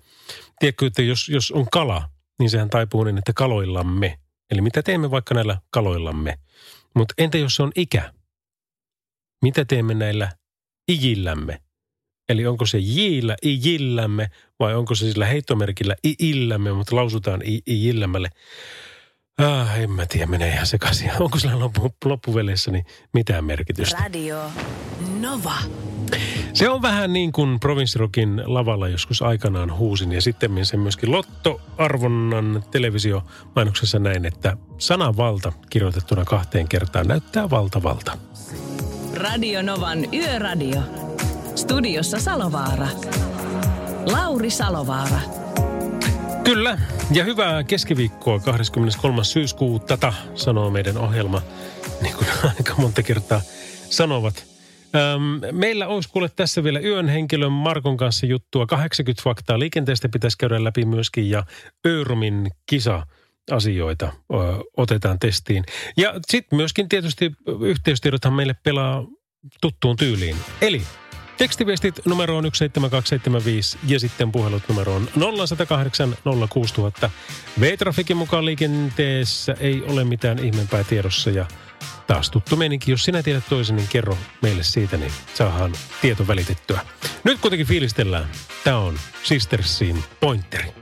tiedätkö, 0.60 0.86
että 0.86 1.02
jos, 1.02 1.30
jos 1.30 1.52
on 1.52 1.68
kala, 1.72 2.10
niin 2.39 2.49
sehän 2.49 2.70
taipuu 2.70 3.04
niin, 3.04 3.18
että 3.18 3.34
kaloillamme. 3.34 4.20
Eli 4.52 4.62
mitä 4.62 4.84
teemme 4.84 5.12
vaikka 5.12 5.34
näillä 5.36 5.58
kaloillamme? 5.70 6.39
Mutta 6.95 7.14
entä 7.18 7.38
jos 7.38 7.56
se 7.56 7.64
on 7.64 7.72
ikä? 7.76 8.14
Mitä 9.41 9.66
teemme 9.66 9.93
näillä 9.93 10.32
ijillämme? 10.91 11.62
Eli 12.30 12.45
onko 12.45 12.66
se 12.66 12.78
jillä, 12.78 13.36
ijillämme 13.45 14.30
vai 14.60 14.76
onko 14.76 14.95
se 14.95 15.12
sillä 15.12 15.26
heittomerkillä 15.26 15.95
iillämme, 16.22 16.74
mutta 16.74 16.95
lausutaan 16.95 17.41
ijillämälle? 17.68 18.30
Ah, 19.38 19.80
en 19.80 19.92
mä 19.92 20.06
tiedä, 20.06 20.26
menee 20.26 20.54
ihan 20.54 20.68
sekaisin. 20.68 21.12
Onko 21.20 21.40
sillä 21.40 21.60
loppu, 21.60 21.94
loppuveleissä 22.06 22.72
niin 22.72 22.86
mitään 23.14 23.46
merkitystä? 23.46 23.98
Radio 24.04 24.44
Nova. 25.20 25.54
Se 26.54 26.70
on 26.70 26.82
vähän 26.82 27.14
niin 27.14 27.32
kuin 27.32 27.60
Provinssirokin 27.60 28.42
lavalla 28.46 28.88
joskus 28.88 29.22
aikanaan 29.22 29.78
huusin 29.78 30.12
ja 30.12 30.22
sitten 30.22 30.66
sen 30.66 30.80
myöskin 30.80 31.12
Lotto-arvonnan 31.12 32.64
televisiomainoksessa 32.72 34.00
näin, 34.00 34.26
että 34.26 34.58
sananvalta 34.78 35.54
kirjoitettuna 35.70 36.26
kahteen 36.26 36.68
kertaan 36.68 37.08
näyttää 37.08 37.50
valtavalta. 37.50 38.18
Radio 39.16 39.62
Novan 39.62 40.14
Yöradio. 40.14 40.82
Studiossa 41.56 42.20
Salovaara. 42.20 42.88
Lauri 44.12 44.50
Salovaara. 44.50 45.20
Kyllä, 46.44 46.78
ja 47.12 47.24
hyvää 47.24 47.64
keskiviikkoa 47.64 48.39
23. 48.39 49.24
syyskuuta, 49.24 50.14
sanoo 50.36 50.70
meidän 50.70 50.98
ohjelma, 50.98 51.42
niin 52.02 52.16
kuin 52.16 52.28
aika 52.58 52.76
monta 52.78 53.04
kertaa 53.04 53.42
sanovat. 53.89 54.46
Öm, 54.96 55.58
meillä 55.58 55.88
olisi 55.88 56.10
kuule 56.10 56.30
tässä 56.36 56.64
vielä 56.64 56.80
yön 56.80 57.10
henkilön 57.10 57.52
Markon 57.52 57.98
kanssa 57.98 58.26
juttua. 58.26 58.66
80 58.66 59.24
faktaa 59.24 59.60
liikenteestä 59.60 60.10
pitäisi 60.10 60.38
käydä 60.38 60.64
läpi 60.64 60.86
myöskin 60.86 61.30
ja 61.30 61.44
Örumin 61.88 62.52
kisa 62.66 63.08
asioita 63.52 64.06
ö, 64.06 64.36
otetaan 64.78 65.20
testiin. 65.20 65.64
Ja 65.98 66.14
sitten 66.30 66.58
myöskin 66.58 66.89
tietysti 66.89 67.32
yhteystiedothan 67.62 68.34
meille 68.34 68.56
pelaa 68.64 69.06
tuttuun 69.62 69.98
tyyliin. 69.98 70.36
Eli 70.62 70.82
Tekstiviestit 71.38 72.00
numeroon 72.06 72.44
17275 72.44 73.78
ja 73.88 74.00
sitten 74.00 74.32
puhelut 74.32 74.64
numeroon 74.68 75.10
0108 75.48 76.18
06000. 76.50 77.10
V-trafikin 77.60 78.18
mukaan 78.18 78.46
liikenteessä 78.46 79.56
ei 79.60 79.84
ole 79.88 80.04
mitään 80.04 80.40
ihmeempää 80.40 80.84
tiedossa 80.84 81.30
ja 81.30 81.46
taas 82.08 82.32
tuttu 82.32 82.56
meininki. 82.56 82.92
Jos 82.92 83.04
sinä 83.04 83.24
tiedät 83.24 83.44
toisen, 83.50 83.76
niin 83.76 83.88
kerro 83.88 84.18
meille 84.42 84.64
siitä, 84.64 84.98
niin 84.98 85.12
saadaan 85.34 85.74
tieto 86.02 86.28
välitettyä. 86.28 86.80
Nyt 87.24 87.40
kuitenkin 87.40 87.68
fiilistellään. 87.68 88.30
Tämä 88.64 88.78
on 88.78 89.00
Sistersin 89.24 90.04
pointeri. 90.20 90.74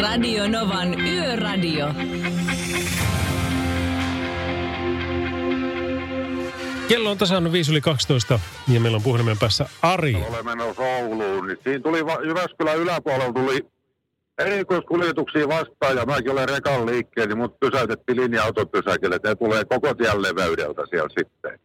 Radio 0.00 0.48
Novan 0.48 1.00
Yöradio. 1.00 1.94
Kello 6.90 7.10
on 7.10 7.18
tasan 7.18 7.52
5 7.52 7.72
yli 7.72 7.80
12 7.80 8.40
ja 8.68 8.80
meillä 8.80 8.96
on 8.96 9.02
puhelimen 9.02 9.38
päässä 9.38 9.66
Ari. 9.82 10.14
Olen 10.28 10.44
menossa 10.44 10.82
Ouluun, 10.82 11.46
niin 11.46 11.58
siinä 11.64 11.80
tuli 11.82 11.98
Jyväskylän 11.98 12.78
yläpuolella 12.78 13.32
tuli 13.32 13.66
erikoiskuljetuksia 14.38 15.48
vastaan 15.48 15.96
ja 15.96 16.06
mäkin 16.06 16.30
olen 16.30 16.48
rekan 16.48 16.86
liikkeen, 16.86 17.28
niin 17.28 17.38
mut 17.38 17.60
pysäytettiin 17.60 18.20
linja-autopysäkille, 18.20 19.16
että 19.16 19.28
ne 19.28 19.34
tulee 19.34 19.64
koko 19.64 19.94
tien 19.94 20.22
leveydeltä 20.22 20.82
siellä 20.90 21.08
sitten. 21.08 21.60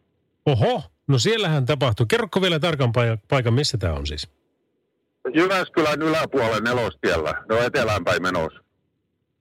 Oho, 0.46 0.82
no 1.08 1.18
siellähän 1.18 1.66
tapahtui. 1.66 2.06
Kerrokko 2.08 2.42
vielä 2.42 2.58
tarkan 2.58 2.92
paikan, 3.28 3.54
missä 3.54 3.78
tämä 3.78 3.92
on 3.92 4.06
siis? 4.06 4.28
Jyväskylän 5.34 6.02
yläpuolen 6.02 6.64
nelostiellä, 6.64 7.34
ne 7.48 7.54
on 7.54 7.64
eteläänpäin 7.64 8.22
menossa. 8.22 8.60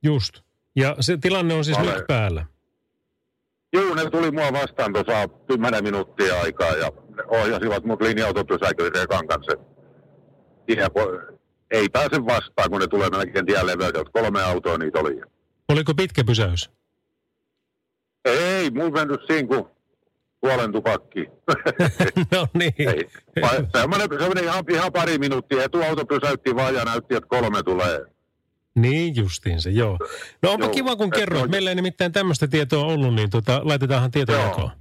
Just. 0.04 0.42
Ja 0.76 0.96
se 1.00 1.18
tilanne 1.18 1.54
on 1.54 1.66
siis 1.66 1.78
Vale. 1.78 1.96
nyt 1.96 2.08
päällä? 2.08 2.46
Joo, 3.76 3.96
ne 3.96 4.10
tuli 4.10 4.32
mua 4.32 4.54
vastaan 4.54 4.94
tuossa 4.94 5.28
10 5.48 5.84
minuuttia 5.84 6.42
aikaa 6.42 6.76
ja 6.76 6.92
ohjasivat 7.28 7.86
mut 7.86 8.02
linja-autopysäköön 8.02 8.92
rekan 8.96 9.28
kanssa. 9.28 9.52
Ja 10.68 10.90
ei 11.72 11.90
pääse 11.90 12.26
vastaan, 12.26 12.70
kun 12.70 12.82
ne 12.82 12.88
tulee 12.88 13.10
melkein 13.10 13.46
tien 13.46 13.68
leveydeltä. 13.68 14.12
Kolme 14.14 14.44
autoa 14.44 14.78
niitä 14.78 15.00
oli. 15.00 15.22
Oliko 15.70 15.94
pitkä 15.94 16.24
pysäys? 16.24 16.70
Ei, 18.26 18.72
mulla 18.72 18.92
mennyt 18.92 19.22
siinä 19.28 19.48
kuin 19.48 19.66
puolen 20.42 20.72
tupakki. 20.72 21.30
no 22.32 22.48
niin. 22.54 22.74
Ei. 22.78 23.10
Semmoinen, 23.78 24.10
semmoinen 24.10 24.44
ihan, 24.44 24.64
ihan 24.70 24.92
pari 24.92 25.18
minuuttia. 25.18 25.64
Etuauto 25.64 26.06
pysäytti 26.06 26.56
vaan 26.56 26.76
ja 26.76 26.84
näytti, 26.84 27.16
että 27.16 27.28
kolme 27.28 27.64
tulee. 27.64 28.15
Niin 28.76 29.16
justiinsa, 29.16 29.70
joo. 29.70 29.98
No 30.42 30.52
onpa 30.52 30.66
joo, 30.66 30.74
kiva, 30.74 30.96
kun 30.96 31.10
kerroit. 31.10 31.52
Meillä 31.52 31.70
ei 31.70 31.76
nimittäin 31.76 32.12
tämmöistä 32.12 32.48
tietoa 32.48 32.86
ollut, 32.86 33.14
niin 33.16 33.30
tota, 33.30 33.62
laitetaanhan 33.64 34.12
tietojakoon. 34.12 34.72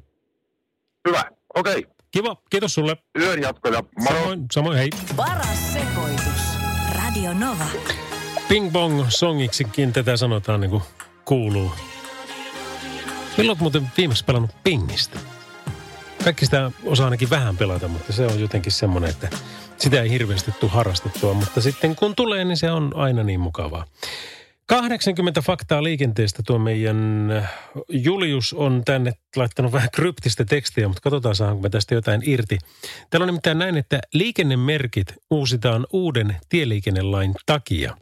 Hyvä, 1.09 1.25
okei. 1.55 1.79
Okay. 1.79 1.95
Kiva, 2.11 2.37
kiitos 2.51 2.75
sulle. 2.75 2.97
Yön 3.21 3.43
jatko 3.43 3.69
ja 3.69 3.83
moro. 3.99 4.17
Samoin, 4.17 4.47
samoin 4.53 4.79
hei. 4.79 4.91
Paras 5.17 5.73
sekoitus. 5.73 6.59
Radio 6.95 7.35
Nova. 7.35 7.67
Ping 8.49 8.73
Bong 8.73 9.05
songiksikin 9.09 9.93
tätä 9.93 10.17
sanotaan 10.17 10.61
niin 10.61 10.71
kuin 10.71 10.83
kuuluu. 11.25 11.73
Milloin 13.37 13.51
olet 13.51 13.61
muuten 13.61 13.91
viimeksi 13.97 14.25
pelannut 14.25 14.51
pingistä? 14.65 15.19
Kaikki 16.25 16.45
sitä 16.45 16.71
osaa 16.85 17.07
ainakin 17.07 17.31
vähän 17.31 17.57
pelata, 17.57 17.89
mutta 17.89 18.13
se 18.13 18.27
on 18.27 18.41
jotenkin 18.41 18.73
semmoinen, 18.73 19.11
että 19.11 19.29
sitä 19.77 20.03
ei 20.03 20.11
hirveästi 20.11 20.53
tule 20.53 20.71
harrastettua. 20.71 21.35
Mutta 21.35 21.61
sitten 21.61 21.97
kun 21.97 22.15
tulee, 22.17 22.45
niin 22.45 22.57
se 22.57 22.71
on 22.71 22.93
aina 22.95 23.23
niin 23.23 23.41
mukavaa. 23.41 23.85
80 24.67 25.43
faktaa 25.43 25.83
liikenteestä 25.83 26.43
tuo 26.47 26.59
meidän 26.59 27.31
Julius 27.89 28.53
on 28.53 28.83
tänne 28.85 29.13
laittanut 29.37 29.73
vähän 29.73 29.89
kryptistä 29.95 30.45
tekstiä, 30.45 30.89
mutta 30.89 31.01
katsotaan 31.01 31.35
saanko 31.35 31.63
me 31.63 31.71
tästä 31.71 31.95
jotain 31.95 32.23
irti. 32.25 32.59
Täällä 33.11 33.25
on 33.25 33.27
nimittäin 33.27 33.59
näin, 33.59 33.77
että 33.77 34.01
liikennemerkit 34.15 35.15
uusitaan 35.31 35.87
uuden 35.93 36.37
tieliikennelain 36.49 37.35
takia. 37.47 37.97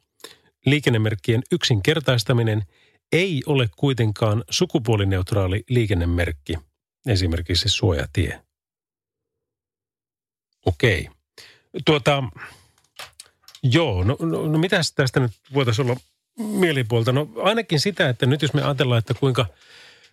Liikennemerkkien 0.67 1.43
yksinkertaistaminen 1.53 2.63
ei 3.13 3.43
ole 3.47 3.69
kuitenkaan 3.77 4.45
sukupuolineutraali 4.51 5.65
liikennemerkki, 5.69 6.59
esimerkiksi 7.07 7.69
suojatie. 7.69 8.41
Okei. 10.67 11.09
Tuota, 11.87 12.23
joo, 13.63 14.05
no, 14.05 14.17
no, 14.21 14.49
no 14.49 14.59
mitäs 14.59 14.93
tästä 14.93 15.21
nyt 15.21 15.33
voitaisiin 15.55 15.87
olla 15.91 16.01
mielipuolta? 16.37 17.13
No 17.13 17.29
ainakin 17.43 17.81
sitä, 17.81 18.09
että 18.09 18.27
nyt 18.27 18.43
jos 18.43 18.55
me 18.55 18.63
ajatellaan, 18.63 18.99
että 18.99 19.15
kuinka, 19.15 19.47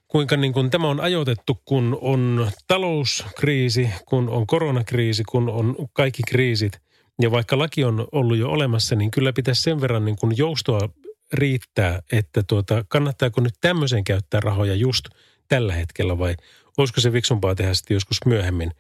kuinka 0.07 0.37
niin 0.37 0.53
kuin 0.53 0.69
tämä 0.69 0.89
on 0.89 0.99
ajoitettu, 0.99 1.61
kun 1.65 1.97
on 2.01 2.51
talouskriisi, 2.67 3.89
kun 4.05 4.29
on 4.29 4.47
koronakriisi, 4.47 5.23
kun 5.23 5.49
on 5.49 5.75
kaikki 5.93 6.23
kriisit, 6.27 6.79
ja 7.21 7.31
vaikka 7.31 7.57
laki 7.57 7.83
on 7.83 8.07
ollut 8.11 8.37
jo 8.37 8.49
olemassa, 8.49 8.95
niin 8.95 9.11
kyllä 9.11 9.33
pitäisi 9.33 9.61
sen 9.61 9.81
verran 9.81 10.05
niin 10.05 10.17
kuin 10.19 10.37
joustoa 10.37 10.89
riittää, 11.33 12.01
että 12.11 12.43
tuota, 12.43 12.85
kannattaako 12.87 13.41
nyt 13.41 13.53
tämmöiseen 13.61 14.03
käyttää 14.03 14.39
rahoja 14.39 14.75
just 14.75 15.05
tällä 15.47 15.73
hetkellä 15.73 16.17
vai 16.17 16.35
olisiko 16.77 17.01
se 17.01 17.13
viksumpaa 17.13 17.55
tehdä 17.55 17.73
sitten 17.73 17.95
joskus 17.95 18.17
myöhemmin. 18.25 18.71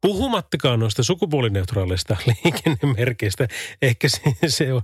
Puhumattakaan 0.00 0.80
noista 0.80 1.02
sukupuolineutraalista 1.02 2.16
liikennemerkeistä. 2.44 3.48
Ehkä 3.82 4.08
se, 4.08 4.20
se 4.46 4.72
on 4.72 4.82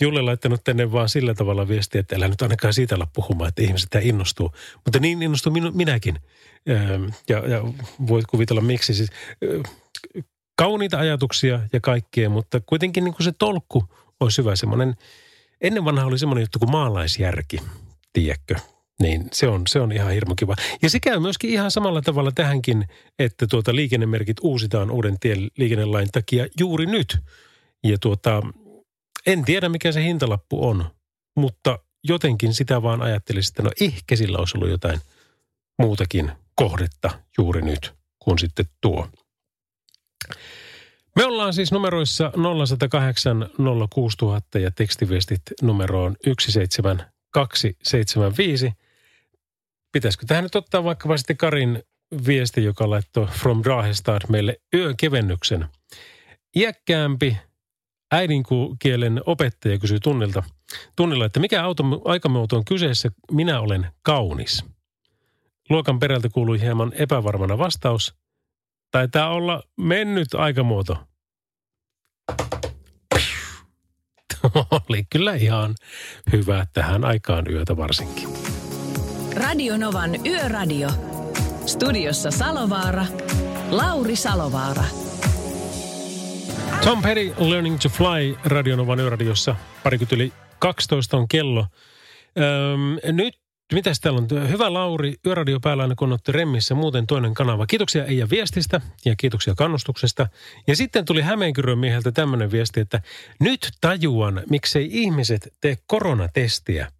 Julle 0.00 0.22
laittanut 0.22 0.64
tänne 0.64 0.92
vaan 0.92 1.08
sillä 1.08 1.34
tavalla 1.34 1.68
viestiä, 1.68 2.00
että 2.00 2.16
älä 2.16 2.28
nyt 2.28 2.42
ainakaan 2.42 2.74
siitä 2.74 2.94
olla 2.94 3.08
puhumaan, 3.12 3.48
että 3.48 3.62
ihmiset 3.62 3.90
tämä 3.90 4.02
innostuu. 4.02 4.50
Mutta 4.84 4.98
niin 4.98 5.22
innostuu 5.22 5.52
minu, 5.52 5.70
minäkin. 5.72 6.18
Ja, 7.28 7.38
ja 7.38 7.60
voit 8.06 8.26
kuvitella 8.26 8.60
miksi. 8.60 8.94
Siis, 8.94 9.10
kauniita 10.56 10.98
ajatuksia 10.98 11.60
ja 11.72 11.80
kaikkea, 11.80 12.30
mutta 12.30 12.60
kuitenkin 12.60 13.04
niin 13.04 13.14
kuin 13.14 13.24
se 13.24 13.32
tolkku 13.32 13.84
olisi 14.20 14.42
hyvä 14.42 14.56
semmoinen. 14.56 14.94
Ennen 15.60 15.84
vanha 15.84 16.06
oli 16.06 16.18
semmoinen 16.18 16.42
juttu 16.42 16.58
kuin 16.58 16.70
maalaisjärki, 16.70 17.58
tiedätkö? 18.12 18.54
Niin 19.02 19.28
se 19.32 19.48
on, 19.48 19.66
se 19.66 19.80
on 19.80 19.92
ihan 19.92 20.12
hirmu 20.12 20.34
kiva. 20.34 20.54
Ja 20.82 20.90
se 20.90 21.00
käy 21.00 21.20
myöskin 21.20 21.50
ihan 21.50 21.70
samalla 21.70 22.02
tavalla 22.02 22.32
tähänkin, 22.32 22.88
että 23.18 23.46
tuota 23.46 23.74
liikennemerkit 23.74 24.36
uusitaan 24.42 24.90
uuden 24.90 25.16
tien 25.20 25.48
liikennelain 25.58 26.08
takia 26.12 26.46
juuri 26.60 26.86
nyt. 26.86 27.18
Ja 27.84 27.98
tuota, 27.98 28.42
en 29.26 29.44
tiedä 29.44 29.68
mikä 29.68 29.92
se 29.92 30.04
hintalappu 30.04 30.68
on, 30.68 30.84
mutta 31.36 31.78
jotenkin 32.04 32.54
sitä 32.54 32.82
vaan 32.82 33.02
ajattelisin, 33.02 33.52
että 33.52 33.62
no 33.62 33.70
ehkä 33.80 34.16
sillä 34.16 34.38
olisi 34.38 34.56
ollut 34.56 34.70
jotain 34.70 35.00
muutakin 35.78 36.32
kohdetta 36.54 37.10
juuri 37.38 37.62
nyt 37.62 37.94
kuin 38.18 38.38
sitten 38.38 38.66
tuo. 38.80 39.08
Me 41.16 41.24
ollaan 41.24 41.54
siis 41.54 41.72
numeroissa 41.72 42.32
0108 42.66 43.48
06000 43.90 44.58
ja 44.58 44.70
tekstiviestit 44.70 45.42
numeroon 45.62 46.16
17275. 46.24 48.72
Pitäisikö 49.94 50.26
tähän 50.26 50.44
nyt 50.44 50.54
ottaa 50.54 50.84
vaikka 50.84 51.16
sitten 51.16 51.36
Karin 51.36 51.82
viesti, 52.26 52.64
joka 52.64 52.90
laittoi 52.90 53.26
From 53.26 53.62
Drahestad 53.64 54.22
meille 54.28 54.60
yökevennyksen. 54.74 55.66
Iäkkäämpi 56.56 57.36
äidinkielen 58.12 59.20
opettaja 59.26 59.78
kysyi 59.78 60.00
tunnilta, 60.00 60.42
tunnilla, 60.96 61.24
että 61.24 61.40
mikä 61.40 61.64
auto, 61.64 61.82
aikamuoto 62.04 62.56
on 62.56 62.64
kyseessä, 62.64 63.10
minä 63.32 63.60
olen 63.60 63.86
kaunis. 64.02 64.64
Luokan 65.70 65.98
perältä 65.98 66.28
kuului 66.28 66.60
hieman 66.60 66.92
epävarmana 66.94 67.58
vastaus. 67.58 68.14
Taitaa 68.90 69.30
olla 69.30 69.62
mennyt 69.76 70.34
aikamuoto. 70.34 70.96
Oli 74.88 75.04
kyllä 75.10 75.34
ihan 75.34 75.74
hyvä 76.32 76.66
tähän 76.72 77.04
aikaan 77.04 77.50
yötä 77.50 77.76
varsinkin. 77.76 78.28
Radio 79.36 79.76
Novan 79.76 80.26
Yöradio. 80.26 80.88
Studiossa 81.66 82.30
Salovaara. 82.30 83.06
Lauri 83.70 84.16
Salovaara. 84.16 84.84
Tom 86.84 87.02
Petty, 87.02 87.34
Learning 87.38 87.78
to 87.78 87.88
Fly, 87.88 88.36
Radionovan 88.44 89.00
yöradiossa. 89.00 89.56
Parikymmentä 89.82 90.14
yli 90.14 90.32
12 90.58 91.16
on 91.16 91.28
kello. 91.28 91.66
Öm, 92.38 93.14
nyt, 93.16 93.34
mitäs 93.72 94.00
täällä 94.00 94.20
on? 94.20 94.48
Hyvä 94.48 94.72
Lauri, 94.72 95.14
yöradio 95.26 95.60
päällä 95.60 95.82
aina 95.82 95.94
kun 95.94 96.18
remmissä, 96.28 96.74
muuten 96.74 97.06
toinen 97.06 97.34
kanava. 97.34 97.66
Kiitoksia 97.66 98.04
Eija 98.04 98.30
viestistä 98.30 98.80
ja 99.04 99.16
kiitoksia 99.16 99.54
kannustuksesta. 99.54 100.28
Ja 100.66 100.76
sitten 100.76 101.04
tuli 101.04 101.22
Hämeenkyrön 101.22 101.78
mieheltä 101.78 102.12
tämmöinen 102.12 102.50
viesti, 102.50 102.80
että 102.80 103.00
nyt 103.40 103.68
tajuan, 103.80 104.42
miksei 104.50 104.88
ihmiset 104.90 105.54
tee 105.60 105.76
koronatestiä. 105.86 106.90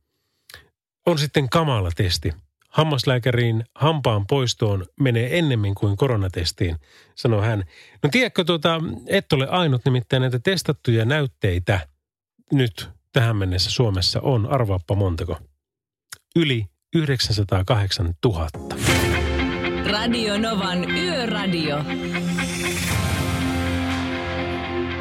On 1.07 1.19
sitten 1.19 1.49
kamala 1.49 1.91
testi 1.97 2.33
hammaslääkäriin 2.75 3.65
hampaan 3.75 4.27
poistoon 4.27 4.87
menee 5.01 5.39
ennemmin 5.39 5.75
kuin 5.75 5.97
koronatestiin, 5.97 6.77
sanoi 7.15 7.47
hän. 7.47 7.65
No 8.03 8.09
tiedätkö, 8.13 8.45
tuota, 8.45 8.81
et 9.07 9.33
ole 9.33 9.49
ainut, 9.49 9.85
nimittäin 9.85 10.21
näitä 10.21 10.39
testattuja 10.39 11.05
näytteitä 11.05 11.89
nyt 12.53 12.89
tähän 13.13 13.37
mennessä 13.37 13.71
Suomessa 13.71 14.21
on, 14.21 14.47
arvaappa 14.47 14.95
montako, 14.95 15.39
yli 16.37 16.67
908 16.95 18.15
000. 18.25 18.49
Radio 19.91 20.39
Novan 20.39 20.91
Yöradio. 20.91 21.85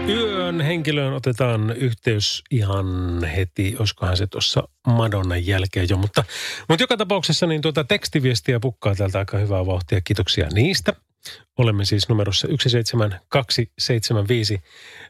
Yön 0.08 0.62
henkilöön 0.62 1.14
otetaan 1.14 1.70
yhteys 1.70 2.44
ihan 2.52 2.88
heti, 3.24 3.76
olisikohan 3.80 4.18
se 4.18 4.28
tuossa 4.28 4.68
Madonnan 4.88 5.46
jälkeen 5.46 5.88
jo. 5.90 5.98
Mutta, 5.98 6.24
mutta 6.70 6.84
joka 6.84 6.98
tapauksessa 6.98 7.48
niin 7.48 7.62
tuota 7.62 7.84
tekstiviestiä 7.84 8.60
pukkaa 8.60 8.96
täältä 8.96 9.20
aika 9.20 9.38
hyvää 9.38 9.66
vauhtia. 9.66 10.02
Kiitoksia 10.02 10.48
niistä. 10.54 10.94
Olemme 11.58 11.86
siis 11.86 12.10
numerossa 12.10 12.48
17275. 12.48 14.62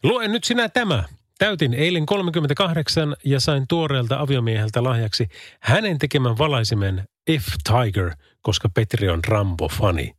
Luen 0.03 0.31
nyt 0.31 0.43
sinä 0.43 0.69
tämä. 0.69 1.03
Täytin 1.37 1.73
eilen 1.73 2.05
38 2.05 3.15
ja 3.25 3.39
sain 3.39 3.67
tuoreelta 3.67 4.19
aviomieheltä 4.19 4.83
lahjaksi 4.83 5.27
hänen 5.59 5.97
tekemän 5.97 6.37
valaisimen 6.37 7.03
If 7.27 7.45
Tiger, 7.63 8.11
koska 8.41 8.69
Petri 8.69 9.09
on 9.09 9.19
Rambo-fani. 9.27 10.11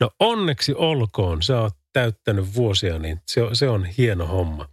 No 0.00 0.10
onneksi 0.20 0.74
olkoon, 0.74 1.42
sä 1.42 1.60
oot 1.60 1.76
täyttänyt 1.96 2.54
vuosia, 2.54 2.98
niin 2.98 3.20
se 3.26 3.42
on, 3.42 3.56
se 3.56 3.68
on 3.68 3.84
hieno 3.84 4.26
homma. 4.26 4.68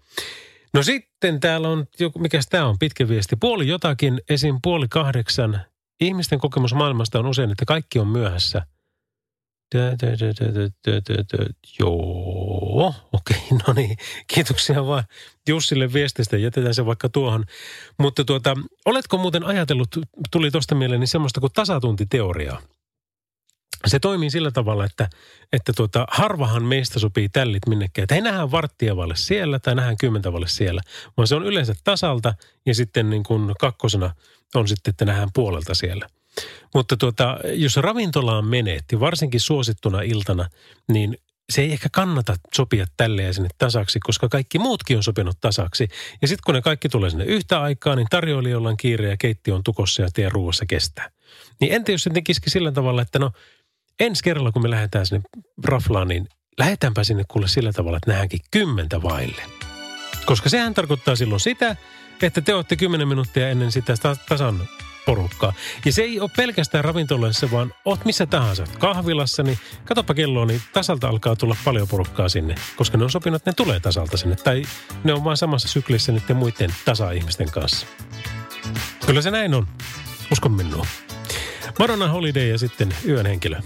No 0.73 0.83
sitten 0.83 1.39
täällä 1.39 1.69
on, 1.69 1.85
mikä 2.19 2.39
tämä 2.49 2.65
on, 2.65 2.79
pitkä 2.79 3.07
viesti. 3.07 3.35
Puoli 3.35 3.67
jotakin, 3.67 4.21
esim. 4.29 4.59
puoli 4.63 4.87
kahdeksan. 4.87 5.61
Ihmisten 6.01 6.39
kokemus 6.39 6.73
maailmasta 6.73 7.19
on 7.19 7.25
usein, 7.25 7.51
että 7.51 7.65
kaikki 7.65 7.99
on 7.99 8.07
myöhässä. 8.07 8.65
Joo, 11.79 12.93
okei, 13.13 13.41
no 13.67 13.73
niin. 13.73 13.97
Kiitoksia 14.27 14.85
vaan 14.85 15.03
Jussille 15.47 15.93
viestistä. 15.93 16.37
Jätetään 16.37 16.73
se 16.73 16.85
vaikka 16.85 17.09
tuohon. 17.09 17.45
Mutta 17.99 18.25
tuota, 18.25 18.55
oletko 18.85 19.17
muuten 19.17 19.43
ajatellut, 19.43 19.97
tuli 20.31 20.51
tuosta 20.51 20.75
mieleeni 20.75 21.07
semmoista 21.07 21.39
kuin 21.39 21.53
tasatuntiteoriaa? 21.53 22.61
Se 23.87 23.99
toimii 23.99 24.29
sillä 24.29 24.51
tavalla, 24.51 24.85
että, 24.85 25.09
että 25.53 25.73
tuota, 25.73 26.05
harvahan 26.09 26.63
meistä 26.63 26.99
sopii 26.99 27.29
tällit 27.29 27.67
minnekään. 27.67 28.03
Että 28.03 28.15
ei 28.15 28.21
nähdä 28.21 28.51
varttia 28.51 28.95
valle 28.95 29.15
siellä 29.15 29.59
tai 29.59 29.75
nähdään 29.75 29.97
kymmentä 29.97 30.33
valle 30.33 30.47
siellä, 30.47 30.81
vaan 31.17 31.27
se 31.27 31.35
on 31.35 31.45
yleensä 31.45 31.75
tasalta 31.83 32.33
ja 32.65 32.75
sitten 32.75 33.09
niin 33.09 33.23
kuin 33.23 33.53
kakkosena 33.59 34.15
on 34.55 34.67
sitten, 34.67 34.91
että 34.91 35.05
nähdään 35.05 35.29
puolelta 35.33 35.75
siellä. 35.75 36.07
Mutta 36.73 36.97
tuota, 36.97 37.37
jos 37.53 37.77
ravintolaan 37.77 38.45
menet 38.45 38.83
ja 38.91 38.99
varsinkin 38.99 39.39
suosittuna 39.39 40.01
iltana, 40.01 40.49
niin 40.91 41.17
se 41.49 41.61
ei 41.61 41.71
ehkä 41.71 41.89
kannata 41.91 42.35
sopia 42.55 42.85
tälle 42.97 43.23
ja 43.23 43.33
sinne 43.33 43.49
tasaksi, 43.57 43.99
koska 43.99 44.29
kaikki 44.29 44.59
muutkin 44.59 44.97
on 44.97 45.03
sopinut 45.03 45.37
tasaksi. 45.41 45.87
Ja 46.21 46.27
sitten 46.27 46.43
kun 46.45 46.55
ne 46.55 46.61
kaikki 46.61 46.89
tulee 46.89 47.09
sinne 47.09 47.25
yhtä 47.25 47.61
aikaa, 47.61 47.95
niin 47.95 48.07
tarjoilijoilla 48.09 48.69
on 48.69 48.77
kiire 48.77 49.09
ja 49.09 49.17
keitti 49.17 49.51
on 49.51 49.63
tukossa 49.63 50.01
ja 50.01 50.09
tie 50.13 50.29
ruuassa 50.29 50.65
kestää. 50.65 51.11
Niin 51.61 51.73
entä 51.73 51.91
jos 51.91 52.03
se 52.03 52.09
tekisikin 52.09 52.51
sillä 52.51 52.71
tavalla, 52.71 53.01
että 53.01 53.19
no 53.19 53.31
ensi 53.99 54.23
kerralla, 54.23 54.51
kun 54.51 54.61
me 54.61 54.69
lähdetään 54.69 55.05
sinne 55.05 55.21
raflaan, 55.63 56.07
niin 56.07 56.27
lähdetäänpä 56.57 57.03
sinne 57.03 57.23
kuule 57.27 57.47
sillä 57.47 57.73
tavalla, 57.73 57.97
että 57.97 58.11
nähdäänkin 58.11 58.39
kymmentä 58.51 59.01
vaille. 59.01 59.41
Koska 60.25 60.49
sehän 60.49 60.73
tarkoittaa 60.73 61.15
silloin 61.15 61.39
sitä, 61.39 61.75
että 62.21 62.41
te 62.41 62.53
olette 62.53 62.75
kymmenen 62.75 63.07
minuuttia 63.07 63.49
ennen 63.49 63.71
sitä 63.71 63.93
tasan 64.29 64.67
porukkaa. 65.05 65.53
Ja 65.85 65.93
se 65.93 66.01
ei 66.01 66.19
ole 66.19 66.29
pelkästään 66.37 66.83
ravintolassa, 66.83 67.51
vaan 67.51 67.73
oot 67.85 68.05
missä 68.05 68.25
tahansa. 68.25 68.63
Kahvilassa, 68.79 69.43
niin 69.43 69.59
katoppa 69.85 70.13
kelloa, 70.13 70.45
niin 70.45 70.61
tasalta 70.73 71.09
alkaa 71.09 71.35
tulla 71.35 71.55
paljon 71.65 71.87
porukkaa 71.87 72.29
sinne. 72.29 72.55
Koska 72.75 72.97
ne 72.97 73.03
on 73.03 73.09
sopinut, 73.09 73.35
että 73.41 73.49
ne 73.49 73.53
tulee 73.53 73.79
tasalta 73.79 74.17
sinne. 74.17 74.35
Tai 74.35 74.63
ne 75.03 75.13
on 75.13 75.23
vaan 75.23 75.37
samassa 75.37 75.67
syklissä 75.67 76.11
niiden 76.11 76.35
muiden 76.35 76.69
tasa-ihmisten 76.85 77.51
kanssa. 77.51 77.87
Kyllä 79.05 79.21
se 79.21 79.31
näin 79.31 79.53
on. 79.53 79.67
Uskon 80.31 80.51
minua. 80.51 80.85
Madonna 81.79 82.07
Holiday 82.07 82.47
ja 82.47 82.57
sitten 82.57 82.89
yön 83.07 83.25
henkilö. 83.25 83.57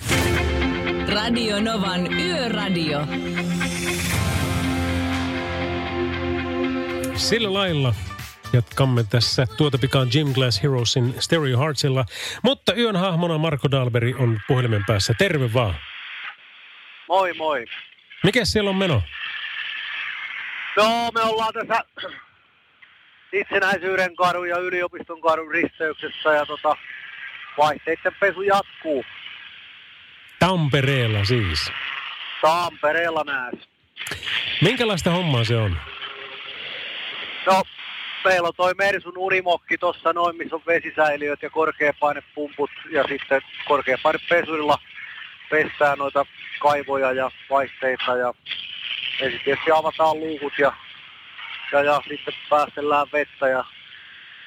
Radio 1.13 1.59
Novan 1.59 2.13
Yöradio. 2.13 2.99
Sillä 7.15 7.53
lailla 7.53 7.93
jatkamme 8.53 9.03
tässä 9.09 9.45
tuota 9.57 9.77
pikaan 9.77 10.07
Jim 10.13 10.33
Glass 10.33 10.63
Heroesin 10.63 11.15
Stereo 11.19 11.59
Heartsilla. 11.59 12.05
Mutta 12.43 12.73
yön 12.73 12.95
hahmona 12.95 13.37
Marko 13.37 13.71
Dalberi 13.71 14.13
on 14.19 14.39
puhelimen 14.47 14.83
päässä. 14.87 15.13
Terve 15.17 15.53
vaan. 15.53 15.75
Moi 17.07 17.33
moi. 17.33 17.65
Mikä 18.23 18.45
siellä 18.45 18.69
on 18.69 18.75
meno? 18.75 19.01
No 20.77 21.11
me 21.13 21.21
ollaan 21.21 21.53
tässä 21.53 21.83
itsenäisyyden 23.41 24.15
kadun 24.15 24.49
ja 24.49 24.57
yliopiston 24.57 25.21
kadun 25.21 25.51
risteyksessä 25.51 26.33
ja 26.33 26.45
tota, 26.45 26.75
vaihteiden 27.57 28.15
pesu 28.19 28.41
jatkuu. 28.41 29.05
Tampereella 30.39 31.25
siis. 31.25 31.71
Tampereella 32.41 33.23
näes. 33.23 33.69
Minkälaista 34.61 35.11
hommaa 35.11 35.43
se 35.43 35.57
on? 35.57 35.77
No, 37.45 37.63
meillä 38.25 38.47
on 38.47 38.53
toi 38.57 38.73
Mersun 38.73 39.17
unimokki 39.17 39.77
tossa 39.77 40.13
noin, 40.13 40.37
missä 40.37 40.55
on 40.55 40.61
vesisäiliöt 40.67 41.41
ja 41.41 41.49
korkeapainepumput 41.49 42.69
ja 42.91 43.03
sitten 43.07 43.41
korkeapainepesurilla 43.67 44.77
pestään 45.49 45.97
noita 45.97 46.25
kaivoja 46.59 47.11
ja 47.11 47.31
vaihteita 47.49 48.17
ja 48.17 48.33
ensin 49.21 49.41
tietysti 49.43 49.71
avataan 49.71 50.19
luukut 50.19 50.53
ja, 50.59 50.73
ja, 51.71 51.83
ja 51.83 52.01
sitten 52.09 52.33
päästellään 52.49 53.07
vettä 53.13 53.47
ja 53.47 53.65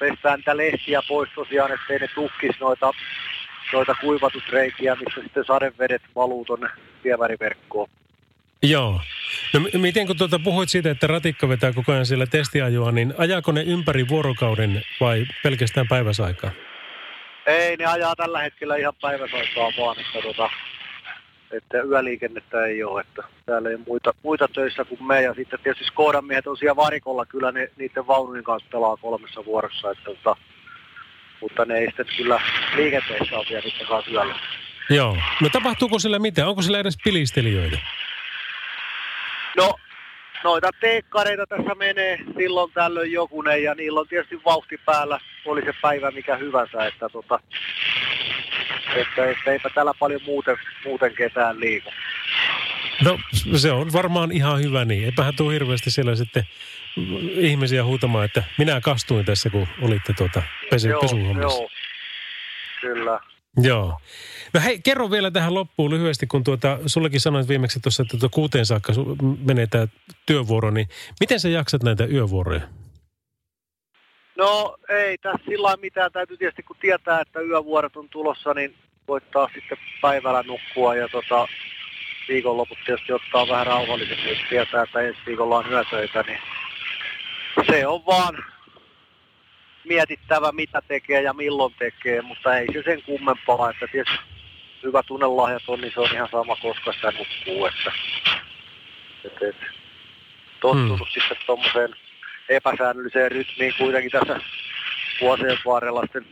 pestään 0.01 0.39
niitä 0.39 0.57
lehtiä 0.57 1.01
pois 1.07 1.29
tosiaan, 1.35 1.71
ettei 1.71 1.99
ne 1.99 2.07
tukkis 2.15 2.59
noita, 2.59 2.91
noita 3.73 3.95
kuivatusreikiä, 4.01 4.95
missä 4.95 5.21
sitten 5.23 5.45
sadevedet 5.47 6.01
valuu 6.15 6.45
tonne 6.45 6.69
viemäriverkkoon. 7.03 7.89
Joo. 8.63 9.01
No 9.53 9.59
m- 9.59 9.81
miten 9.81 10.07
kun 10.07 10.17
tuota 10.17 10.39
puhuit 10.39 10.69
siitä, 10.69 10.91
että 10.91 11.07
ratikka 11.07 11.49
vetää 11.49 11.73
koko 11.73 11.91
ajan 11.91 12.05
siellä 12.05 12.25
testiajoa, 12.25 12.91
niin 12.91 13.13
ajaako 13.17 13.51
ne 13.51 13.63
ympäri 13.63 14.07
vuorokauden 14.07 14.81
vai 14.99 15.25
pelkästään 15.43 15.87
päiväsaikaa? 15.87 16.51
Ei, 17.45 17.77
ne 17.77 17.85
ajaa 17.85 18.15
tällä 18.15 18.41
hetkellä 18.41 18.75
ihan 18.75 18.93
päiväsaikaa 19.01 19.71
vaan, 19.77 19.95
että, 19.99 20.21
tota, 20.21 20.49
että 21.51 21.81
yöliikennettä 21.81 22.65
ei 22.65 22.83
ole, 22.83 23.01
että 23.01 23.23
täällä 23.45 23.69
ei 23.69 23.77
muita, 23.87 24.13
muita 24.23 24.47
töissä 24.47 24.85
kuin 24.85 25.03
me. 25.03 25.21
Ja 25.21 25.33
sitten 25.33 25.59
tietysti 25.63 25.85
Skodan 25.85 26.25
miehet 26.25 26.47
on 26.47 26.57
siellä 26.57 26.75
varikolla, 26.75 27.25
kyllä 27.25 27.51
ne 27.51 27.71
niiden 27.77 28.07
vaunujen 28.07 28.43
kanssa 28.43 28.69
pelaa 28.71 28.97
kolmessa 28.97 29.45
vuorossa, 29.45 29.91
että, 29.91 30.03
tota, 30.03 30.35
mutta 31.41 31.65
ne 31.65 31.77
ei 31.77 31.85
sitten 31.85 32.05
kyllä 32.17 32.41
liikenteessä 32.75 33.37
ole 33.37 33.45
vielä 33.49 33.63
niiden 33.63 33.87
kanssa 33.87 34.11
yöllä. 34.11 34.35
Joo. 34.89 35.17
No 35.41 35.49
tapahtuuko 35.49 35.99
sillä 35.99 36.19
mitä? 36.19 36.47
Onko 36.47 36.61
sillä 36.61 36.79
edes 36.79 36.97
pilistelijöitä? 37.03 37.77
No, 39.57 39.75
noita 40.43 40.69
teekkareita 40.79 41.47
tässä 41.47 41.75
menee 41.75 42.17
silloin 42.37 42.71
tällöin 42.73 43.11
jokunen 43.11 43.63
ja 43.63 43.75
niillä 43.75 43.99
on 43.99 44.07
tietysti 44.07 44.41
vauhti 44.45 44.77
päällä, 44.85 45.19
oli 45.45 45.61
se 45.65 45.73
päivä 45.81 46.11
mikä 46.11 46.37
hyvänsä, 46.37 46.85
että, 46.85 47.09
tota, 47.09 47.39
että, 48.95 49.25
että 49.25 49.51
eipä 49.51 49.69
täällä 49.75 49.93
paljon 49.99 50.21
muuten, 50.25 50.57
muuten 50.85 51.15
ketään 51.15 51.59
liiku. 51.59 51.89
No 53.01 53.19
se 53.57 53.71
on 53.71 53.93
varmaan 53.93 54.31
ihan 54.31 54.61
hyvä 54.61 54.85
niin. 54.85 55.05
Eipähän 55.05 55.35
tuu 55.35 55.49
hirveästi 55.49 55.91
siellä 55.91 56.15
sitten 56.15 56.43
ihmisiä 57.35 57.83
huutamaan, 57.83 58.25
että 58.25 58.43
minä 58.57 58.81
kastuin 58.81 59.25
tässä, 59.25 59.49
kun 59.49 59.67
olitte 59.81 60.13
tuota 60.13 60.43
pesu, 60.69 60.87
joo, 60.87 61.01
pesuhommassa. 61.01 61.59
joo, 61.59 61.69
kyllä. 62.81 63.19
Joo. 63.57 63.99
No 64.53 64.61
hei, 64.61 64.79
kerro 64.79 65.11
vielä 65.11 65.31
tähän 65.31 65.53
loppuun 65.53 65.91
lyhyesti, 65.91 66.27
kun 66.27 66.43
tuota, 66.43 66.79
sullekin 66.85 67.19
sanoit 67.19 67.47
viimeksi 67.47 67.79
tuossa, 67.79 68.03
että 68.03 68.17
tuota 68.17 68.35
kuuteen 68.35 68.65
saakka 68.65 68.93
menee 69.47 69.67
tämä 69.67 69.87
työvuoro, 70.25 70.71
niin 70.71 70.87
miten 71.19 71.39
sä 71.39 71.49
jaksat 71.49 71.83
näitä 71.83 72.05
yövuoroja? 72.05 72.61
No 74.41 74.77
ei 74.89 75.17
tässä 75.17 75.45
sillä 75.45 75.77
mitään. 75.77 76.11
Täytyy 76.11 76.37
tietysti 76.37 76.63
kun 76.63 76.75
tietää, 76.79 77.21
että 77.21 77.39
yövuorot 77.39 77.97
on 77.97 78.09
tulossa, 78.09 78.53
niin 78.53 78.75
voittaa 79.07 79.49
sitten 79.53 79.77
päivällä 80.01 80.43
nukkua 80.43 80.95
ja 80.95 81.07
tota, 81.07 81.47
viikonloput 82.27 82.77
tietysti 82.85 83.13
ottaa 83.13 83.47
vähän 83.47 83.67
rauhallisemmin, 83.67 84.29
jos 84.29 84.37
tietää, 84.49 84.83
että 84.83 85.01
ensi 85.01 85.19
viikolla 85.25 85.57
on 85.57 85.71
yötöitä, 85.71 86.23
niin 86.27 86.39
se 87.71 87.87
on 87.87 88.05
vaan 88.05 88.45
mietittävä, 89.85 90.51
mitä 90.51 90.81
tekee 90.87 91.21
ja 91.21 91.33
milloin 91.33 91.73
tekee, 91.79 92.21
mutta 92.21 92.57
ei 92.57 92.67
se 92.73 92.83
sen 92.85 93.03
kummempaa, 93.03 93.69
että 93.69 93.87
tietysti 93.91 94.19
hyvä 94.83 95.03
tunnelahjat 95.03 95.63
on, 95.67 95.81
niin 95.81 95.93
se 95.93 95.99
on 95.99 96.13
ihan 96.13 96.29
sama, 96.31 96.55
koska 96.55 96.93
sitä 96.93 97.11
nukkuu, 97.11 97.65
että 97.65 97.91
et, 99.25 99.43
et, 99.49 99.55
tottunut 100.61 100.99
hmm. 100.99 101.07
sitten 101.13 101.37
tuommoiseen 101.45 101.95
epäsäännölliseen 102.55 103.31
rytmiin 103.31 103.73
kuitenkin 103.77 104.11
tässä 104.11 104.39
vuosien 105.21 105.57
varrella 105.65 106.01
sitten 106.01 106.25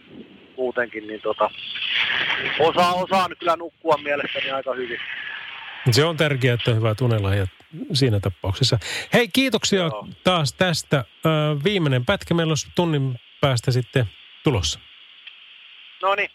muutenkin, 0.57 1.07
niin 1.07 1.21
tota, 1.21 1.49
osaa, 2.59 2.93
osaan 2.93 3.35
kyllä 3.39 3.55
nukkua 3.55 3.97
mielestäni 4.03 4.51
aika 4.51 4.73
hyvin. 4.73 4.99
Se 5.91 6.05
on 6.05 6.17
tärkeää, 6.17 6.53
että 6.53 6.71
on 6.71 6.77
hyvä 6.77 6.95
tunnelahja 6.95 7.47
siinä 7.93 8.19
tapauksessa. 8.19 8.79
Hei, 9.13 9.27
kiitoksia 9.33 9.79
Joo. 9.79 10.07
taas 10.23 10.53
tästä. 10.53 10.97
Ö, 11.25 11.29
viimeinen 11.63 12.05
pätkä 12.05 12.33
meillä 12.33 12.51
olisi 12.51 12.67
tunnin 12.75 13.19
päästä 13.41 13.71
sitten 13.71 14.05
tulossa. 14.43 14.79
No 16.01 16.15
niin, 16.15 16.29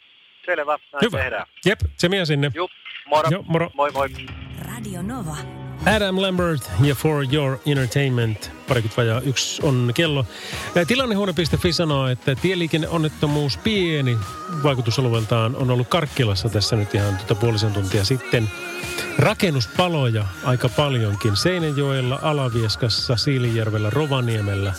selvä, 0.46 0.78
näin 0.92 1.02
Hyvä. 1.02 1.18
tehdään. 1.18 1.46
Jep, 1.66 1.80
se 1.96 2.08
mie 2.08 2.24
sinne. 2.24 2.50
Jup, 2.54 2.70
moro. 3.06 3.28
Joo, 3.30 3.42
moro. 3.46 3.70
Moi 3.74 3.90
moi. 3.90 4.08
Radio 4.68 5.02
Nova. 5.02 5.63
Adam 5.86 6.20
Lambert 6.20 6.70
ja 6.82 6.94
For 6.94 7.26
Your 7.34 7.58
Entertainment. 7.66 8.50
Parikymmentä 8.68 8.96
vajaa 8.96 9.20
yksi 9.20 9.62
on 9.62 9.90
kello. 9.94 10.26
Tilannehuone.fi 10.86 11.72
sanoo, 11.72 12.06
että 12.08 12.34
tieliikenneonnettomuus 12.34 13.56
pieni 13.56 14.18
vaikutusalueeltaan 14.62 15.56
on 15.56 15.70
ollut 15.70 15.88
Karkkilassa 15.88 16.48
tässä 16.48 16.76
nyt 16.76 16.94
ihan 16.94 17.16
tuota 17.16 17.34
puolisen 17.34 17.72
tuntia 17.72 18.04
sitten. 18.04 18.50
Rakennuspaloja 19.18 20.24
aika 20.44 20.68
paljonkin. 20.68 21.36
Seinäjoella, 21.36 22.18
Alavieskassa, 22.22 23.16
Siilijärvellä, 23.16 23.90
Rovaniemellä. 23.90 24.72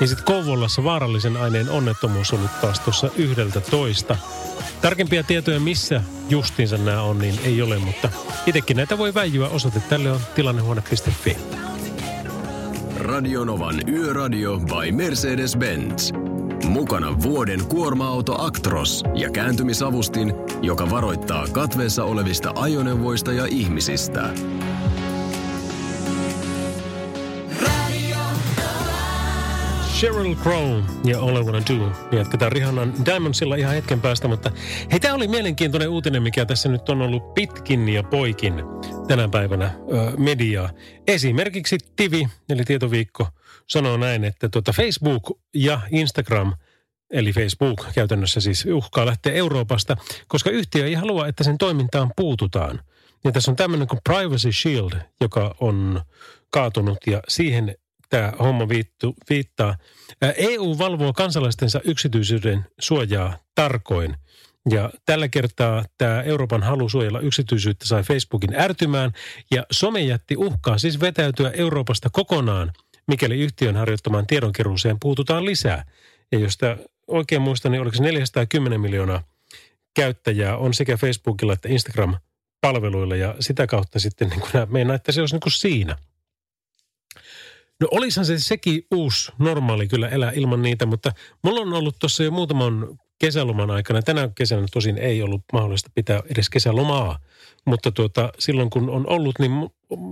Ja 0.00 0.06
sitten 0.06 0.24
Kouvolassa 0.24 0.84
vaarallisen 0.84 1.36
aineen 1.36 1.70
onnettomuus 1.70 2.32
on 2.32 2.38
ollut 2.38 2.60
taas 2.60 2.80
tuossa 2.80 3.10
yhdeltä 3.16 3.60
toista. 3.60 4.16
Tarkempia 4.80 5.24
tietoja, 5.24 5.60
missä 5.60 6.02
justiinsa 6.28 6.76
nämä 6.78 7.02
on, 7.02 7.18
niin 7.18 7.40
ei 7.44 7.62
ole, 7.62 7.78
mutta 7.78 8.08
itsekin 8.46 8.76
näitä 8.76 8.98
voi 8.98 9.14
väijyä. 9.14 9.48
Osoite 9.48 9.80
tälle 9.88 10.12
on 10.12 10.20
tilannehuone.fi. 10.34 11.36
Radionovan 12.98 13.88
Yöradio 13.88 14.58
by 14.58 14.90
Mercedes-Benz. 14.92 16.12
Mukana 16.68 17.22
vuoden 17.22 17.66
kuorma-auto 17.66 18.42
Actros 18.42 19.02
ja 19.14 19.30
kääntymisavustin, 19.30 20.34
joka 20.62 20.90
varoittaa 20.90 21.46
katveessa 21.52 22.04
olevista 22.04 22.52
ajoneuvoista 22.56 23.32
ja 23.32 23.46
ihmisistä. 23.46 24.30
Sheryl 29.94 30.34
Crow 30.34 30.82
ja 31.04 31.20
All 31.20 31.36
I 31.36 31.42
Wanna 31.42 31.62
Do. 31.70 31.92
Ja 32.12 32.18
Jatketaan 32.18 32.52
Rihannan 32.52 32.94
Diamondsilla 33.04 33.56
ihan 33.56 33.74
hetken 33.74 34.00
päästä, 34.00 34.28
mutta 34.28 34.52
hei, 34.92 35.00
tämä 35.00 35.14
oli 35.14 35.28
mielenkiintoinen 35.28 35.88
uutinen, 35.88 36.22
mikä 36.22 36.44
tässä 36.46 36.68
nyt 36.68 36.88
on 36.88 37.02
ollut 37.02 37.34
pitkin 37.34 37.88
ja 37.88 38.02
poikin 38.02 38.54
tänä 39.08 39.28
päivänä 39.28 39.64
ö, 39.64 40.16
mediaa. 40.16 40.70
Esimerkiksi 41.06 41.78
Tivi, 41.96 42.28
eli 42.48 42.64
Tietoviikko, 42.64 43.28
sanoo 43.68 43.96
näin, 43.96 44.24
että 44.24 44.48
tuota 44.48 44.72
Facebook 44.72 45.38
ja 45.54 45.80
Instagram, 45.90 46.52
eli 47.10 47.32
Facebook 47.32 47.86
käytännössä 47.94 48.40
siis 48.40 48.66
uhkaa 48.66 49.06
lähteä 49.06 49.32
Euroopasta, 49.32 49.96
koska 50.28 50.50
yhtiö 50.50 50.86
ei 50.86 50.94
halua, 50.94 51.26
että 51.26 51.44
sen 51.44 51.58
toimintaan 51.58 52.10
puututaan. 52.16 52.80
Ja 53.24 53.32
tässä 53.32 53.50
on 53.50 53.56
tämmöinen 53.56 53.88
kuin 53.88 54.00
Privacy 54.04 54.52
Shield, 54.52 54.92
joka 55.20 55.54
on 55.60 56.00
kaatunut 56.50 56.98
ja 57.06 57.20
siihen 57.28 57.76
tämä 58.10 58.32
homma 58.38 58.68
viittu, 58.68 59.14
viittaa. 59.30 59.76
EU 60.36 60.78
valvoo 60.78 61.12
kansalaistensa 61.12 61.80
yksityisyyden 61.84 62.66
suojaa 62.80 63.38
tarkoin. 63.54 64.16
Ja 64.70 64.90
tällä 65.06 65.28
kertaa 65.28 65.84
tämä 65.98 66.22
Euroopan 66.22 66.62
halu 66.62 66.88
suojella 66.88 67.20
yksityisyyttä 67.20 67.86
sai 67.86 68.02
Facebookin 68.02 68.54
ärtymään. 68.54 69.12
Ja 69.50 69.66
somejätti 69.70 70.36
uhkaa 70.36 70.78
siis 70.78 71.00
vetäytyä 71.00 71.50
Euroopasta 71.50 72.10
kokonaan, 72.12 72.72
mikäli 73.06 73.40
yhtiön 73.40 73.76
harjoittamaan 73.76 74.26
tiedonkeruuseen 74.26 75.00
puututaan 75.00 75.44
lisää. 75.44 75.84
Ja 76.32 76.38
jos 76.38 76.56
tämä 76.56 76.76
oikein 77.06 77.42
muistan, 77.42 77.72
niin 77.72 77.82
oliko 77.82 77.96
se 77.96 78.02
410 78.02 78.80
miljoonaa 78.80 79.22
käyttäjää 79.94 80.56
on 80.56 80.74
sekä 80.74 80.96
Facebookilla 80.96 81.52
että 81.52 81.68
Instagram-palveluilla. 81.68 83.16
Ja 83.16 83.34
sitä 83.40 83.66
kautta 83.66 83.98
sitten 83.98 84.28
niin 84.28 84.40
kuin 84.40 84.50
nämä 84.54 84.66
meinaa, 84.66 84.96
että 84.96 85.12
se 85.12 85.20
olisi 85.20 85.34
niin 85.34 85.40
kuin 85.40 85.52
siinä. 85.52 85.96
No 87.80 87.88
olisihan 87.90 88.26
se 88.26 88.38
sekin 88.38 88.86
uusi 88.90 89.32
normaali 89.38 89.88
kyllä 89.88 90.08
elää 90.08 90.32
ilman 90.34 90.62
niitä, 90.62 90.86
mutta 90.86 91.12
mulla 91.42 91.60
on 91.60 91.72
ollut 91.72 91.96
tuossa 91.98 92.22
jo 92.22 92.30
muutaman 92.30 92.98
kesäloman 93.18 93.70
aikana. 93.70 94.02
Tänä 94.02 94.28
kesänä 94.34 94.66
tosin 94.72 94.98
ei 94.98 95.22
ollut 95.22 95.42
mahdollista 95.52 95.90
pitää 95.94 96.22
edes 96.30 96.50
kesälomaa, 96.50 97.18
mutta 97.64 97.92
tuota, 97.92 98.32
silloin 98.38 98.70
kun 98.70 98.90
on 98.90 99.08
ollut, 99.08 99.38
niin 99.38 99.52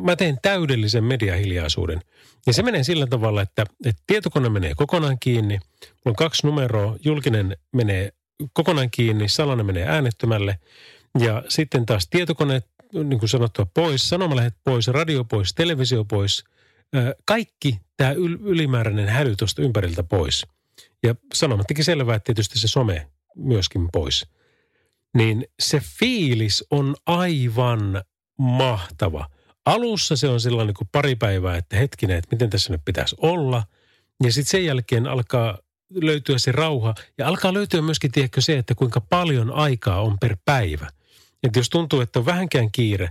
mä 0.04 0.16
teen 0.16 0.38
täydellisen 0.42 1.04
mediahiljaisuuden. 1.04 2.00
Ja 2.46 2.52
se 2.52 2.62
menee 2.62 2.84
sillä 2.84 3.06
tavalla, 3.06 3.42
että, 3.42 3.64
että 3.84 4.02
tietokone 4.06 4.48
menee 4.48 4.74
kokonaan 4.76 5.18
kiinni, 5.18 5.54
mulla 5.54 6.06
on 6.06 6.14
kaksi 6.14 6.46
numeroa, 6.46 6.96
julkinen 7.04 7.56
menee 7.72 8.12
kokonaan 8.52 8.90
kiinni, 8.90 9.28
salainen 9.28 9.66
menee 9.66 9.86
äänettömälle 9.86 10.58
ja 11.18 11.42
sitten 11.48 11.86
taas 11.86 12.08
tietokoneet, 12.10 12.66
niin 12.92 13.18
kuin 13.18 13.28
sanottua, 13.28 13.66
pois, 13.74 14.08
sanomalehdet 14.08 14.54
pois, 14.64 14.88
radio 14.88 15.24
pois, 15.24 15.54
televisio 15.54 16.04
pois, 16.04 16.44
kaikki 17.24 17.80
tämä 17.96 18.12
ylimääräinen 18.42 19.08
häly 19.08 19.36
tuosta 19.36 19.62
ympäriltä 19.62 20.02
pois. 20.02 20.46
Ja 21.02 21.14
sanomattakin 21.34 21.84
selvää, 21.84 22.16
että 22.16 22.24
tietysti 22.24 22.58
se 22.58 22.68
some 22.68 23.10
myöskin 23.36 23.88
pois. 23.92 24.26
Niin 25.16 25.46
se 25.60 25.80
fiilis 25.98 26.64
on 26.70 26.96
aivan 27.06 28.02
mahtava. 28.38 29.26
Alussa 29.64 30.16
se 30.16 30.28
on 30.28 30.40
sellainen 30.40 30.74
kuin 30.74 30.88
pari 30.92 31.16
päivää, 31.16 31.56
että 31.56 31.76
hetkinen, 31.76 32.16
että 32.16 32.28
miten 32.32 32.50
tässä 32.50 32.72
nyt 32.72 32.80
pitäisi 32.84 33.16
olla. 33.20 33.64
Ja 34.24 34.32
sitten 34.32 34.50
sen 34.50 34.64
jälkeen 34.64 35.06
alkaa 35.06 35.58
löytyä 35.94 36.38
se 36.38 36.52
rauha 36.52 36.94
ja 37.18 37.28
alkaa 37.28 37.54
löytyä 37.54 37.82
myöskin, 37.82 38.12
tiedätkö, 38.12 38.40
se, 38.40 38.58
että 38.58 38.74
kuinka 38.74 39.00
paljon 39.00 39.50
aikaa 39.50 40.00
on 40.00 40.18
per 40.18 40.36
päivä. 40.44 40.88
Että 41.42 41.58
jos 41.58 41.70
tuntuu, 41.70 42.00
että 42.00 42.18
on 42.18 42.26
vähänkään 42.26 42.72
kiire, 42.72 43.08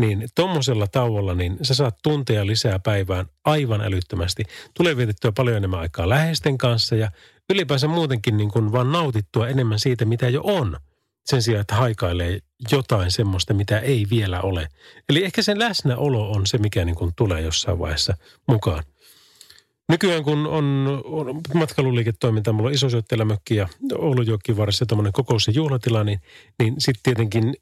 niin 0.00 0.28
tuommoisella 0.34 0.86
tauolla 0.86 1.34
niin 1.34 1.58
sä 1.62 1.74
saat 1.74 1.96
tunteja 2.02 2.46
lisää 2.46 2.78
päivään 2.78 3.26
aivan 3.44 3.80
älyttömästi. 3.80 4.44
Tulee 4.74 4.96
vietettyä 4.96 5.32
paljon 5.32 5.56
enemmän 5.56 5.80
aikaa 5.80 6.08
läheisten 6.08 6.58
kanssa 6.58 6.96
ja 6.96 7.10
ylipäänsä 7.50 7.88
muutenkin 7.88 8.36
niin 8.36 8.50
kuin 8.50 8.72
vaan 8.72 8.92
nautittua 8.92 9.48
enemmän 9.48 9.78
siitä, 9.78 10.04
mitä 10.04 10.28
jo 10.28 10.40
on. 10.44 10.76
Sen 11.26 11.42
sijaan, 11.42 11.60
että 11.60 11.74
haikailee 11.74 12.38
jotain 12.72 13.12
semmoista, 13.12 13.54
mitä 13.54 13.78
ei 13.78 14.06
vielä 14.10 14.40
ole. 14.40 14.68
Eli 15.08 15.24
ehkä 15.24 15.42
sen 15.42 15.58
läsnäolo 15.58 16.30
on 16.30 16.46
se, 16.46 16.58
mikä 16.58 16.84
niin 16.84 16.96
kuin 16.96 17.12
tulee 17.16 17.40
jossain 17.40 17.78
vaiheessa 17.78 18.16
mukaan. 18.48 18.84
Nykyään 19.88 20.24
kun 20.24 20.46
on, 20.46 21.00
on 21.04 21.40
matkailuliiketoiminta, 21.54 22.52
mulla 22.52 22.68
on 22.68 22.74
iso 22.74 22.86
mökki 23.24 23.56
ja 23.56 23.68
Oulujokin 23.98 24.56
varsin 24.56 24.88
tämmöinen 24.88 25.12
kokous- 25.12 25.46
ja 25.46 25.52
juhlatila, 25.52 26.04
niin, 26.04 26.20
niin 26.58 26.74
sitten 26.78 27.02
tietenkin 27.02 27.54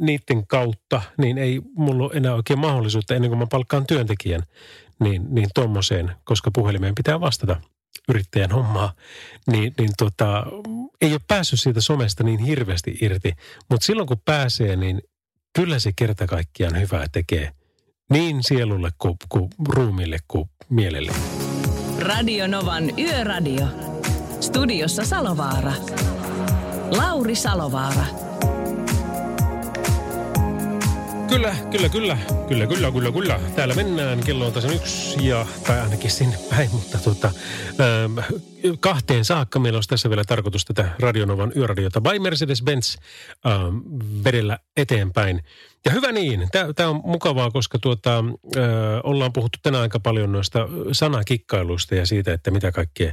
niiden 0.00 0.46
kautta, 0.46 1.02
niin 1.18 1.38
ei 1.38 1.60
mulla 1.76 2.04
ole 2.04 2.12
enää 2.14 2.34
oikein 2.34 2.58
mahdollisuutta 2.58 3.14
ennen 3.14 3.30
kuin 3.30 3.38
mä 3.38 3.46
palkkaan 3.50 3.86
työntekijän, 3.86 4.42
niin, 5.00 5.34
niin 5.34 5.48
tuommoiseen, 5.54 6.12
koska 6.24 6.50
puhelimeen 6.54 6.94
pitää 6.94 7.20
vastata 7.20 7.56
yrittäjän 8.08 8.50
hommaa, 8.50 8.92
niin, 9.46 9.74
niin 9.78 9.90
tota, 9.98 10.46
ei 11.00 11.12
ole 11.12 11.20
päässyt 11.28 11.60
siitä 11.60 11.80
somesta 11.80 12.24
niin 12.24 12.38
hirveästi 12.38 12.98
irti. 13.00 13.32
Mutta 13.70 13.86
silloin 13.86 14.08
kun 14.08 14.22
pääsee, 14.24 14.76
niin 14.76 15.02
kyllä 15.54 15.78
se 15.78 15.92
kerta 15.96 16.26
kaikkiaan 16.26 16.80
hyvää 16.80 17.06
tekee. 17.12 17.50
Niin 18.10 18.42
sielulle 18.42 18.90
kuin, 18.98 19.16
kuin 19.28 19.50
ruumille 19.68 20.18
kuin 20.28 20.50
mielelle. 20.70 21.12
Radio 21.98 22.46
Novan 22.46 22.98
Yöradio. 22.98 23.66
Studiossa 24.40 25.04
Salovaara. 25.04 25.72
Lauri 26.90 27.34
Salovaara. 27.34 28.04
Kyllä, 31.28 31.54
kyllä, 31.70 31.88
kyllä, 31.88 32.18
kyllä, 32.48 32.66
kyllä, 32.66 32.92
kyllä, 32.92 33.12
kyllä. 33.12 33.40
Täällä 33.56 33.74
mennään, 33.74 34.20
kello 34.20 34.46
on 34.46 34.52
tasan 34.52 34.74
yksi 34.74 35.26
ja, 35.26 35.46
tai 35.66 35.80
ainakin 35.80 36.10
sinne 36.10 36.38
päin, 36.50 36.70
mutta 36.72 36.98
tota, 36.98 37.30
ähm, 37.80 38.18
kahteen 38.80 39.24
saakka 39.24 39.58
meillä 39.58 39.76
olisi 39.76 39.88
tässä 39.88 40.08
vielä 40.08 40.24
tarkoitus 40.24 40.64
tätä 40.64 40.88
Radionovan 40.98 41.52
yöradiota 41.56 42.00
by 42.00 42.18
Mercedes-Benz 42.18 42.98
ähm, 43.46 43.78
vedellä 44.24 44.58
eteenpäin. 44.76 45.42
Ja 45.84 45.90
hyvä 45.90 46.12
niin, 46.12 46.48
tämä 46.76 46.88
on 46.88 47.00
mukavaa, 47.04 47.50
koska 47.50 47.78
tuota, 47.78 48.18
äh, 48.18 48.62
ollaan 49.02 49.32
puhuttu 49.32 49.58
tänään 49.62 49.82
aika 49.82 50.00
paljon 50.00 50.32
noista 50.32 50.68
sanakikkailuista 50.92 51.94
ja 51.94 52.06
siitä, 52.06 52.32
että 52.32 52.50
mitä 52.50 52.72
kaikkea 52.72 53.12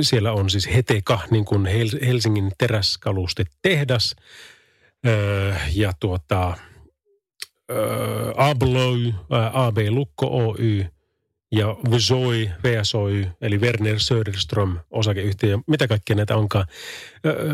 siellä 0.00 0.32
on. 0.32 0.50
Siis 0.50 0.74
Heteka, 0.74 1.18
niin 1.30 1.44
kuin 1.44 1.66
Helsingin 2.06 2.52
teräskaluste 2.58 3.44
tehdas 3.62 4.16
äh, 5.06 5.76
ja 5.76 5.92
tuota 6.00 6.56
Abloy, 8.36 9.12
AB 9.52 9.78
Lukko 9.90 10.26
Oy 10.26 10.84
ja 11.52 11.76
Vzoi, 11.90 12.50
VSOY, 12.64 13.26
eli 13.40 13.58
Werner 13.58 14.00
Söderström 14.00 14.78
osakeyhtiö, 14.90 15.58
mitä 15.66 15.88
kaikkea 15.88 16.16
näitä 16.16 16.36
onkaan. 16.36 16.66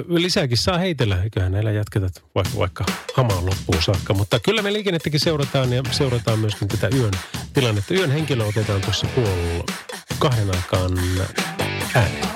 Lisääkin 0.08 0.58
saa 0.58 0.78
heitellä, 0.78 1.22
eiköhän 1.22 1.52
näillä 1.52 1.72
jatketa 1.72 2.06
vaikka, 2.34 2.58
vaikka 2.58 2.84
hamaan 3.14 3.46
loppuun 3.46 3.82
saakka. 3.82 4.14
Mutta 4.14 4.40
kyllä 4.40 4.62
me 4.62 4.72
liikennettäkin 4.72 5.20
seurataan 5.20 5.72
ja 5.72 5.82
seurataan 5.90 6.38
myöskin 6.38 6.68
tätä 6.68 6.88
yön 6.96 7.12
tilannetta. 7.54 7.94
Yön 7.94 8.10
henkilö 8.10 8.44
otetaan 8.44 8.80
tuossa 8.80 9.06
puolella 9.14 9.64
kahden 10.18 10.50
aikaan 10.56 10.98
ääneen. 11.94 12.35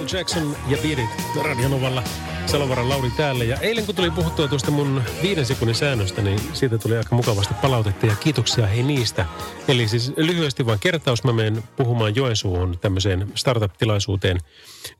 Michael 0.00 0.18
Jackson 0.18 0.56
ja 0.68 0.78
Beat 0.82 0.98
It 0.98 1.44
Radionovalla. 1.44 2.02
Salovaran 2.46 2.88
Lauri 2.88 3.10
täällä. 3.10 3.44
Ja 3.44 3.56
eilen 3.56 3.86
kun 3.86 3.94
tuli 3.94 4.10
puhuttua 4.10 4.48
tuosta 4.48 4.70
mun 4.70 5.02
viiden 5.22 5.46
sekunnin 5.46 5.74
säännöstä, 5.74 6.22
niin 6.22 6.40
siitä 6.52 6.78
tuli 6.78 6.96
aika 6.96 7.14
mukavasti 7.14 7.54
palautetta 7.54 8.06
ja 8.06 8.16
kiitoksia 8.16 8.66
hei 8.66 8.82
niistä. 8.82 9.26
Eli 9.68 9.88
siis 9.88 10.12
lyhyesti 10.16 10.66
vain 10.66 10.78
kertaus, 10.78 11.24
mä 11.24 11.32
menen 11.32 11.62
puhumaan 11.76 12.16
Joensuuhun 12.16 12.78
tämmöiseen 12.80 13.32
startup-tilaisuuteen. 13.34 14.38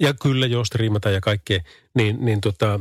Ja 0.00 0.14
kyllä, 0.14 0.46
jos 0.46 0.66
striimataan 0.66 1.14
ja 1.14 1.20
kaikkea, 1.20 1.60
niin, 1.94 2.24
niin 2.24 2.40
tota, 2.40 2.80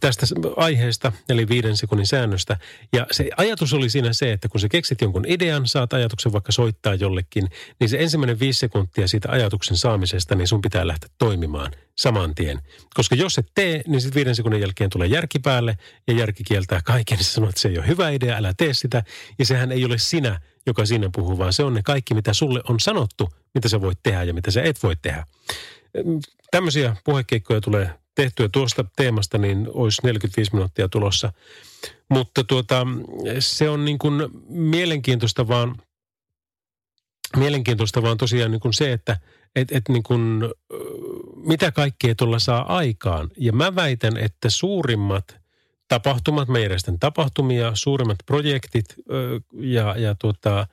tästä 0.00 0.26
aiheesta, 0.56 1.12
eli 1.28 1.48
viiden 1.48 1.76
sekunnin 1.76 2.06
säännöstä. 2.06 2.56
Ja 2.92 3.06
se 3.10 3.30
ajatus 3.36 3.72
oli 3.72 3.90
siinä 3.90 4.12
se, 4.12 4.32
että 4.32 4.48
kun 4.48 4.60
sä 4.60 4.68
keksit 4.68 5.00
jonkun 5.00 5.24
idean, 5.28 5.66
saat 5.66 5.92
ajatuksen 5.92 6.32
vaikka 6.32 6.52
soittaa 6.52 6.94
jollekin, 6.94 7.48
niin 7.80 7.88
se 7.88 7.98
ensimmäinen 8.00 8.40
viisi 8.40 8.58
sekuntia 8.58 9.08
siitä 9.08 9.30
ajatuksen 9.30 9.76
saamisesta, 9.76 10.34
niin 10.34 10.48
sun 10.48 10.60
pitää 10.60 10.86
lähteä 10.86 11.10
toimimaan 11.18 11.72
saman 11.98 12.34
tien. 12.34 12.60
Koska 12.94 13.14
jos 13.14 13.38
et 13.38 13.48
tee, 13.54 13.82
niin 13.86 14.00
sitten 14.00 14.14
viiden 14.14 14.36
sekunnin 14.36 14.60
jälkeen 14.60 14.90
tulee 14.90 15.08
järki 15.08 15.38
päälle 15.38 15.78
ja 16.06 16.14
järki 16.14 16.44
kieltää 16.44 16.80
kaiken. 16.84 17.18
Niin 17.18 17.24
sanoo, 17.24 17.48
että 17.48 17.60
se 17.60 17.68
ei 17.68 17.78
ole 17.78 17.86
hyvä 17.86 18.10
idea, 18.10 18.36
älä 18.36 18.54
tee 18.56 18.74
sitä. 18.74 19.02
Ja 19.38 19.46
sehän 19.46 19.72
ei 19.72 19.84
ole 19.84 19.98
sinä, 19.98 20.40
joka 20.66 20.86
siinä 20.86 21.10
puhuu, 21.14 21.38
vaan 21.38 21.52
se 21.52 21.62
on 21.62 21.74
ne 21.74 21.82
kaikki, 21.82 22.14
mitä 22.14 22.34
sulle 22.34 22.60
on 22.68 22.80
sanottu, 22.80 23.28
mitä 23.54 23.68
sä 23.68 23.80
voit 23.80 23.98
tehdä 24.02 24.22
ja 24.22 24.34
mitä 24.34 24.50
sä 24.50 24.62
et 24.62 24.82
voi 24.82 24.96
tehdä. 25.02 25.26
Tämmöisiä 26.50 26.96
puhekeikkoja 27.04 27.60
tulee 27.60 27.90
tehtyä 28.14 28.48
tuosta 28.48 28.84
teemasta, 28.96 29.38
niin 29.38 29.68
olisi 29.72 30.02
45 30.04 30.54
minuuttia 30.54 30.88
tulossa. 30.88 31.32
Mutta 32.08 32.44
tuota, 32.44 32.86
se 33.38 33.68
on 33.68 33.84
niin 33.84 33.98
kuin 33.98 34.28
mielenkiintoista 34.48 35.48
vaan, 35.48 35.76
mielenkiintoista 37.36 38.02
vaan 38.02 38.18
tosiaan 38.18 38.50
niin 38.50 38.60
kuin 38.60 38.74
se, 38.74 38.92
että 38.92 39.16
et, 39.56 39.72
et 39.72 39.88
niin 39.88 40.02
kuin, 40.02 40.42
mitä 41.36 41.72
kaikkea 41.72 42.14
tuolla 42.14 42.38
saa 42.38 42.76
aikaan. 42.76 43.30
Ja 43.36 43.52
mä 43.52 43.74
väitän, 43.74 44.16
että 44.16 44.50
suurimmat 44.50 45.36
tapahtumat, 45.88 46.48
meidän 46.48 46.78
tapahtumia, 47.00 47.70
suurimmat 47.74 48.18
projektit 48.26 48.86
ja, 49.52 49.94
ja 49.98 50.14
tuota, 50.14 50.66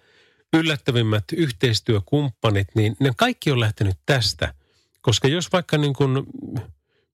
yllättävimmät 0.53 1.24
yhteistyökumppanit, 1.34 2.67
niin 2.76 2.95
ne 2.99 3.11
kaikki 3.17 3.51
on 3.51 3.59
lähtenyt 3.59 3.97
tästä. 4.05 4.53
Koska 5.02 5.28
jos 5.28 5.52
vaikka 5.52 5.78
niin 5.78 5.93
kuin 5.93 6.24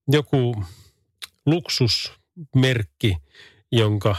joku 0.08 0.64
luksusmerkki 1.46 3.18
jonka 3.72 4.16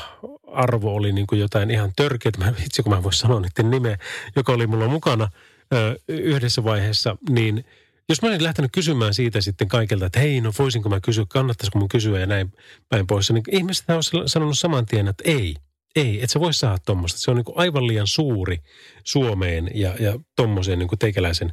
arvo 0.47 0.95
oli 0.95 1.13
niin 1.13 1.27
kuin 1.27 1.41
jotain 1.41 1.71
ihan 1.71 1.93
törkeää. 1.97 2.33
Mä 2.39 2.53
itse 2.65 2.83
kun 2.83 2.93
mä 2.93 2.97
en 2.97 3.03
voi 3.03 3.15
sanoa 3.15 3.41
niiden 3.41 3.71
nimeä, 3.71 3.99
joka 4.37 4.53
oli 4.53 4.67
mulla 4.67 4.89
mukana 4.89 5.29
ö, 5.75 5.99
yhdessä 6.09 6.65
vaiheessa, 6.65 7.17
niin 7.31 7.65
jos 8.09 8.23
mä 8.23 8.29
olin 8.29 8.43
lähtenyt 8.43 8.73
kysymään 8.73 9.15
siitä 9.15 9.41
sitten 9.41 9.69
kaikilta, 9.69 10.07
että 10.07 10.21
hei, 10.21 10.41
no 10.41 10.53
voisinko 10.59 10.89
mä 10.89 11.01
kysyä, 11.01 11.25
kannattaisiko 11.29 11.79
mun 11.79 11.89
kysyä 11.89 12.21
ja 12.21 12.27
näin 12.27 12.53
päin 12.89 13.07
pois, 13.07 13.31
niin 13.31 13.45
ihmiset 13.51 13.85
on 13.91 14.29
sanonut 14.29 14.59
saman 14.59 14.87
tien, 14.87 15.09
että 15.09 15.25
ei, 15.27 15.55
ei, 15.97 16.23
et 16.23 16.31
sä 16.31 16.41
voi 16.41 16.55
saada 16.55 16.79
tuommoista. 16.87 17.21
Se 17.21 17.31
on 17.31 17.37
niin 17.37 17.57
aivan 17.57 17.87
liian 17.87 18.07
suuri 18.07 18.59
Suomeen 19.05 19.71
ja, 19.75 19.95
ja 20.01 20.19
tuommoiseen 20.37 20.79
niin 20.79 20.89
teikäläisen 20.99 21.51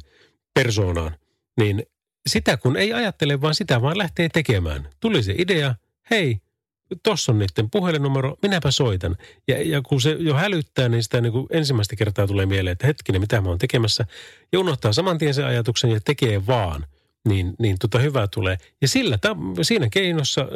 persoonaan. 0.54 1.16
Niin 1.58 1.82
sitä 2.26 2.56
kun 2.56 2.76
ei 2.76 2.92
ajattele, 2.92 3.40
vaan 3.40 3.54
sitä 3.54 3.82
vaan 3.82 3.98
lähtee 3.98 4.28
tekemään. 4.28 4.88
Tuli 5.00 5.22
se 5.22 5.34
idea, 5.38 5.74
hei, 6.10 6.40
tuossa 7.02 7.32
on 7.32 7.38
niiden 7.38 7.70
puhelinnumero, 7.70 8.36
minäpä 8.42 8.70
soitan. 8.70 9.16
Ja, 9.48 9.62
ja 9.62 9.82
kun 9.82 10.00
se 10.00 10.16
jo 10.18 10.34
hälyttää, 10.34 10.88
niin 10.88 11.02
sitä 11.02 11.20
niin 11.20 11.32
kuin 11.32 11.46
ensimmäistä 11.50 11.96
kertaa 11.96 12.26
tulee 12.26 12.46
mieleen, 12.46 12.72
että 12.72 12.86
hetkinen, 12.86 13.20
mitä 13.20 13.40
mä 13.40 13.48
oon 13.48 13.58
tekemässä. 13.58 14.06
Ja 14.52 14.60
unohtaa 14.60 14.92
saman 14.92 15.18
tien 15.18 15.34
sen 15.34 15.46
ajatuksen 15.46 15.90
ja 15.90 16.00
tekee 16.04 16.46
vaan, 16.46 16.86
niin, 17.28 17.54
niin 17.58 17.76
tota 17.78 17.98
hyvää 17.98 18.26
tulee. 18.26 18.56
Ja 18.80 18.88
sillä, 18.88 19.18
siinä 19.62 19.88
keinossa, 19.92 20.48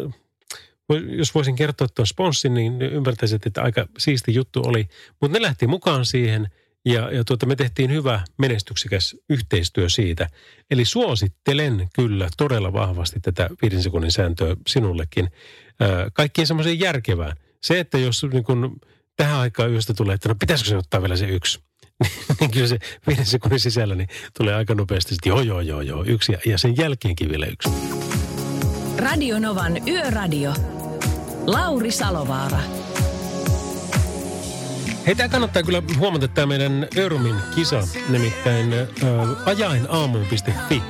jos 1.08 1.34
voisin 1.34 1.56
kertoa 1.56 1.88
tuon 1.88 2.06
sponssin, 2.06 2.54
niin 2.54 2.82
ymmärtäisit, 2.82 3.46
että 3.46 3.62
aika 3.62 3.86
siisti 3.98 4.34
juttu 4.34 4.62
oli. 4.64 4.88
Mutta 5.20 5.38
ne 5.38 5.42
lähti 5.42 5.66
mukaan 5.66 6.06
siihen– 6.06 6.48
ja, 6.92 7.10
ja 7.10 7.24
tuota, 7.24 7.46
me 7.46 7.56
tehtiin 7.56 7.90
hyvä 7.90 8.20
menestyksekäs 8.38 9.16
yhteistyö 9.30 9.88
siitä. 9.88 10.28
Eli 10.70 10.84
suosittelen 10.84 11.88
kyllä 11.94 12.28
todella 12.36 12.72
vahvasti 12.72 13.20
tätä 13.20 13.50
viiden 13.62 13.82
sekunnin 13.82 14.12
sääntöä 14.12 14.56
sinullekin. 14.66 15.28
kaikkiin 16.12 16.46
semmoiseen 16.46 16.80
järkevään. 16.80 17.36
Se, 17.62 17.80
että 17.80 17.98
jos 17.98 18.26
niin 18.32 18.44
kun 18.44 18.80
tähän 19.16 19.38
aikaan 19.38 19.70
yöstä 19.70 19.94
tulee, 19.94 20.14
että 20.14 20.28
no 20.28 20.34
pitäisikö 20.34 20.70
se 20.70 20.76
ottaa 20.76 21.02
vielä 21.02 21.16
se 21.16 21.28
yksi, 21.28 21.60
niin 22.40 22.50
kyllä 22.50 22.66
se 22.66 22.78
viiden 23.06 23.26
sekunnin 23.26 23.60
sisällä 23.60 23.94
niin 23.94 24.08
tulee 24.38 24.54
aika 24.54 24.74
nopeasti, 24.74 25.14
että 25.14 25.28
joo, 25.28 25.40
joo, 25.40 25.60
joo, 25.60 25.80
joo, 25.80 26.04
yksi 26.06 26.32
ja, 26.32 26.38
ja 26.46 26.58
sen 26.58 26.76
jälkeenkin 26.76 27.28
vielä 27.28 27.46
yksi. 27.46 27.70
Radio 28.96 29.38
Novan 29.38 29.88
Yöradio. 29.88 30.54
Lauri 31.46 31.90
Salovaara. 31.90 32.87
Hei, 35.08 35.14
tämä 35.14 35.28
kannattaa 35.28 35.62
kyllä 35.62 35.82
huomata, 35.98 36.28
tämä 36.28 36.46
meidän 36.46 36.88
Örumin 36.96 37.36
kisa, 37.54 37.88
nimittäin 38.08 38.72
ä, 38.72 38.86
ajainaamuun.fi, 39.46 40.82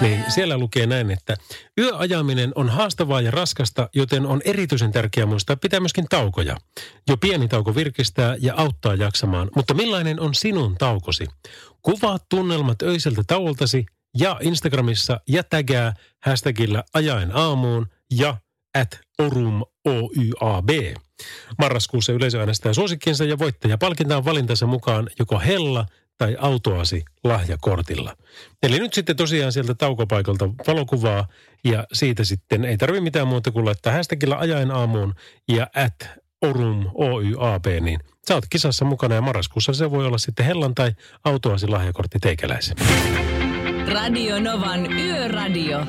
niin 0.00 0.24
siellä 0.28 0.58
lukee 0.58 0.86
näin, 0.86 1.10
että 1.10 1.36
yöajaminen 1.78 2.52
on 2.54 2.68
haastavaa 2.68 3.20
ja 3.20 3.30
raskasta, 3.30 3.88
joten 3.94 4.26
on 4.26 4.42
erityisen 4.44 4.92
tärkeää 4.92 5.26
muistaa 5.26 5.56
pitää 5.56 5.80
myöskin 5.80 6.06
taukoja. 6.10 6.56
Jo 7.08 7.16
pieni 7.16 7.48
tauko 7.48 7.74
virkistää 7.74 8.36
ja 8.40 8.54
auttaa 8.56 8.94
jaksamaan, 8.94 9.50
mutta 9.56 9.74
millainen 9.74 10.20
on 10.20 10.34
sinun 10.34 10.74
taukosi? 10.78 11.26
Kuvaa 11.82 12.18
tunnelmat 12.28 12.82
öiseltä 12.82 13.22
tauoltasi 13.26 13.86
ja 14.18 14.38
Instagramissa 14.40 15.20
ja 15.28 15.44
tägää 15.44 15.94
hashtagillä 16.24 16.84
ajain 16.94 17.36
aamuun 17.36 17.86
ja 18.10 18.36
at 18.74 19.00
orum 19.18 19.62
OYAB. 19.84 20.70
Marraskuussa 21.58 22.12
yleisö 22.12 22.38
äänestää 22.38 22.72
suosikkinsa 22.72 23.24
ja 23.24 23.38
voittaja 23.38 23.78
palkintaan 23.78 24.24
valintansa 24.24 24.66
mukaan 24.66 25.08
joko 25.18 25.38
hella 25.38 25.86
tai 26.18 26.36
autoasi 26.40 27.04
lahjakortilla. 27.24 28.16
Eli 28.62 28.78
nyt 28.78 28.94
sitten 28.94 29.16
tosiaan 29.16 29.52
sieltä 29.52 29.74
taukopaikalta 29.74 30.48
valokuvaa 30.66 31.28
ja 31.64 31.86
siitä 31.92 32.24
sitten 32.24 32.64
ei 32.64 32.76
tarvi 32.76 33.00
mitään 33.00 33.28
muuta 33.28 33.50
kuin 33.50 33.64
laittaa 33.64 33.92
hashtagilla 33.92 34.36
ajain 34.36 34.70
aamuun 34.70 35.14
ja 35.48 35.66
at 35.74 36.08
orum 36.42 36.90
OYAB, 36.94 37.66
niin 37.80 38.00
sä 38.28 38.34
oot 38.34 38.44
kisassa 38.50 38.84
mukana 38.84 39.14
ja 39.14 39.20
marraskuussa 39.20 39.72
se 39.72 39.90
voi 39.90 40.06
olla 40.06 40.18
sitten 40.18 40.46
hellan 40.46 40.74
tai 40.74 40.92
autoasi 41.24 41.66
lahjakortti 41.66 42.18
teikäläisen. 42.18 42.76
Radio 43.92 44.40
Novan 44.40 44.92
Yöradio. 44.92 45.86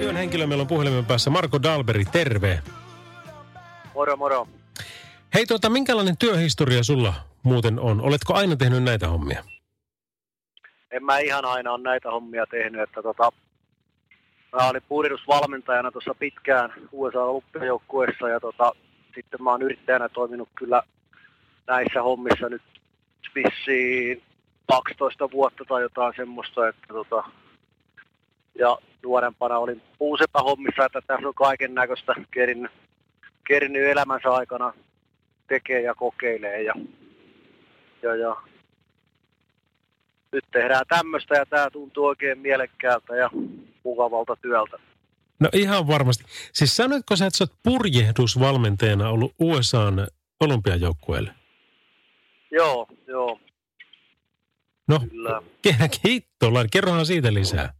Yön 0.00 0.16
henkilö 0.16 0.46
meillä 0.46 0.62
on 0.62 0.68
puhelimen 0.68 1.04
päässä 1.04 1.30
Marko 1.30 1.62
Dalberi, 1.62 2.04
terve. 2.04 2.62
Moro, 3.94 4.16
moro. 4.16 4.48
Hei 5.34 5.46
tuota, 5.46 5.70
minkälainen 5.70 6.16
työhistoria 6.16 6.82
sulla 6.82 7.14
muuten 7.42 7.80
on? 7.80 8.00
Oletko 8.00 8.34
aina 8.34 8.56
tehnyt 8.56 8.82
näitä 8.82 9.08
hommia? 9.08 9.44
En 10.90 11.04
mä 11.04 11.18
ihan 11.18 11.44
aina 11.44 11.72
ole 11.72 11.82
näitä 11.82 12.10
hommia 12.10 12.46
tehnyt, 12.46 12.82
että 12.82 13.02
tota, 13.02 13.32
mä 14.52 14.68
olin 14.68 14.82
puhdistusvalmentajana 14.88 15.90
tuossa 15.90 16.14
pitkään 16.14 16.72
USA 16.92 17.24
olympiajoukkueessa 17.24 18.28
ja 18.28 18.40
tota, 18.40 18.72
sitten 19.14 19.42
mä 19.42 19.50
oon 19.50 19.62
yrittäjänä 19.62 20.08
toiminut 20.08 20.48
kyllä 20.54 20.82
näissä 21.66 22.02
hommissa 22.02 22.48
nyt 22.48 22.62
vissiin 23.34 24.22
12 24.68 25.30
vuotta 25.30 25.64
tai 25.64 25.82
jotain 25.82 26.12
semmoista, 26.16 26.68
että 26.68 26.86
tota, 26.88 27.24
ja 28.58 28.78
nuorempana 29.02 29.58
olin 29.58 29.82
puusepa 29.98 30.42
hommissa, 30.42 30.86
että 30.86 31.00
tässä 31.06 31.28
on 31.28 31.34
kaiken 31.34 31.74
näköistä 31.74 32.14
kerinnyt, 32.30 32.72
kerinnyt 33.46 33.88
elämänsä 33.88 34.30
aikana 34.30 34.72
tekee 35.48 35.82
ja 35.82 35.94
kokeilee 35.94 36.62
ja, 36.62 36.74
ja, 38.02 38.14
ja 38.16 38.36
nyt 40.32 40.44
tehdään 40.52 40.86
tämmöistä 40.88 41.34
ja 41.34 41.46
tämä 41.46 41.70
tuntuu 41.70 42.04
oikein 42.04 42.38
mielekkäältä 42.38 43.16
ja 43.16 43.30
mukavalta 43.84 44.36
työltä. 44.36 44.78
No 45.40 45.48
ihan 45.52 45.86
varmasti. 45.86 46.24
Siis 46.52 46.76
sanoitko 46.76 47.16
sä, 47.16 47.26
että 47.26 47.36
sä 47.36 47.44
oot 47.44 47.62
purjehdusvalmentajana 47.62 49.08
ollut 49.08 49.34
USAn 49.38 50.06
olympiajoukkueelle? 50.40 51.34
Joo, 52.50 52.86
joo. 53.06 53.40
No, 54.88 55.00
Kyllä. 55.10 55.42
Kerrohan 56.72 57.06
siitä 57.06 57.34
lisää. 57.34 57.72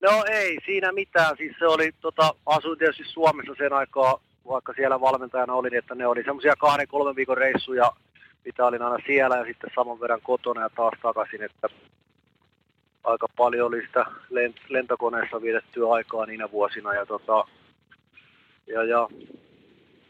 No 0.00 0.24
ei 0.28 0.58
siinä 0.66 0.92
mitään. 0.92 1.36
Siis 1.36 1.56
se 1.58 1.66
oli, 1.66 1.90
tota, 2.00 2.34
asuin 2.46 2.78
tietysti 2.78 3.04
Suomessa 3.04 3.54
sen 3.58 3.72
aikaa, 3.72 4.20
vaikka 4.48 4.72
siellä 4.76 5.00
valmentajana 5.00 5.54
olin, 5.54 5.74
että 5.74 5.94
ne 5.94 6.06
oli 6.06 6.24
semmoisia 6.24 6.54
kahden, 6.58 6.88
kolmen 6.88 7.16
viikon 7.16 7.36
reissuja, 7.36 7.92
mitä 8.44 8.66
olin 8.66 8.82
aina 8.82 9.04
siellä 9.06 9.36
ja 9.36 9.44
sitten 9.44 9.70
saman 9.74 10.00
verran 10.00 10.20
kotona 10.22 10.60
ja 10.60 10.70
taas 10.76 10.94
takaisin, 11.02 11.42
että 11.42 11.68
aika 13.04 13.26
paljon 13.36 13.66
oli 13.66 13.86
sitä 13.86 14.04
lent- 14.30 14.66
lentokoneessa 14.68 15.42
vietettyä 15.42 15.92
aikaa 15.92 16.26
niinä 16.26 16.50
vuosina 16.50 16.94
ja, 16.94 17.06
tota, 17.06 17.44
ja, 18.66 18.84
ja 18.84 19.08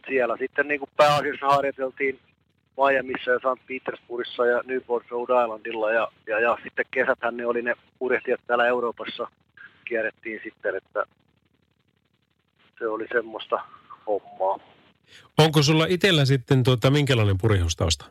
siellä 0.09 0.37
sitten 0.37 0.69
niin 0.69 0.81
kuin 0.81 0.91
pääasiassa 0.97 1.47
harjoiteltiin 1.47 2.19
Miamiissa 2.77 3.31
ja 3.31 3.39
St. 3.39 3.67
Petersburgissa 3.67 4.47
ja 4.47 4.63
Newport 4.65 5.11
Rhode 5.11 5.43
Islandilla 5.43 5.93
ja, 5.93 6.09
ja, 6.27 6.41
ja 6.41 6.59
sitten 6.63 6.85
kesäthän 6.91 7.37
ne 7.37 7.47
oli 7.47 7.63
ne 7.63 7.75
purjehtijat 7.99 8.41
täällä 8.47 8.67
Euroopassa– 8.67 9.29
kierrettiin 9.91 10.41
sitten, 10.45 10.77
että 10.77 11.05
se 12.79 12.89
oli 12.89 13.07
semmoista 13.13 13.61
hommaa. 14.07 14.59
Onko 15.39 15.63
sulla 15.63 15.87
itsellä 15.89 16.25
sitten 16.25 16.63
tuota, 16.63 16.91
minkälainen 16.91 17.39
purjehustausta? 17.41 18.05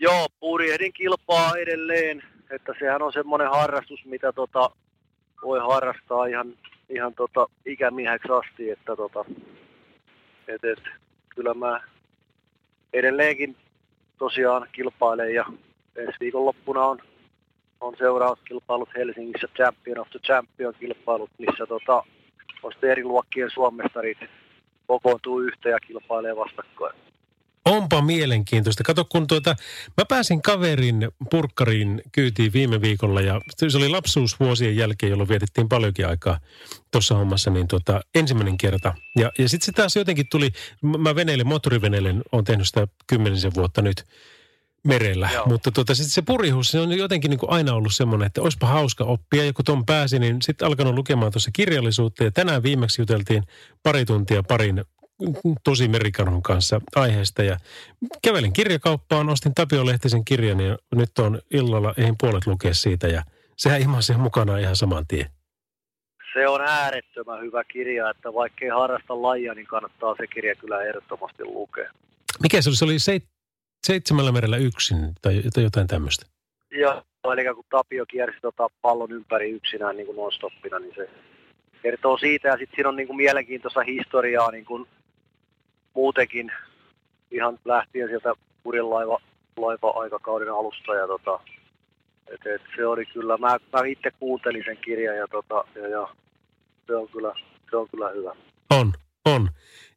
Joo, 0.00 0.26
purjehdin 0.40 0.92
kilpaa 0.92 1.56
edelleen, 1.56 2.22
että 2.50 2.72
sehän 2.78 3.02
on 3.02 3.12
semmoinen 3.12 3.50
harrastus, 3.50 4.04
mitä 4.04 4.32
tota, 4.32 4.70
voi 5.42 5.58
harrastaa 5.58 6.26
ihan, 6.26 6.54
ihan 6.88 7.14
tota, 7.14 7.46
ikämieheksi 7.66 8.28
asti, 8.32 8.70
että 8.70 8.96
tota, 8.96 9.24
et, 10.48 10.64
et, 10.64 10.82
kyllä 11.28 11.54
mä 11.54 11.80
edelleenkin 12.92 13.56
tosiaan 14.18 14.68
kilpailen 14.72 15.34
ja 15.34 15.44
ensi 15.96 16.16
viikonloppuna 16.20 16.84
on 16.84 16.98
on 17.80 17.94
seuraavat 17.98 18.38
kilpailut 18.48 18.88
Helsingissä, 18.96 19.48
Champion 19.56 19.98
of 19.98 20.10
the 20.10 20.18
Champion 20.18 20.74
kilpailut, 20.80 21.30
missä 21.38 21.66
tota, 21.66 22.02
on 22.62 22.72
eri 22.82 23.04
luokkien 23.04 23.50
suomestarit 23.50 24.18
kokoontuu 24.86 25.40
yhteen 25.40 25.72
ja 25.72 25.80
kilpailee 25.80 26.36
vastakkain. 26.36 26.94
Onpa 27.64 28.02
mielenkiintoista. 28.02 28.84
Kato, 28.84 29.04
kun 29.04 29.26
tuota, 29.26 29.56
mä 29.96 30.04
pääsin 30.08 30.42
kaverin 30.42 31.08
purkkariin 31.30 32.02
kyytiin 32.12 32.52
viime 32.52 32.80
viikolla 32.80 33.20
ja 33.20 33.40
se 33.56 33.78
oli 33.78 33.88
lapsuusvuosien 33.88 34.76
jälkeen, 34.76 35.10
jolloin 35.10 35.28
vietettiin 35.28 35.68
paljonkin 35.68 36.06
aikaa 36.06 36.38
tuossa 36.90 37.14
hommassa, 37.14 37.50
niin 37.50 37.68
tuota, 37.68 38.00
ensimmäinen 38.14 38.56
kerta. 38.56 38.94
Ja, 39.16 39.32
ja 39.38 39.48
sitten 39.48 39.66
se 39.66 39.72
taas 39.72 39.96
jotenkin 39.96 40.26
tuli, 40.30 40.50
mä 40.98 41.14
veneilen, 41.14 41.46
moottoriveneilen, 41.46 42.22
on 42.32 42.44
tehnyt 42.44 42.66
sitä 42.66 42.88
kymmenisen 43.06 43.54
vuotta 43.54 43.82
nyt 43.82 44.04
merellä. 44.84 45.28
Joo. 45.34 45.46
Mutta 45.46 45.70
tota, 45.70 45.94
sitten 45.94 46.10
se 46.10 46.22
purihus, 46.22 46.70
se 46.70 46.80
on 46.80 46.92
jotenkin 46.92 47.30
niin 47.30 47.38
kuin 47.38 47.50
aina 47.50 47.74
ollut 47.74 47.94
semmoinen, 47.94 48.26
että 48.26 48.42
olisipa 48.42 48.66
hauska 48.66 49.04
oppia. 49.04 49.44
Ja 49.44 49.52
kun 49.52 49.64
ton 49.64 49.86
pääsi, 49.86 50.18
niin 50.18 50.42
sitten 50.42 50.66
alkanut 50.66 50.94
lukemaan 50.94 51.32
tuossa 51.32 51.50
kirjallisuutta. 51.52 52.24
Ja 52.24 52.30
tänään 52.30 52.62
viimeksi 52.62 53.02
juteltiin 53.02 53.42
pari 53.82 54.04
tuntia 54.04 54.42
parin 54.42 54.84
tosi 55.64 55.88
merikarhun 55.88 56.42
kanssa 56.42 56.80
aiheesta. 56.96 57.42
Ja 57.42 57.56
kävelin 58.24 58.52
kirjakauppaan, 58.52 59.28
ostin 59.28 59.54
Tapio 59.54 59.86
Lehtisen 59.86 60.24
kirjan 60.24 60.60
ja 60.60 60.78
nyt 60.94 61.18
on 61.18 61.40
illalla 61.50 61.94
eihin 61.96 62.14
puolet 62.20 62.46
lukea 62.46 62.74
siitä. 62.74 63.08
Ja 63.08 63.22
sehän 63.56 63.80
ihan 63.80 64.02
sen 64.02 64.20
mukana 64.20 64.58
ihan 64.58 64.76
saman 64.76 65.06
tien. 65.08 65.30
se 66.32 66.48
on 66.48 66.60
äärettömän 66.60 67.40
hyvä 67.40 67.64
kirja, 67.64 68.10
että 68.10 68.34
vaikka 68.34 68.64
ei 68.64 68.70
harrasta 68.70 69.22
lajia, 69.22 69.54
niin 69.54 69.66
kannattaa 69.66 70.14
se 70.16 70.26
kirja 70.26 70.54
kyllä 70.54 70.82
ehdottomasti 70.82 71.44
lukea. 71.44 71.90
Mikä 72.42 72.62
se 72.62 72.70
oli? 72.70 72.76
Se 72.76 72.84
oli 72.84 72.98
seit, 72.98 73.24
seitsemällä 73.86 74.32
merellä 74.32 74.56
yksin 74.56 75.14
tai, 75.22 75.42
tai 75.54 75.62
jotain 75.62 75.86
tämmöistä. 75.86 76.26
Joo, 76.70 77.02
eli 77.32 77.54
kun 77.54 77.64
Tapio 77.70 78.06
kiersi 78.06 78.38
tota 78.42 78.68
pallon 78.82 79.12
ympäri 79.12 79.50
yksinään 79.50 79.96
niin 79.96 80.06
kuin 80.06 80.16
non-stoppina, 80.16 80.78
niin 80.78 80.94
se 80.96 81.10
kertoo 81.82 82.18
siitä. 82.18 82.48
Ja 82.48 82.56
sitten 82.56 82.76
siinä 82.76 82.88
on 82.88 82.96
niin 82.96 83.06
kuin 83.06 83.16
mielenkiintoista 83.16 83.82
historiaa 83.82 84.50
niin 84.50 84.64
kuin 84.64 84.88
muutenkin 85.94 86.52
ihan 87.30 87.58
lähtien 87.64 88.08
sieltä 88.08 88.34
purjelaiva 88.62 89.20
laiva-aikakauden 89.56 90.52
alusta. 90.52 90.94
Ja 90.94 91.06
tota, 91.06 91.40
et, 92.26 92.46
et 92.46 92.62
se 92.76 92.86
oli 92.86 93.06
kyllä, 93.06 93.36
mä, 93.36 93.56
mä 93.72 93.86
itse 93.86 94.10
kuuntelin 94.18 94.64
sen 94.64 94.78
kirjan 94.84 95.16
ja, 95.16 95.28
tota, 95.28 95.64
ja, 95.74 95.88
ja 95.88 96.08
se, 96.86 96.96
on 96.96 97.08
kyllä, 97.08 97.32
se 97.70 97.76
on 97.76 97.88
kyllä 97.90 98.08
hyvä. 98.08 98.34
On, 98.70 98.92
on. 99.24 99.50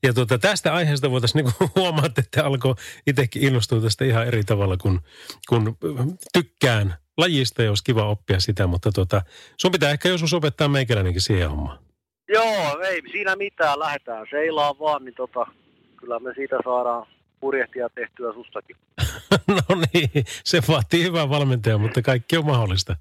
Ja 0.03 0.13
tuota, 0.13 0.37
tästä 0.37 0.73
aiheesta 0.73 1.11
voitaisiin 1.11 1.45
niin 1.45 1.69
huomata, 1.75 2.21
että 2.21 2.45
alkoi 2.45 2.75
itsekin 3.07 3.43
innostua 3.43 3.81
tästä 3.81 4.05
ihan 4.05 4.27
eri 4.27 4.43
tavalla, 4.43 4.77
kun, 4.77 5.01
kun 5.49 5.77
tykkään 6.33 6.95
lajista 7.17 7.63
ja 7.63 7.69
olisi 7.71 7.83
kiva 7.83 8.09
oppia 8.09 8.39
sitä, 8.39 8.67
mutta 8.67 8.91
tuota, 8.91 9.21
sun 9.57 9.71
pitää 9.71 9.91
ehkä 9.91 10.09
joskus 10.09 10.33
opettaa 10.33 10.67
meikäläinenkin 10.67 11.21
siihen 11.21 11.49
hommaan. 11.49 11.79
Joo, 12.33 12.79
ei 12.79 13.01
siinä 13.11 13.35
mitään, 13.35 13.79
lähdetään 13.79 14.27
seilaa 14.29 14.79
vaan, 14.79 15.05
niin 15.05 15.15
tota, 15.15 15.45
kyllä 15.99 16.19
me 16.19 16.33
siitä 16.35 16.55
saadaan 16.63 17.07
purjehtia 17.39 17.89
tehtyä 17.89 18.33
sustakin. 18.33 18.75
no 19.47 19.81
niin, 19.93 20.25
se 20.43 20.61
vaatii 20.67 21.03
hyvää 21.03 21.29
valmentaja, 21.29 21.77
mutta 21.77 22.01
kaikki 22.01 22.37
on 22.37 22.45
mahdollista. 22.45 22.95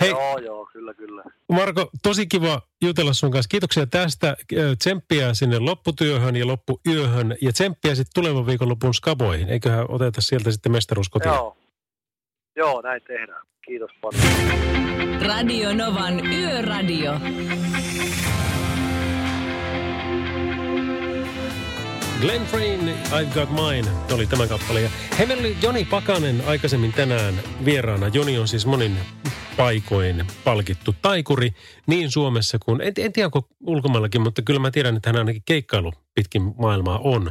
Hei, 0.00 0.10
joo, 0.10 0.38
joo, 0.38 0.68
kyllä, 0.72 0.94
kyllä. 0.94 1.22
Marko, 1.52 1.90
tosi 2.02 2.26
kiva 2.26 2.62
jutella 2.82 3.12
sun 3.12 3.30
kanssa. 3.30 3.48
Kiitoksia 3.48 3.86
tästä. 3.86 4.36
Tsemppiä 4.78 5.34
sinne 5.34 5.58
lopputyöhön 5.58 6.36
ja 6.36 6.46
loppuyöhön 6.46 7.36
ja 7.42 7.52
tsemppiä 7.52 7.94
sitten 7.94 8.22
tulevan 8.22 8.46
viikonlopun 8.46 8.94
skaboihin. 8.94 9.48
Eiköhän 9.48 9.86
oteta 9.88 10.20
sieltä 10.20 10.50
sitten 10.50 10.72
mestaruus 10.72 11.08
kotiin? 11.08 11.34
Joo. 11.34 11.56
Joo, 12.56 12.80
näin 12.80 13.02
tehdään. 13.06 13.46
Kiitos 13.66 13.90
paljon. 14.00 14.22
Radio 15.26 15.74
Novan 15.74 16.26
Yöradio. 16.26 17.12
Glenn 22.20 22.46
Frayne, 22.46 22.94
I've 23.10 23.34
Got 23.34 23.48
Mine, 23.50 23.88
oli 24.14 24.26
tämä 24.26 24.46
kappale. 24.46 24.80
Ja 24.80 24.88
hei, 25.18 25.26
meillä 25.26 25.40
oli 25.40 25.56
Joni 25.62 25.84
Pakanen 25.84 26.42
aikaisemmin 26.46 26.92
tänään 26.92 27.34
vieraana. 27.64 28.08
Joni 28.08 28.38
on 28.38 28.48
siis 28.48 28.66
monin 28.66 28.96
paikoin 29.58 30.26
palkittu 30.44 30.94
taikuri 31.02 31.50
niin 31.86 32.10
Suomessa 32.10 32.58
kuin, 32.64 32.80
en, 32.80 32.92
en 32.98 33.12
tiedä 33.12 33.26
onko 33.26 33.48
ulkomaillakin, 33.66 34.20
mutta 34.20 34.42
kyllä 34.42 34.60
mä 34.60 34.70
tiedän, 34.70 34.96
että 34.96 35.08
hän 35.08 35.16
ainakin 35.16 35.42
keikkailu 35.44 35.92
pitkin 36.14 36.54
maailmaa 36.58 36.98
on. 36.98 37.30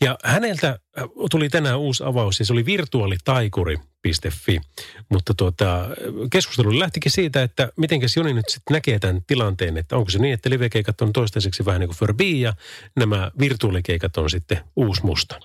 Ja 0.00 0.18
häneltä 0.24 0.68
äh, 0.68 1.04
tuli 1.30 1.48
tänään 1.48 1.78
uusi 1.78 2.04
avaus 2.04 2.38
se 2.42 2.52
oli 2.52 2.66
virtuaalitaikuri.fi. 2.66 4.60
Mutta 5.08 5.34
tuota, 5.34 5.88
keskustelu 6.32 6.78
lähtikin 6.78 7.12
siitä, 7.12 7.42
että 7.42 7.68
mitenkäs 7.76 8.16
Joni 8.16 8.32
nyt 8.32 8.48
sitten 8.48 8.74
näkee 8.74 8.98
tämän 8.98 9.22
tilanteen, 9.26 9.76
että 9.76 9.96
onko 9.96 10.10
se 10.10 10.18
niin, 10.18 10.34
että 10.34 10.50
livekeikat 10.50 11.00
on 11.00 11.12
toistaiseksi 11.12 11.64
vähän 11.64 11.80
niin 11.80 11.88
kuin 11.88 11.96
Furby 11.96 12.24
ja 12.24 12.52
nämä 12.96 13.30
virtuaalikeikat 13.40 14.16
on 14.16 14.30
sitten 14.30 14.58
uusi 14.76 15.06
musta. 15.06 15.36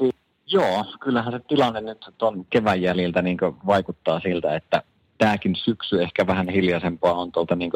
Joo, 0.46 0.86
kyllähän 1.00 1.34
se 1.34 1.40
tilanne 1.48 1.82
nyt 1.82 2.06
tuon 2.18 2.46
kevään 2.46 2.82
jäljiltä 2.82 3.22
niin 3.22 3.38
vaikuttaa 3.66 4.20
siltä, 4.20 4.56
että 4.56 4.84
tämäkin 5.22 5.56
syksy 5.56 6.04
ehkä 6.04 6.28
vähän 6.28 6.50
hiljaisempaa 6.50 7.14
on 7.14 7.32
tuolta 7.32 7.56
niin 7.56 7.72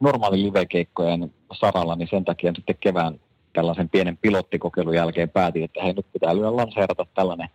normaali 0.00 0.42
livekeikkojen 0.42 1.34
saralla, 1.60 1.96
niin 1.96 2.08
sen 2.10 2.24
takia 2.24 2.52
sitten 2.56 2.76
kevään 2.80 3.20
tällaisen 3.52 3.88
pienen 3.88 4.16
pilottikokeilun 4.16 4.94
jälkeen 4.94 5.30
päätin, 5.30 5.64
että 5.64 5.82
hei 5.82 5.92
nyt 5.92 6.06
pitää 6.12 6.36
lyödä 6.36 6.56
lanseerata 6.56 7.06
tällainen 7.14 7.48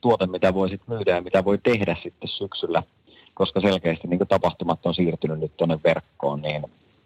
tuote, 0.00 0.26
mitä 0.26 0.54
voi 0.54 0.68
sitten 0.68 0.94
myydä 0.94 1.14
ja 1.14 1.22
mitä 1.22 1.44
voi 1.44 1.58
tehdä 1.58 1.96
sitten 2.02 2.28
syksyllä, 2.28 2.82
koska 3.34 3.60
selkeästi 3.60 4.08
niin 4.08 4.28
tapahtumat 4.28 4.86
on 4.86 4.94
siirtynyt 4.94 5.40
nyt 5.40 5.56
tuonne 5.56 5.78
verkkoon, 5.84 6.42
niin 6.42 6.62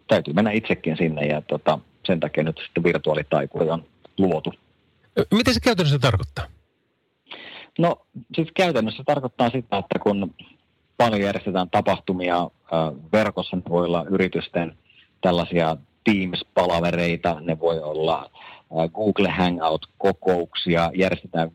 täytyy 0.07 0.33
mennä 0.33 0.51
itsekin 0.51 0.97
sinne 0.97 1.25
ja 1.25 1.41
tota, 1.41 1.79
sen 2.05 2.19
takia 2.19 2.43
nyt 2.43 2.61
sitten 2.65 2.83
virtuaalitaikuri 2.83 3.69
on 3.69 3.85
luotu. 4.17 4.53
Miten 5.33 5.53
se 5.53 5.59
käytännössä 5.59 5.99
tarkoittaa? 5.99 6.45
No 7.79 8.05
siis 8.35 8.47
käytännössä 8.53 9.03
tarkoittaa 9.05 9.49
sitä, 9.49 9.77
että 9.77 9.99
kun 9.99 10.33
paljon 10.97 11.21
järjestetään 11.21 11.69
tapahtumia 11.69 12.49
verkossa, 13.13 13.55
ne 13.55 13.61
voi 13.69 13.85
olla 13.85 14.05
yritysten 14.09 14.77
tällaisia 15.21 15.77
Teams-palavereita, 16.03 17.39
ne 17.41 17.59
voi 17.59 17.79
olla 17.79 18.29
Google 18.93 19.29
Hangout-kokouksia, 19.29 20.91
järjestetään 20.95 21.51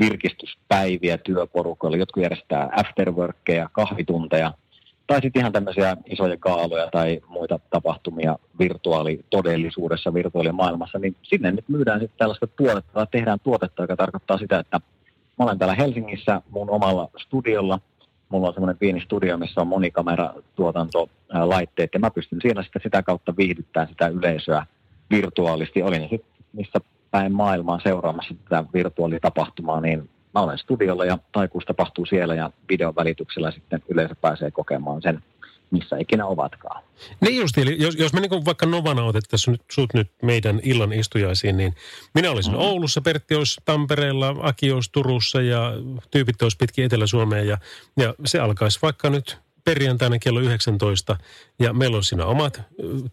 virkistyspäiviä 0.00 1.18
työporukoilla, 1.18 1.96
jotkut 1.96 2.22
järjestää 2.22 2.68
afterworkkeja, 2.76 3.68
kahvitunteja, 3.72 4.52
tai 5.06 5.20
sitten 5.22 5.40
ihan 5.40 5.52
tämmöisiä 5.52 5.96
isoja 6.06 6.36
kaaloja 6.36 6.88
tai 6.90 7.20
muita 7.28 7.60
tapahtumia 7.70 8.38
virtuaalitodellisuudessa, 8.58 10.14
virtuaalimaailmassa, 10.14 10.98
niin 10.98 11.16
sinne 11.22 11.50
nyt 11.52 11.68
myydään 11.68 12.00
sitten 12.00 12.18
tällaista 12.18 12.46
tuotetta 12.46 12.92
tai 12.92 13.06
tehdään 13.10 13.40
tuotetta, 13.40 13.82
joka 13.82 13.96
tarkoittaa 13.96 14.38
sitä, 14.38 14.58
että 14.58 14.80
mä 15.38 15.44
olen 15.44 15.58
täällä 15.58 15.74
Helsingissä 15.74 16.42
mun 16.50 16.70
omalla 16.70 17.08
studiolla, 17.16 17.80
mulla 18.28 18.48
on 18.48 18.54
semmoinen 18.54 18.78
pieni 18.78 19.00
studio, 19.00 19.38
missä 19.38 19.60
on 19.60 19.66
monikameratuotantolaitteet, 19.66 21.90
ja 21.94 22.00
mä 22.00 22.10
pystyn 22.10 22.40
siinä 22.42 22.62
sitten 22.62 22.82
sitä 22.82 23.02
kautta 23.02 23.36
viihdyttämään 23.36 23.88
sitä 23.88 24.08
yleisöä 24.08 24.66
virtuaalisti. 25.10 25.82
Olin 25.82 26.00
sitten 26.00 26.30
missä 26.52 26.80
päin 27.10 27.32
maailmaa 27.32 27.80
seuraamassa 27.80 28.34
tätä 28.44 28.64
virtuaalitapahtumaa, 28.74 29.80
niin 29.80 30.10
mä 30.34 30.40
olen 30.40 30.58
studiolla 30.58 31.04
ja 31.04 31.18
taikuus 31.32 31.64
tapahtuu 31.64 32.06
siellä 32.06 32.34
ja 32.34 32.50
videon 32.68 32.96
välityksellä 32.96 33.50
sitten 33.50 33.82
yleisö 33.88 34.14
pääsee 34.20 34.50
kokemaan 34.50 35.02
sen 35.02 35.22
missä 35.70 35.96
ikinä 35.98 36.26
ovatkaan. 36.26 36.82
Niin 37.20 37.36
just, 37.36 37.58
eli 37.58 37.76
jos, 37.78 37.94
jos 37.94 38.12
me 38.12 38.20
niin 38.20 38.44
vaikka 38.44 38.66
Novana 38.66 39.04
otettaisiin 39.04 39.52
nyt, 39.52 39.62
sut 39.72 39.94
nyt 39.94 40.10
meidän 40.22 40.60
illan 40.62 40.92
istujaisiin, 40.92 41.56
niin 41.56 41.74
minä 42.14 42.30
olisin 42.30 42.52
mm. 42.52 42.58
Oulussa, 42.58 43.00
Pertti 43.00 43.34
olisi 43.34 43.60
Tampereella, 43.64 44.34
Aki 44.42 44.72
olisi 44.72 44.92
Turussa 44.92 45.40
ja 45.40 45.72
tyypit 46.10 46.42
olisi 46.42 46.56
pitkin 46.56 46.84
Etelä-Suomea 46.84 47.42
ja, 47.42 47.58
ja 47.96 48.14
se 48.24 48.38
alkaisi 48.38 48.78
vaikka 48.82 49.10
nyt 49.10 49.38
perjantaina 49.64 50.18
kello 50.18 50.40
19 50.40 51.16
ja 51.58 51.72
meillä 51.72 51.96
on 51.96 52.04
siinä 52.04 52.26
omat 52.26 52.60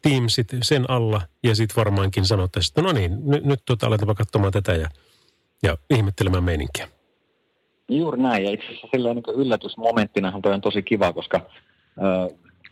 Teamsit 0.02 0.48
sen 0.62 0.90
alla 0.90 1.22
ja 1.44 1.56
sitten 1.56 1.76
varmaankin 1.76 2.26
sanottaisiin, 2.26 2.72
että 2.72 2.82
no 2.82 2.92
niin, 2.92 3.12
nyt, 3.26 3.46
nyt 3.46 3.60
tuota, 3.66 3.88
aletaanpa 3.88 4.16
katsomaan 4.16 4.54
tätä 4.54 4.76
ja, 4.76 4.90
ja 5.64 5.78
ihmettelemään 5.90 6.44
meininkiä. 6.44 6.88
Juuri 7.90 8.22
näin 8.22 8.44
ja 8.44 8.52
itse 8.52 8.66
asiassa 8.66 8.88
silleen 8.92 9.16
niin 9.16 9.36
yllätysmomenttinahan 9.36 10.42
toi 10.42 10.54
on 10.54 10.62
tosi 10.62 10.84
kiva, 10.84 11.14
koska 11.14 11.42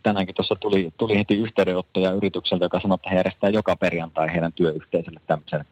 tänäänkin 0.04 0.34
tuossa 0.34 0.56
tuli, 0.60 0.90
tuli 0.96 1.18
heti 1.18 1.36
yhteydenottoja 1.36 2.10
yritykseltä, 2.12 2.64
joka 2.64 2.80
sanoi, 2.80 2.94
että 2.94 3.10
he 3.10 3.16
järjestää 3.16 3.50
joka 3.50 3.76
perjantai 3.76 4.32
heidän 4.32 4.52
työyhteisölle 4.52 5.20
tämmöisen 5.26 5.64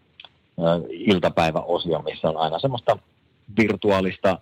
iltapäiväosion, 0.90 2.04
missä 2.04 2.28
on 2.28 2.36
aina 2.36 2.58
semmoista 2.58 2.98
virtuaalista 3.58 4.38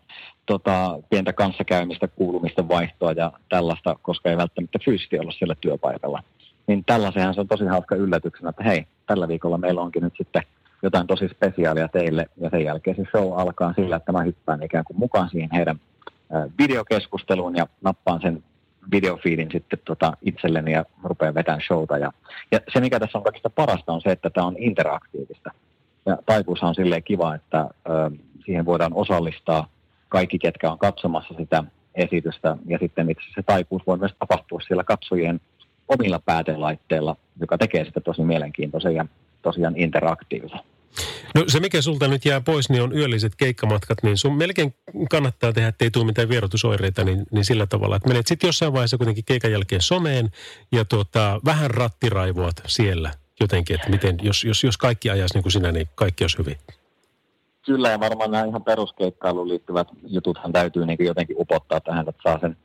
tota, 0.46 0.98
pientä 1.10 1.32
kanssakäymistä, 1.32 2.08
kuulumista, 2.08 2.68
vaihtoa 2.68 3.12
ja 3.12 3.32
tällaista, 3.48 3.96
koska 4.02 4.30
ei 4.30 4.36
välttämättä 4.36 4.78
fyysisesti 4.84 5.18
olla 5.18 5.32
siellä 5.32 5.54
työpaikalla. 5.60 6.22
Niin 6.66 6.84
tällaisenhan 6.84 7.34
se 7.34 7.40
on 7.40 7.48
tosi 7.48 7.64
hauska 7.64 7.94
yllätyksenä, 7.94 8.50
että 8.50 8.64
hei, 8.64 8.86
tällä 9.06 9.28
viikolla 9.28 9.58
meillä 9.58 9.80
onkin 9.80 10.02
nyt 10.02 10.14
sitten 10.18 10.42
jotain 10.82 11.06
tosi 11.06 11.28
spesiaalia 11.28 11.88
teille, 11.88 12.26
ja 12.36 12.50
sen 12.50 12.64
jälkeen 12.64 12.96
se 12.96 13.04
show 13.10 13.32
alkaa 13.40 13.72
sillä, 13.76 13.96
että 13.96 14.12
mä 14.12 14.22
hyppään 14.22 14.62
ikään 14.62 14.84
kuin 14.84 14.98
mukaan 14.98 15.30
siihen 15.30 15.50
heidän 15.52 15.80
videokeskusteluun 16.58 17.56
ja 17.56 17.66
nappaan 17.82 18.20
sen 18.20 18.42
videofiilin 18.90 19.48
sitten 19.52 19.78
tota 19.84 20.12
itselleni 20.22 20.72
ja 20.72 20.84
rupean 21.04 21.34
vetämään 21.34 21.62
showta. 21.66 21.98
Ja, 21.98 22.12
ja 22.52 22.60
se, 22.72 22.80
mikä 22.80 23.00
tässä 23.00 23.18
on 23.18 23.24
kaikista 23.24 23.50
parasta, 23.50 23.92
on 23.92 24.00
se, 24.00 24.10
että 24.10 24.30
tämä 24.30 24.46
on 24.46 24.56
interaktiivista. 24.58 25.50
Ja 26.06 26.18
taikuushan 26.26 26.68
on 26.68 26.74
silleen 26.74 27.02
kiva, 27.02 27.34
että 27.34 27.60
ö, 27.60 28.10
siihen 28.44 28.64
voidaan 28.64 28.94
osallistaa 28.94 29.68
kaikki, 30.08 30.38
ketkä 30.38 30.72
on 30.72 30.78
katsomassa 30.78 31.34
sitä 31.38 31.64
esitystä. 31.94 32.56
Ja 32.66 32.78
sitten 32.78 33.10
itse 33.10 33.24
se 33.34 33.42
taikuus 33.42 33.82
voi 33.86 33.98
myös 33.98 34.14
tapahtua 34.18 34.60
siellä 34.60 34.84
katsojien 34.84 35.40
omilla 35.88 36.20
päätelaitteilla, 36.24 37.16
joka 37.40 37.58
tekee 37.58 37.84
sitä 37.84 38.00
tosi 38.00 38.22
mielenkiintoisen 38.22 38.94
ja 38.94 39.06
tosiaan 39.42 39.76
interaktiivisen. 39.76 40.60
No 41.34 41.44
se, 41.46 41.60
mikä 41.60 41.82
sulta 41.82 42.08
nyt 42.08 42.24
jää 42.24 42.40
pois, 42.40 42.70
niin 42.70 42.82
on 42.82 42.96
yölliset 42.96 43.36
keikkamatkat, 43.36 43.98
niin 44.02 44.18
sun 44.18 44.36
melkein 44.36 44.74
kannattaa 45.10 45.52
tehdä, 45.52 45.68
ettei 45.68 45.90
tule 45.90 46.04
mitään 46.04 46.28
vierotusoireita, 46.28 47.04
niin, 47.04 47.26
niin 47.30 47.44
sillä 47.44 47.66
tavalla, 47.66 47.96
että 47.96 48.08
menet 48.08 48.26
sitten 48.26 48.48
jossain 48.48 48.72
vaiheessa 48.72 48.96
kuitenkin 48.96 49.24
keikan 49.24 49.52
jälkeen 49.52 49.82
someen 49.82 50.30
ja 50.72 50.84
tuota, 50.84 51.40
vähän 51.44 51.70
rattiraivoat 51.70 52.62
siellä 52.66 53.10
jotenkin, 53.40 53.74
että 53.74 53.90
miten, 53.90 54.16
jos, 54.22 54.44
jos, 54.44 54.64
jos 54.64 54.76
kaikki 54.76 55.10
ajaisi 55.10 55.34
niin 55.34 55.42
kuin 55.42 55.52
sinä, 55.52 55.72
niin 55.72 55.88
kaikki 55.94 56.24
olisi 56.24 56.38
hyvin. 56.38 56.56
Kyllä, 57.66 57.90
ja 57.90 58.00
varmaan 58.00 58.30
nämä 58.30 58.44
ihan 58.44 58.64
peruskeikkailuun 58.64 59.48
liittyvät 59.48 59.88
jututhan 60.06 60.52
täytyy 60.52 60.86
niin 60.86 61.04
jotenkin 61.04 61.36
upottaa 61.38 61.80
tähän, 61.80 62.08
että 62.08 62.22
saa 62.22 62.38
sen, 62.40 62.56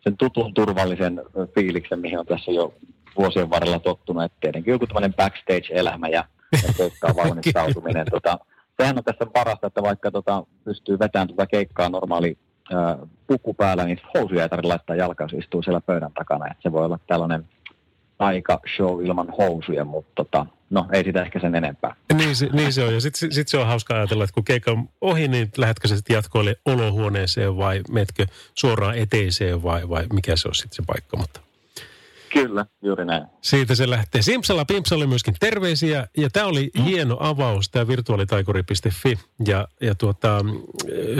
sen 0.00 0.16
tutun 0.16 0.54
turvallisen 0.54 1.22
fiiliksen, 1.54 1.98
mihin 1.98 2.18
on 2.18 2.26
tässä 2.26 2.50
jo 2.50 2.74
vuosien 3.18 3.50
varrella 3.50 3.78
tottunut, 3.78 4.22
että 4.22 4.38
tietenkin 4.40 4.72
joku 4.72 4.86
tämmöinen 4.86 5.14
backstage-elämä 5.14 6.08
ja, 6.08 6.24
ja 6.66 6.74
keikkaan 6.76 7.16
valmistautuminen. 7.16 8.06
tota, 8.10 8.38
sehän 8.76 8.98
on 8.98 9.04
tässä 9.04 9.26
parasta, 9.32 9.66
että 9.66 9.82
vaikka 9.82 10.10
tota, 10.10 10.44
pystyy 10.64 10.98
vetämään 10.98 11.28
tuota 11.28 11.46
keikkaa 11.46 11.88
normaali 11.88 12.38
ää, 12.72 12.98
puku 13.26 13.54
päällä, 13.54 13.84
niin 13.84 14.00
housuja 14.14 14.42
ei 14.42 14.48
tarvitse 14.48 14.68
laittaa 14.68 14.96
jalkaan, 14.96 15.30
se 15.30 15.36
istuu 15.36 15.62
siellä 15.62 15.80
pöydän 15.80 16.12
takana. 16.12 16.46
Et 16.46 16.58
se 16.62 16.72
voi 16.72 16.84
olla 16.84 16.98
tällainen 17.06 17.44
aika 18.18 18.60
show 18.76 19.06
ilman 19.06 19.28
housuja, 19.38 19.84
mutta 19.84 20.12
tota, 20.14 20.46
no 20.70 20.86
ei 20.92 21.04
sitä 21.04 21.22
ehkä 21.22 21.40
sen 21.40 21.54
enempää. 21.54 21.96
Niin 22.14 22.36
se, 22.36 22.48
niin 22.52 22.72
se 22.72 22.84
on. 22.84 22.94
Ja 22.94 23.00
sitten 23.00 23.32
sit 23.32 23.48
se 23.48 23.58
on 23.58 23.66
hauska 23.66 23.94
ajatella, 23.94 24.24
että 24.24 24.34
kun 24.34 24.44
keikka 24.44 24.70
on 24.70 24.88
ohi, 25.00 25.28
niin 25.28 25.50
lähdetkö 25.56 25.88
sä 25.88 25.96
sitten 25.96 26.14
jatkoille 26.14 26.56
olohuoneeseen 26.64 27.56
vai 27.56 27.80
metkö 27.90 28.26
suoraan 28.54 28.98
eteiseen 28.98 29.62
vai, 29.62 29.88
vai 29.88 30.06
mikä 30.12 30.36
se 30.36 30.48
on 30.48 30.54
sitten 30.54 30.76
se 30.76 30.82
paikka. 30.86 31.16
Mutta 31.16 31.40
Kyllä, 32.34 32.66
juuri 32.82 33.04
näin. 33.04 33.26
siitä 33.42 33.74
se 33.74 33.90
lähtee. 33.90 34.22
Simpsalla 34.22 34.64
Pimpsalla 34.64 35.06
myöskin 35.06 35.34
terveisiä. 35.40 36.06
Ja 36.16 36.30
tämä 36.30 36.46
oli 36.46 36.70
mm. 36.78 36.84
hieno 36.84 37.16
avaus, 37.20 37.68
tämä 37.70 37.88
virtuaalitaikuri.fi. 37.88 39.18
Ja, 39.46 39.68
ja 39.80 39.94
tuota, 39.94 40.44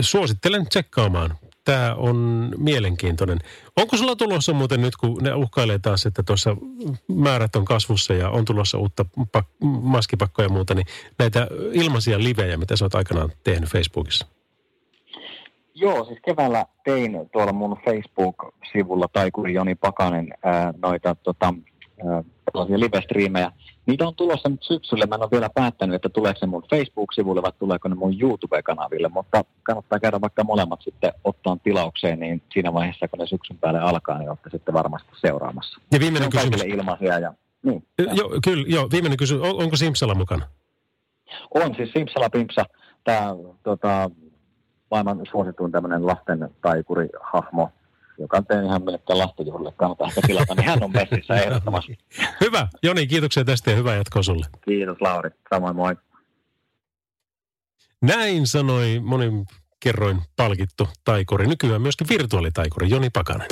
suosittelen 0.01 0.67
tsekkaamaan. 0.69 1.37
Tämä 1.63 1.95
on 1.95 2.49
mielenkiintoinen. 2.57 3.39
Onko 3.77 3.97
sulla 3.97 4.15
tulossa 4.15 4.53
muuten 4.53 4.81
nyt, 4.81 4.95
kun 4.95 5.23
ne 5.23 5.33
uhkailee 5.33 5.79
taas, 5.79 6.05
että 6.05 6.23
tuossa 6.23 6.55
määrät 7.07 7.55
on 7.55 7.65
kasvussa 7.65 8.13
ja 8.13 8.29
on 8.29 8.45
tulossa 8.45 8.77
uutta 8.77 9.05
pak- 9.31 9.49
maskipakkoja 9.81 10.45
ja 10.45 10.49
muuta, 10.49 10.73
niin 10.73 10.87
näitä 11.19 11.47
ilmaisia 11.73 12.23
livejä, 12.23 12.57
mitä 12.57 12.75
sä 12.75 12.85
oot 12.85 12.95
aikanaan 12.95 13.31
tehnyt 13.43 13.69
Facebookissa? 13.69 14.34
Joo, 15.75 16.05
siis 16.05 16.19
keväällä 16.25 16.65
tein 16.83 17.29
tuolla 17.31 17.53
mun 17.53 17.77
Facebook-sivulla 17.85 19.07
Taikuri 19.13 19.53
Joni 19.53 19.75
Pakanen 19.75 20.33
ää, 20.43 20.73
noita 20.81 21.15
tota, 21.15 21.53
ää, 22.07 22.23
tällaisia 22.51 22.79
live-striimejä. 22.79 23.51
Niitä 23.85 24.07
on 24.07 24.15
tulossa 24.15 24.49
nyt 24.49 24.63
syksyllä. 24.63 25.05
Mä 25.05 25.15
en 25.15 25.21
ole 25.21 25.31
vielä 25.31 25.49
päättänyt, 25.55 25.95
että 25.95 26.09
tuleeko 26.09 26.39
se 26.39 26.45
mun 26.45 26.63
Facebook-sivulle 26.69 27.41
vai 27.41 27.51
tuleeko 27.59 27.87
ne 27.87 27.95
mun 27.95 28.21
YouTube-kanaville, 28.21 29.09
mutta 29.09 29.45
kannattaa 29.63 29.99
käydä 29.99 30.21
vaikka 30.21 30.43
molemmat 30.43 30.81
sitten 30.81 31.13
ottaa 31.23 31.57
tilaukseen, 31.63 32.19
niin 32.19 32.41
siinä 32.53 32.73
vaiheessa, 32.73 33.07
kun 33.07 33.19
ne 33.19 33.27
syksyn 33.27 33.57
päälle 33.57 33.79
alkaa, 33.79 34.17
niin 34.17 34.29
olette 34.29 34.49
sitten 34.49 34.73
varmasti 34.73 35.09
seuraamassa. 35.21 35.79
Ja 35.81 35.87
Ne 35.91 35.99
viimeinen 35.99 36.29
kysymys. 36.29 36.51
kaikille 36.51 36.75
ilmaisia 36.75 37.19
ja 37.19 37.33
niin. 37.63 37.87
Joo, 38.13 38.29
kyllä, 38.43 38.65
joo, 38.67 38.87
viimeinen 38.91 39.17
kysymys. 39.17 39.43
On, 39.43 39.63
onko 39.63 39.75
Simpsala 39.75 40.15
mukana? 40.15 40.45
On 41.53 41.75
siis 41.75 41.91
Simpsala 41.93 42.29
Pimpsa, 42.29 42.65
tämä 43.03 43.35
tota, 43.63 44.11
maailman 45.03 45.25
suosituin 45.31 45.71
tämmöinen 45.71 46.07
lasten 46.07 46.49
taikuri-hahmo, 46.61 47.71
joka 48.17 48.37
on 48.37 48.65
ihan 48.65 48.85
melkein 48.85 49.19
lastenjuhlille, 49.19 49.71
kannattaa 49.71 50.07
ehkä 50.07 50.21
tilata, 50.27 50.55
niin 50.55 50.65
hän 50.65 50.83
on 50.83 50.91
messissä 50.91 51.33
ehdottomasti. 51.43 51.97
Hyvä. 52.41 52.67
Joni, 52.83 53.07
kiitoksia 53.07 53.45
tästä 53.45 53.71
ja 53.71 53.77
hyvää 53.77 53.95
jatkoa 53.95 54.23
sulle. 54.23 54.45
Kiitos 54.65 55.01
Lauri, 55.01 55.29
samoin 55.49 55.75
moi. 55.75 55.95
Näin 58.01 58.47
sanoi 58.47 59.01
monin 59.03 59.45
kerroin 59.79 60.21
palkittu 60.35 60.87
taikuri, 61.03 61.47
nykyään 61.47 61.81
myöskin 61.81 62.07
virtuaalitaikuri 62.09 62.89
Joni 62.89 63.09
Pakanen. 63.09 63.47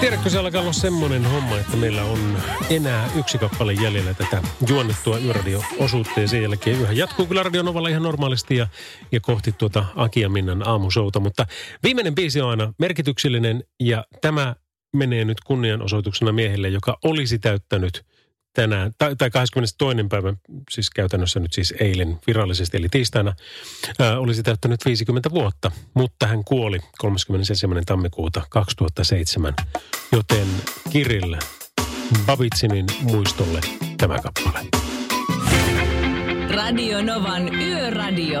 Tiedätkö, 0.00 0.30
se 0.30 0.38
alkaa 0.38 0.60
olla 0.62 0.72
semmoinen 0.72 1.24
homma, 1.24 1.58
että 1.58 1.76
meillä 1.76 2.04
on 2.04 2.38
enää 2.70 3.10
yksi 3.16 3.38
kappale 3.38 3.72
jäljellä 3.72 4.14
tätä 4.14 4.42
juonnettua 4.68 5.18
yöradio-osuutta 5.18 6.20
ja 6.20 6.28
sen 6.28 6.42
jälkeen 6.42 6.80
yhä 6.80 6.92
jatkuu 6.92 7.26
kyllä 7.26 7.42
radionovalla 7.42 7.88
ihan 7.88 8.02
normaalisti 8.02 8.56
ja, 8.56 8.66
ja 9.12 9.20
kohti 9.20 9.52
tuota 9.52 9.84
Aki 9.96 10.20
ja 10.20 10.28
Minnan 10.28 10.68
aamusouta, 10.68 11.20
mutta 11.20 11.46
viimeinen 11.82 12.14
biisi 12.14 12.40
on 12.40 12.50
aina 12.50 12.72
merkityksellinen 12.78 13.64
ja 13.80 14.04
tämä 14.20 14.54
menee 14.96 15.24
nyt 15.24 15.40
kunnianosoituksena 15.40 16.32
miehelle, 16.32 16.68
joka 16.68 16.98
olisi 17.04 17.38
täyttänyt 17.38 18.04
tänään, 18.54 18.92
tai, 18.98 19.16
tai 19.16 19.30
22. 19.30 19.76
päivä, 20.08 20.34
siis 20.70 20.90
käytännössä 20.90 21.40
nyt 21.40 21.52
siis 21.52 21.74
eilen 21.80 22.18
virallisesti, 22.26 22.76
eli 22.76 22.88
tiistaina, 22.90 23.34
ää, 23.98 24.18
olisi 24.18 24.42
täyttänyt 24.42 24.84
50 24.84 25.30
vuotta, 25.30 25.70
mutta 25.94 26.26
hän 26.26 26.44
kuoli 26.44 26.78
31. 26.98 27.66
tammikuuta 27.86 28.42
2007, 28.50 29.54
joten 30.12 30.46
Kirill 30.90 31.34
Babitsinin 32.26 32.86
muistolle 33.02 33.60
tämä 33.98 34.18
kappale. 34.18 34.66
Radio 36.54 37.02
Novan 37.02 37.54
Yöradio. 37.54 38.40